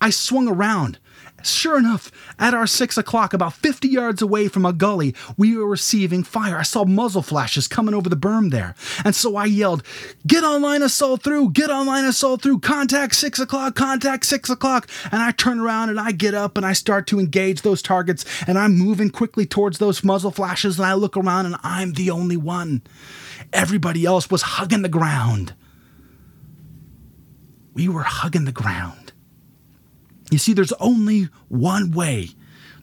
I 0.01 0.11
swung 0.11 0.47
around 0.47 1.01
Sure 1.45 1.79
enough, 1.79 2.11
at 2.41 2.53
our 2.53 2.67
six 2.67 2.99
o'clock, 2.99 3.33
about 3.33 3.53
50 3.53 3.87
yards 3.87 4.21
away 4.21 4.49
from 4.49 4.67
a 4.67 4.73
gully, 4.73 5.15
we 5.37 5.57
were 5.57 5.69
receiving 5.69 6.25
fire. 6.25 6.59
I 6.59 6.65
saw 6.65 6.85
muzzle 6.85 7.23
flashes 7.23 7.69
coming 7.69 7.95
over 7.95 8.09
the 8.09 8.17
berm 8.17 8.51
there. 8.51 8.75
And 9.05 9.15
so 9.15 9.37
I 9.37 9.45
yelled, 9.45 9.85
Get 10.27 10.43
on 10.43 10.63
line 10.63 10.83
assault 10.83 11.23
through, 11.23 11.51
get 11.51 11.71
on 11.71 11.87
line 11.87 12.05
assault 12.05 12.43
through, 12.43 12.59
contact 12.59 13.15
six 13.15 13.39
o'clock, 13.39 13.77
contact 13.77 14.25
six 14.25 14.51
o'clock. 14.51 14.89
And 15.13 15.23
I 15.23 15.31
turn 15.31 15.61
around 15.61 15.91
and 15.91 16.01
I 16.01 16.11
get 16.11 16.35
up 16.35 16.57
and 16.57 16.67
I 16.67 16.73
start 16.73 17.07
to 17.09 17.21
engage 17.21 17.63
those 17.63 17.83
targets. 17.83 18.25
And 18.49 18.59
I'm 18.59 18.77
moving 18.77 19.11
quickly 19.11 19.47
towards 19.47 19.79
those 19.79 20.03
muzzle 20.03 20.33
flashes. 20.33 20.77
And 20.77 20.87
I 20.87 20.95
look 20.95 21.17
around 21.17 21.47
and 21.47 21.57
I'm 21.63 21.93
the 21.93 22.11
only 22.11 22.37
one. 22.37 22.83
Everybody 23.53 24.05
else 24.05 24.29
was 24.29 24.43
hugging 24.43 24.83
the 24.83 24.89
ground. 24.89 25.55
We 27.75 27.89
were 27.89 28.03
hugging 28.03 28.45
the 28.45 28.51
ground. 28.51 29.08
You 30.31 30.39
see, 30.39 30.53
there's 30.53 30.73
only 30.75 31.29
one 31.49 31.91
way 31.91 32.31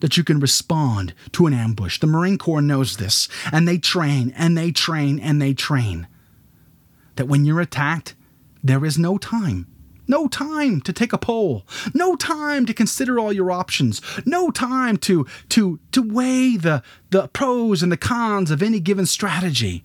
that 0.01 0.17
you 0.17 0.23
can 0.23 0.39
respond 0.39 1.13
to 1.31 1.47
an 1.47 1.53
ambush. 1.53 1.99
The 1.99 2.07
Marine 2.07 2.37
Corps 2.37 2.61
knows 2.61 2.97
this, 2.97 3.27
and 3.51 3.67
they 3.67 3.77
train 3.77 4.33
and 4.35 4.57
they 4.57 4.71
train 4.71 5.19
and 5.19 5.41
they 5.41 5.53
train. 5.53 6.07
That 7.15 7.27
when 7.27 7.45
you're 7.45 7.61
attacked, 7.61 8.15
there 8.63 8.83
is 8.83 8.97
no 8.97 9.17
time. 9.17 9.67
No 10.07 10.27
time 10.27 10.81
to 10.81 10.93
take 10.93 11.13
a 11.13 11.17
poll. 11.17 11.65
No 11.93 12.15
time 12.15 12.65
to 12.65 12.73
consider 12.73 13.19
all 13.19 13.33
your 13.33 13.51
options. 13.51 14.01
No 14.25 14.51
time 14.51 14.97
to 14.97 15.25
to 15.49 15.79
to 15.91 16.01
weigh 16.01 16.57
the 16.57 16.83
the 17.09 17.27
pros 17.29 17.81
and 17.81 17.91
the 17.91 17.97
cons 17.97 18.51
of 18.51 18.61
any 18.61 18.79
given 18.79 19.05
strategy. 19.05 19.83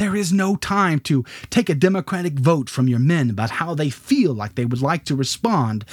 There 0.00 0.16
is 0.16 0.32
no 0.32 0.56
time 0.56 0.98
to 1.00 1.26
take 1.50 1.68
a 1.68 1.74
democratic 1.74 2.32
vote 2.32 2.70
from 2.70 2.88
your 2.88 2.98
men 2.98 3.28
about 3.28 3.50
how 3.50 3.74
they 3.74 3.90
feel 3.90 4.32
like 4.32 4.54
they 4.54 4.64
would 4.64 4.80
like 4.80 5.04
to 5.04 5.14
respond 5.14 5.84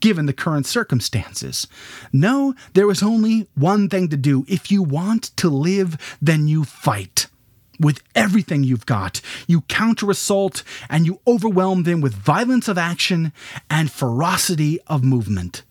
given 0.00 0.24
the 0.24 0.32
current 0.32 0.64
circumstances. 0.64 1.66
No, 2.10 2.54
there 2.72 2.90
is 2.90 3.02
only 3.02 3.48
one 3.54 3.90
thing 3.90 4.08
to 4.08 4.16
do. 4.16 4.46
If 4.48 4.70
you 4.70 4.82
want 4.82 5.24
to 5.36 5.50
live, 5.50 6.16
then 6.22 6.48
you 6.48 6.64
fight. 6.64 7.26
With 7.78 8.02
everything 8.14 8.64
you've 8.64 8.86
got, 8.86 9.20
you 9.46 9.60
counter 9.68 10.10
assault 10.10 10.62
and 10.88 11.04
you 11.04 11.20
overwhelm 11.26 11.82
them 11.82 12.00
with 12.00 12.14
violence 12.14 12.66
of 12.66 12.78
action 12.78 13.30
and 13.68 13.92
ferocity 13.92 14.80
of 14.86 15.04
movement. 15.04 15.64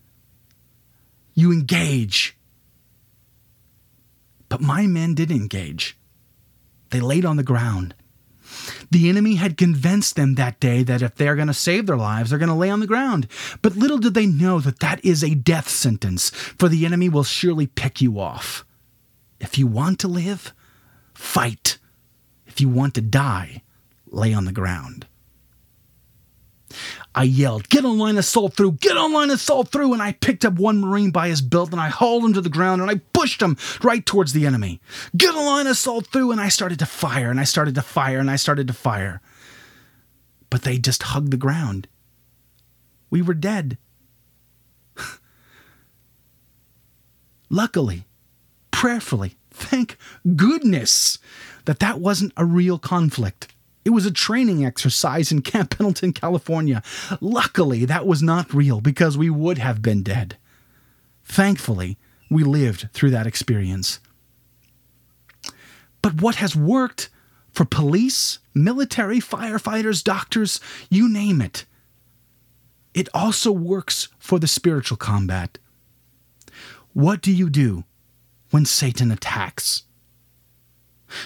You 1.33 1.51
engage. 1.51 2.37
But 4.47 4.61
my 4.61 4.85
men 4.85 5.15
did 5.15 5.31
engage. 5.31 5.98
They 6.89 6.99
laid 6.99 7.25
on 7.25 7.37
the 7.37 7.43
ground. 7.43 7.95
The 8.91 9.09
enemy 9.09 9.35
had 9.35 9.57
convinced 9.57 10.15
them 10.15 10.35
that 10.35 10.59
day 10.59 10.81
that 10.83 11.01
if 11.01 11.15
they're 11.15 11.35
going 11.35 11.47
to 11.47 11.53
save 11.53 11.85
their 11.85 11.97
lives, 11.97 12.29
they're 12.29 12.39
going 12.39 12.49
to 12.49 12.55
lay 12.55 12.69
on 12.69 12.79
the 12.79 12.87
ground. 12.87 13.27
But 13.61 13.75
little 13.75 13.99
did 13.99 14.15
they 14.15 14.25
know 14.25 14.59
that 14.59 14.79
that 14.79 15.03
is 15.05 15.23
a 15.23 15.35
death 15.35 15.69
sentence, 15.69 16.31
for 16.31 16.67
the 16.67 16.85
enemy 16.85 17.09
will 17.09 17.23
surely 17.23 17.67
pick 17.67 18.01
you 18.01 18.19
off. 18.19 18.65
If 19.39 19.57
you 19.57 19.67
want 19.67 19.99
to 19.99 20.07
live, 20.07 20.53
fight. 21.13 21.77
If 22.47 22.59
you 22.59 22.69
want 22.69 22.95
to 22.95 23.01
die, 23.01 23.61
lay 24.07 24.33
on 24.33 24.45
the 24.45 24.51
ground. 24.51 25.05
I 27.15 27.23
yelled, 27.23 27.69
Get 27.69 27.85
on 27.85 27.97
line 27.97 28.17
assault 28.17 28.53
through, 28.53 28.73
get 28.73 28.97
on 28.97 29.13
line 29.13 29.31
assault 29.31 29.69
through. 29.69 29.93
And 29.93 30.01
I 30.01 30.13
picked 30.13 30.45
up 30.45 30.53
one 30.53 30.79
Marine 30.79 31.11
by 31.11 31.29
his 31.29 31.41
belt 31.41 31.71
and 31.71 31.81
I 31.81 31.89
hauled 31.89 32.25
him 32.25 32.33
to 32.33 32.41
the 32.41 32.49
ground 32.49 32.81
and 32.81 32.89
I 32.89 32.95
pushed 33.13 33.41
him 33.41 33.57
right 33.81 34.05
towards 34.05 34.33
the 34.33 34.45
enemy. 34.45 34.79
Get 35.15 35.35
on 35.35 35.45
line 35.45 35.67
assault 35.67 36.07
through. 36.07 36.31
And 36.31 36.39
I 36.41 36.49
started 36.49 36.79
to 36.79 36.85
fire 36.85 37.29
and 37.29 37.39
I 37.39 37.43
started 37.43 37.75
to 37.75 37.81
fire 37.81 38.19
and 38.19 38.29
I 38.29 38.35
started 38.35 38.67
to 38.67 38.73
fire. 38.73 39.21
But 40.49 40.63
they 40.63 40.77
just 40.77 41.03
hugged 41.03 41.31
the 41.31 41.37
ground. 41.37 41.87
We 43.09 43.21
were 43.21 43.33
dead. 43.33 43.77
Luckily, 47.49 48.05
prayerfully, 48.71 49.35
thank 49.51 49.97
goodness 50.35 51.17
that 51.65 51.79
that 51.79 51.99
wasn't 51.99 52.33
a 52.37 52.45
real 52.45 52.79
conflict. 52.79 53.53
It 53.85 53.91
was 53.91 54.05
a 54.05 54.11
training 54.11 54.65
exercise 54.65 55.31
in 55.31 55.41
Camp 55.41 55.77
Pendleton, 55.77 56.13
California. 56.13 56.83
Luckily, 57.21 57.85
that 57.85 58.05
was 58.05 58.21
not 58.21 58.53
real 58.53 58.81
because 58.81 59.17
we 59.17 59.29
would 59.29 59.57
have 59.57 59.81
been 59.81 60.03
dead. 60.03 60.37
Thankfully, 61.23 61.97
we 62.29 62.43
lived 62.43 62.89
through 62.93 63.11
that 63.11 63.27
experience. 63.27 63.99
But 66.01 66.21
what 66.21 66.35
has 66.35 66.55
worked 66.55 67.09
for 67.51 67.65
police, 67.65 68.39
military, 68.53 69.19
firefighters, 69.19 70.03
doctors, 70.03 70.59
you 70.89 71.09
name 71.09 71.41
it, 71.41 71.65
it 72.93 73.09
also 73.13 73.51
works 73.51 74.09
for 74.17 74.39
the 74.39 74.47
spiritual 74.47 74.97
combat. 74.97 75.57
What 76.93 77.21
do 77.21 77.31
you 77.31 77.49
do 77.49 77.83
when 78.49 78.65
Satan 78.65 79.11
attacks? 79.11 79.83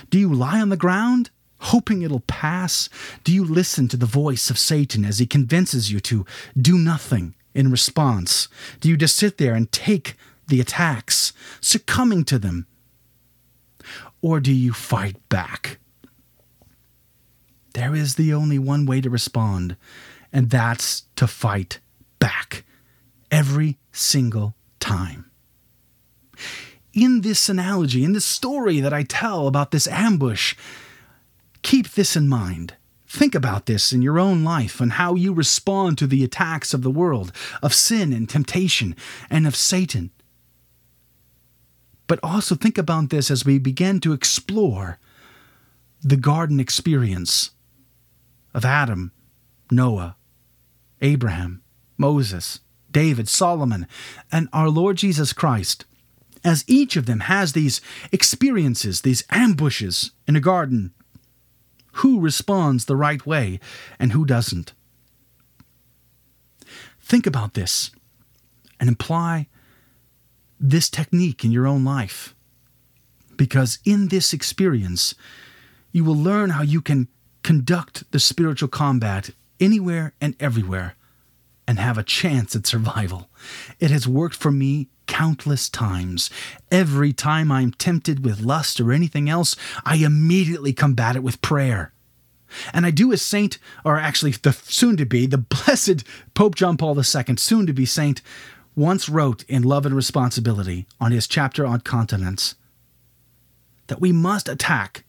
Do 0.09 0.19
you 0.19 0.33
lie 0.33 0.61
on 0.61 0.69
the 0.69 0.77
ground, 0.77 1.29
hoping 1.63 2.01
it'll 2.01 2.21
pass? 2.21 2.89
Do 3.23 3.33
you 3.33 3.43
listen 3.43 3.87
to 3.89 3.97
the 3.97 4.05
voice 4.05 4.49
of 4.49 4.57
Satan 4.57 5.05
as 5.05 5.19
he 5.19 5.25
convinces 5.25 5.91
you 5.91 5.99
to 6.01 6.25
do 6.59 6.77
nothing 6.77 7.35
in 7.53 7.71
response? 7.71 8.47
Do 8.79 8.89
you 8.89 8.97
just 8.97 9.15
sit 9.15 9.37
there 9.37 9.53
and 9.53 9.71
take 9.71 10.15
the 10.47 10.59
attacks, 10.59 11.33
succumbing 11.61 12.25
to 12.25 12.39
them? 12.39 12.67
Or 14.21 14.39
do 14.39 14.51
you 14.51 14.73
fight 14.73 15.17
back? 15.29 15.79
There 17.73 17.95
is 17.95 18.15
the 18.15 18.33
only 18.33 18.59
one 18.59 18.85
way 18.85 19.01
to 19.01 19.09
respond, 19.09 19.75
and 20.31 20.49
that's 20.49 21.03
to 21.15 21.27
fight 21.27 21.79
back 22.19 22.63
every 23.31 23.77
single 23.91 24.55
time 24.79 25.31
in 26.93 27.21
this 27.21 27.49
analogy, 27.49 28.03
in 28.03 28.13
this 28.13 28.25
story 28.25 28.79
that 28.79 28.93
I 28.93 29.03
tell 29.03 29.47
about 29.47 29.71
this 29.71 29.87
ambush, 29.87 30.55
keep 31.63 31.89
this 31.91 32.15
in 32.15 32.27
mind. 32.27 32.75
Think 33.07 33.35
about 33.35 33.65
this 33.65 33.93
in 33.93 34.01
your 34.01 34.19
own 34.19 34.43
life 34.43 34.81
and 34.81 34.93
how 34.93 35.15
you 35.15 35.33
respond 35.33 35.97
to 35.97 36.07
the 36.07 36.23
attacks 36.23 36.73
of 36.73 36.81
the 36.81 36.91
world, 36.91 37.31
of 37.61 37.73
sin 37.73 38.11
and 38.11 38.27
temptation, 38.27 38.95
and 39.29 39.45
of 39.45 39.55
Satan. 39.55 40.11
But 42.07 42.19
also 42.23 42.55
think 42.55 42.77
about 42.77 43.09
this 43.09 43.31
as 43.31 43.45
we 43.45 43.59
begin 43.59 43.99
to 44.01 44.13
explore 44.13 44.99
the 46.01 46.17
garden 46.17 46.59
experience 46.59 47.51
of 48.53 48.65
Adam, 48.65 49.11
Noah, 49.71 50.15
Abraham, 51.01 51.61
Moses, 51.97 52.59
David, 52.91 53.29
Solomon, 53.29 53.87
and 54.31 54.49
our 54.51 54.69
Lord 54.69 54.97
Jesus 54.97 55.33
Christ 55.33 55.85
as 56.43 56.65
each 56.67 56.95
of 56.95 57.05
them 57.05 57.21
has 57.21 57.53
these 57.53 57.81
experiences, 58.11 59.01
these 59.01 59.23
ambushes 59.29 60.11
in 60.27 60.35
a 60.35 60.41
garden, 60.41 60.93
who 61.93 62.19
responds 62.19 62.85
the 62.85 62.95
right 62.95 63.25
way 63.25 63.59
and 63.99 64.11
who 64.11 64.25
doesn't? 64.25 64.73
Think 67.01 67.27
about 67.27 67.53
this 67.53 67.91
and 68.79 68.89
apply 68.89 69.47
this 70.59 70.89
technique 70.89 71.43
in 71.43 71.51
your 71.51 71.67
own 71.67 71.83
life. 71.83 72.33
Because 73.35 73.79
in 73.83 74.07
this 74.07 74.33
experience, 74.33 75.15
you 75.91 76.03
will 76.03 76.15
learn 76.15 76.51
how 76.51 76.63
you 76.63 76.81
can 76.81 77.07
conduct 77.43 78.09
the 78.11 78.19
spiritual 78.19 78.69
combat 78.69 79.31
anywhere 79.59 80.13
and 80.21 80.35
everywhere 80.39 80.95
and 81.67 81.79
have 81.79 81.97
a 81.97 82.03
chance 82.03 82.55
at 82.55 82.67
survival. 82.67 83.29
It 83.79 83.91
has 83.91 84.07
worked 84.07 84.35
for 84.35 84.51
me 84.51 84.89
countless 85.07 85.69
times. 85.69 86.29
Every 86.71 87.13
time 87.13 87.51
I'm 87.51 87.71
tempted 87.71 88.25
with 88.25 88.41
lust 88.41 88.79
or 88.79 88.91
anything 88.91 89.29
else, 89.29 89.55
I 89.85 89.95
immediately 89.95 90.73
combat 90.73 91.15
it 91.15 91.23
with 91.23 91.41
prayer. 91.41 91.93
And 92.73 92.85
I 92.85 92.91
do 92.91 93.11
as 93.11 93.21
Saint, 93.21 93.57
or 93.83 93.97
actually 93.97 94.31
the 94.31 94.53
soon 94.53 94.97
to 94.97 95.05
be, 95.05 95.25
the 95.25 95.37
blessed 95.37 96.03
Pope 96.33 96.55
John 96.55 96.77
Paul 96.77 96.97
II, 96.97 97.35
soon 97.37 97.65
to 97.65 97.73
be 97.73 97.85
Saint, 97.85 98.21
once 98.75 99.09
wrote 99.09 99.43
in 99.43 99.63
Love 99.63 99.85
and 99.85 99.95
Responsibility 99.95 100.87
on 100.99 101.11
his 101.11 101.27
chapter 101.27 101.65
on 101.65 101.81
continence 101.81 102.55
that 103.87 104.01
we 104.01 104.11
must 104.11 104.49
attack 104.49 105.03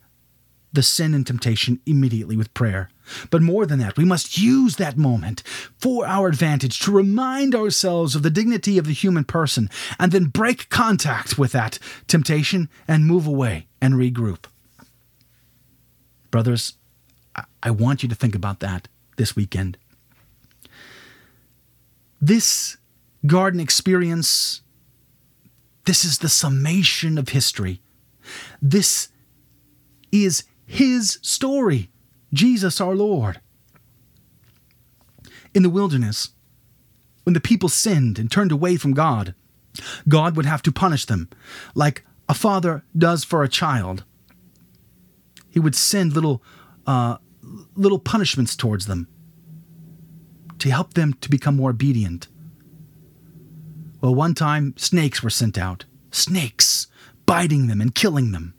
the 0.72 0.82
sin 0.82 1.14
and 1.14 1.26
temptation 1.26 1.80
immediately 1.86 2.36
with 2.36 2.52
prayer. 2.52 2.90
But 3.30 3.42
more 3.42 3.66
than 3.66 3.78
that, 3.80 3.96
we 3.96 4.04
must 4.04 4.38
use 4.38 4.76
that 4.76 4.96
moment 4.96 5.42
for 5.78 6.06
our 6.06 6.28
advantage 6.28 6.78
to 6.80 6.92
remind 6.92 7.54
ourselves 7.54 8.14
of 8.14 8.22
the 8.22 8.30
dignity 8.30 8.78
of 8.78 8.86
the 8.86 8.92
human 8.92 9.24
person 9.24 9.68
and 9.98 10.12
then 10.12 10.26
break 10.26 10.68
contact 10.68 11.38
with 11.38 11.52
that 11.52 11.78
temptation 12.06 12.68
and 12.88 13.06
move 13.06 13.26
away 13.26 13.66
and 13.80 13.94
regroup. 13.94 14.44
Brothers, 16.30 16.74
I 17.62 17.70
want 17.70 18.02
you 18.02 18.08
to 18.08 18.14
think 18.14 18.34
about 18.34 18.60
that 18.60 18.88
this 19.16 19.36
weekend. 19.36 19.76
This 22.20 22.76
garden 23.26 23.60
experience, 23.60 24.62
this 25.84 26.04
is 26.04 26.18
the 26.18 26.28
summation 26.28 27.18
of 27.18 27.30
history. 27.30 27.80
This 28.62 29.08
is 30.10 30.44
his 30.66 31.18
story. 31.22 31.90
Jesus 32.34 32.80
our 32.80 32.94
Lord. 32.94 33.40
In 35.54 35.62
the 35.62 35.70
wilderness, 35.70 36.30
when 37.22 37.32
the 37.32 37.40
people 37.40 37.68
sinned 37.68 38.18
and 38.18 38.30
turned 38.30 38.52
away 38.52 38.76
from 38.76 38.92
God, 38.92 39.34
God 40.08 40.36
would 40.36 40.46
have 40.46 40.62
to 40.62 40.72
punish 40.72 41.06
them, 41.06 41.30
like 41.74 42.04
a 42.28 42.34
father 42.34 42.84
does 42.96 43.24
for 43.24 43.42
a 43.42 43.48
child. 43.48 44.04
He 45.48 45.60
would 45.60 45.76
send 45.76 46.12
little, 46.12 46.42
uh, 46.86 47.18
little 47.76 48.00
punishments 48.00 48.56
towards 48.56 48.86
them 48.86 49.08
to 50.58 50.70
help 50.70 50.94
them 50.94 51.14
to 51.14 51.30
become 51.30 51.56
more 51.56 51.70
obedient. 51.70 52.28
Well, 54.00 54.14
one 54.14 54.34
time 54.34 54.74
snakes 54.76 55.22
were 55.22 55.30
sent 55.30 55.56
out. 55.56 55.84
Snakes, 56.10 56.88
biting 57.26 57.68
them 57.68 57.80
and 57.80 57.94
killing 57.94 58.32
them. 58.32 58.54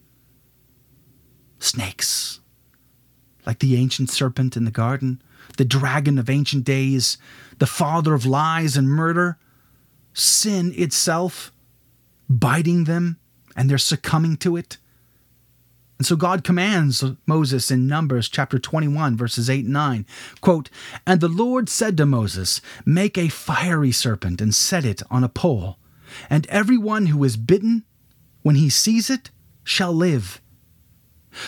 Snakes 1.60 2.40
like 3.46 3.60
the 3.60 3.76
ancient 3.76 4.10
serpent 4.10 4.58
in 4.58 4.66
the 4.66 4.72
garden, 4.72 5.22
the 5.58 5.66
dragon 5.66 6.18
of 6.18 6.30
ancient 6.30 6.64
days, 6.64 7.18
the 7.60 7.66
father 7.66 8.14
of 8.14 8.26
lies 8.26 8.76
and 8.76 8.90
murder, 8.90 9.38
sin 10.14 10.74
itself, 10.76 11.52
biting 12.30 12.86
them, 12.86 13.18
and 13.56 13.70
they're 13.70 13.78
succumbing 13.78 14.38
to 14.38 14.58
it. 14.58 14.78
And 15.98 16.06
so 16.06 16.16
God 16.16 16.44
commands 16.44 17.04
Moses 17.26 17.72
in 17.72 17.88
Numbers 17.88 18.28
chapter 18.28 18.60
21, 18.60 19.16
verses 19.16 19.50
8 19.50 19.66
and 19.66 19.74
9, 19.74 20.06
quote, 20.42 20.70
And 21.08 21.22
the 21.22 21.30
Lord 21.30 21.70
said 21.70 21.96
to 21.98 22.06
Moses, 22.06 22.60
Make 22.86 23.18
a 23.18 23.30
fiery 23.30 23.92
serpent 23.92 24.42
and 24.42 24.54
set 24.54 24.84
it 24.84 25.02
on 25.10 25.24
a 25.24 25.30
pole, 25.30 25.78
and 26.30 26.46
every 26.48 26.78
one 26.78 27.08
who 27.08 27.24
is 27.24 27.38
bitten, 27.38 27.86
when 28.42 28.56
he 28.56 28.70
sees 28.70 29.10
it, 29.10 29.32
shall 29.64 29.94
live. 29.94 30.42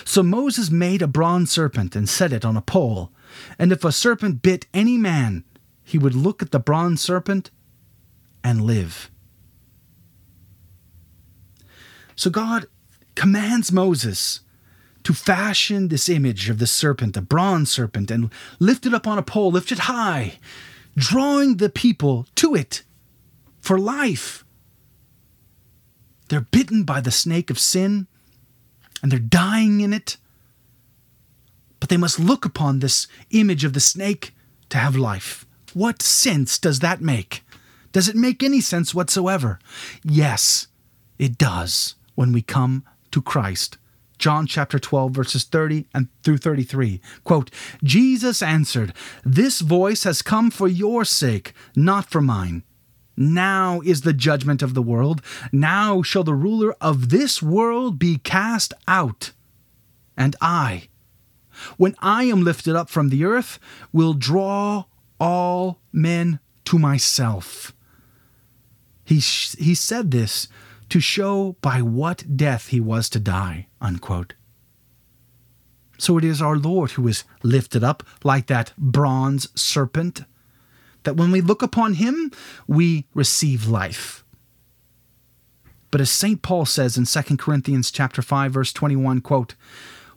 So 0.03 0.23
Moses 0.23 0.69
made 0.69 1.01
a 1.01 1.07
bronze 1.07 1.51
serpent 1.51 1.95
and 1.95 2.07
set 2.09 2.33
it 2.33 2.45
on 2.45 2.57
a 2.57 2.61
pole. 2.61 3.11
And 3.57 3.71
if 3.71 3.83
a 3.83 3.91
serpent 3.91 4.41
bit 4.41 4.67
any 4.73 4.97
man, 4.97 5.43
he 5.83 5.97
would 5.97 6.15
look 6.15 6.41
at 6.41 6.51
the 6.51 6.59
bronze 6.59 7.01
serpent 7.01 7.51
and 8.43 8.61
live. 8.61 9.09
So 12.15 12.29
God 12.29 12.65
commands 13.15 13.71
Moses 13.71 14.41
to 15.03 15.13
fashion 15.13 15.87
this 15.87 16.09
image 16.09 16.49
of 16.49 16.59
the 16.59 16.67
serpent, 16.67 17.15
a 17.15 17.21
bronze 17.21 17.71
serpent, 17.71 18.11
and 18.11 18.29
lift 18.59 18.85
it 18.85 18.93
up 18.93 19.07
on 19.07 19.17
a 19.17 19.23
pole, 19.23 19.51
lift 19.51 19.71
it 19.71 19.79
high, 19.79 20.39
drawing 20.95 21.57
the 21.57 21.69
people 21.69 22.27
to 22.35 22.55
it 22.55 22.83
for 23.61 23.79
life. 23.79 24.43
They're 26.27 26.41
bitten 26.41 26.83
by 26.83 26.99
the 26.99 27.11
snake 27.11 27.49
of 27.49 27.59
sin 27.59 28.07
and 29.01 29.11
they're 29.11 29.19
dying 29.19 29.81
in 29.81 29.93
it. 29.93 30.17
But 31.79 31.89
they 31.89 31.97
must 31.97 32.19
look 32.19 32.45
upon 32.45 32.79
this 32.79 33.07
image 33.31 33.63
of 33.63 33.73
the 33.73 33.79
snake 33.79 34.33
to 34.69 34.77
have 34.77 34.95
life. 34.95 35.45
What 35.73 36.01
sense 36.01 36.57
does 36.57 36.79
that 36.79 37.01
make? 37.01 37.43
Does 37.91 38.07
it 38.09 38.15
make 38.15 38.43
any 38.43 38.61
sense 38.61 38.93
whatsoever? 38.93 39.59
Yes, 40.03 40.67
it 41.17 41.37
does 41.37 41.95
when 42.15 42.31
we 42.31 42.41
come 42.41 42.83
to 43.11 43.21
Christ. 43.21 43.77
John 44.17 44.47
chapter 44.47 44.79
12, 44.79 45.11
verses 45.11 45.43
30 45.43 45.85
and 45.93 46.07
through 46.23 46.37
33. 46.37 46.99
Quote, 47.23 47.51
Jesus 47.83 48.41
answered, 48.41 48.93
This 49.23 49.61
voice 49.61 50.03
has 50.03 50.21
come 50.21 50.49
for 50.49 50.67
your 50.67 51.05
sake, 51.05 51.53
not 51.75 52.09
for 52.09 52.21
mine. 52.21 52.63
Now 53.17 53.81
is 53.81 54.01
the 54.01 54.13
judgment 54.13 54.61
of 54.61 54.75
the 54.75 54.81
world. 54.81 55.23
Now 55.51 56.03
shall 56.03 56.23
the 56.23 56.35
ruler 56.35 56.75
of 56.79 57.09
this 57.09 57.41
world 57.41 57.97
be 57.97 58.19
cast 58.19 58.73
out. 58.87 59.31
And 60.15 60.35
I, 60.39 60.87
when 61.77 61.95
I 61.99 62.23
am 62.25 62.43
lifted 62.43 62.75
up 62.75 62.89
from 62.89 63.09
the 63.09 63.25
earth, 63.25 63.59
will 63.91 64.13
draw 64.13 64.85
all 65.19 65.79
men 65.91 66.39
to 66.65 66.77
myself. 66.77 67.73
He, 69.03 69.19
sh- 69.19 69.55
he 69.57 69.73
said 69.73 70.11
this 70.11 70.47
to 70.89 70.99
show 70.99 71.55
by 71.61 71.81
what 71.81 72.37
death 72.37 72.67
he 72.67 72.79
was 72.79 73.09
to 73.09 73.19
die. 73.19 73.67
Unquote. 73.81 74.35
So 75.97 76.17
it 76.17 76.23
is 76.23 76.41
our 76.41 76.57
Lord 76.57 76.91
who 76.91 77.07
is 77.07 77.23
lifted 77.41 77.83
up 77.83 78.03
like 78.23 78.47
that 78.47 78.73
bronze 78.77 79.47
serpent 79.59 80.23
that 81.07 81.15
when 81.15 81.31
we 81.31 81.39
look 81.39 81.61
upon 81.61 81.93
him, 81.93 82.31
we 82.67 83.05
receive 83.13 83.65
life. 83.65 84.25
But 85.89 86.01
as 86.01 86.11
St. 86.11 86.41
Paul 86.41 86.65
says 86.65 86.97
in 86.97 87.05
2 87.05 87.37
Corinthians 87.37 87.91
chapter 87.91 88.21
5 88.21 88.51
verse 88.51 88.73
21, 88.73 89.21
quote, 89.21 89.55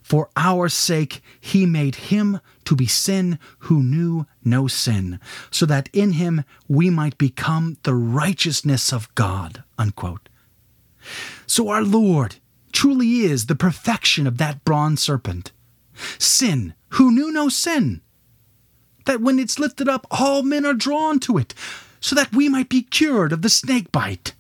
"For 0.02 0.30
our 0.36 0.68
sake 0.68 1.22
he 1.40 1.64
made 1.64 2.10
him 2.10 2.40
to 2.64 2.74
be 2.74 2.86
sin 2.86 3.38
who 3.60 3.84
knew 3.84 4.26
no 4.42 4.66
sin, 4.66 5.20
so 5.52 5.64
that 5.64 5.88
in 5.92 6.14
him 6.14 6.42
we 6.66 6.90
might 6.90 7.16
become 7.18 7.76
the 7.84 7.94
righteousness 7.94 8.92
of 8.92 9.14
God." 9.14 9.62
Unquote. 9.78 10.28
So 11.46 11.68
our 11.68 11.84
Lord 11.84 12.40
truly 12.72 13.20
is 13.20 13.46
the 13.46 13.54
perfection 13.54 14.26
of 14.26 14.38
that 14.38 14.64
bronze 14.64 15.00
serpent. 15.00 15.52
Sin, 16.18 16.74
who 16.94 17.12
knew 17.12 17.30
no 17.30 17.48
sin. 17.48 18.00
That 19.10 19.20
when 19.20 19.40
it's 19.40 19.58
lifted 19.58 19.88
up, 19.88 20.06
all 20.08 20.44
men 20.44 20.64
are 20.64 20.72
drawn 20.72 21.18
to 21.26 21.36
it, 21.36 21.52
so 21.98 22.14
that 22.14 22.32
we 22.32 22.48
might 22.48 22.68
be 22.68 22.82
cured 22.82 23.32
of 23.32 23.42
the 23.42 23.48
snake 23.48 23.90
bite. 23.90 24.34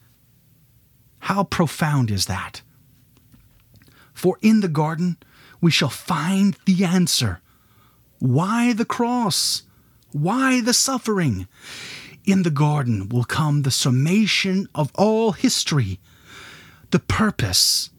How 1.18 1.42
profound 1.42 2.08
is 2.08 2.26
that? 2.26 2.62
For 4.14 4.38
in 4.42 4.60
the 4.60 4.68
garden 4.68 5.16
we 5.60 5.72
shall 5.72 5.88
find 5.88 6.56
the 6.66 6.84
answer. 6.84 7.40
Why 8.20 8.72
the 8.72 8.84
cross? 8.84 9.64
Why 10.12 10.60
the 10.60 10.72
suffering? 10.72 11.48
In 12.24 12.44
the 12.44 12.50
garden 12.52 13.08
will 13.08 13.24
come 13.24 13.62
the 13.62 13.72
summation 13.72 14.68
of 14.72 14.92
all 14.94 15.32
history, 15.32 15.98
the 16.92 17.00
purpose 17.00 17.89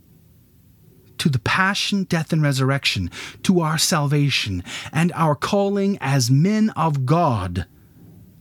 to 1.21 1.29
the 1.29 1.37
passion, 1.37 2.03
death, 2.05 2.33
and 2.33 2.41
resurrection, 2.41 3.07
to 3.43 3.59
our 3.59 3.77
salvation, 3.77 4.63
and 4.91 5.11
our 5.13 5.35
calling 5.35 5.95
as 6.01 6.31
men 6.31 6.71
of 6.71 7.05
God 7.05 7.67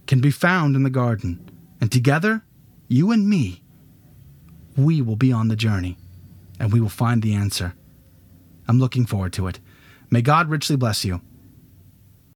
can 0.07 0.23
be 0.23 0.31
found 0.31 0.75
in 0.75 0.83
the 0.83 0.89
garden. 0.89 1.47
And 1.79 1.93
together, 1.93 2.43
you 2.89 3.11
and 3.11 3.29
me, 3.29 3.63
we 4.79 5.03
will 5.03 5.17
be 5.17 5.31
on 5.31 5.49
the 5.49 5.57
journey 5.57 5.99
and 6.59 6.73
we 6.73 6.81
will 6.81 6.89
find 6.89 7.21
the 7.21 7.35
answer. 7.35 7.75
I'm 8.67 8.79
looking 8.79 9.05
forward 9.05 9.35
to 9.35 9.47
it. 9.47 9.61
May 10.09 10.23
God 10.23 10.49
richly 10.49 10.77
bless 10.77 11.05
you. 11.05 11.21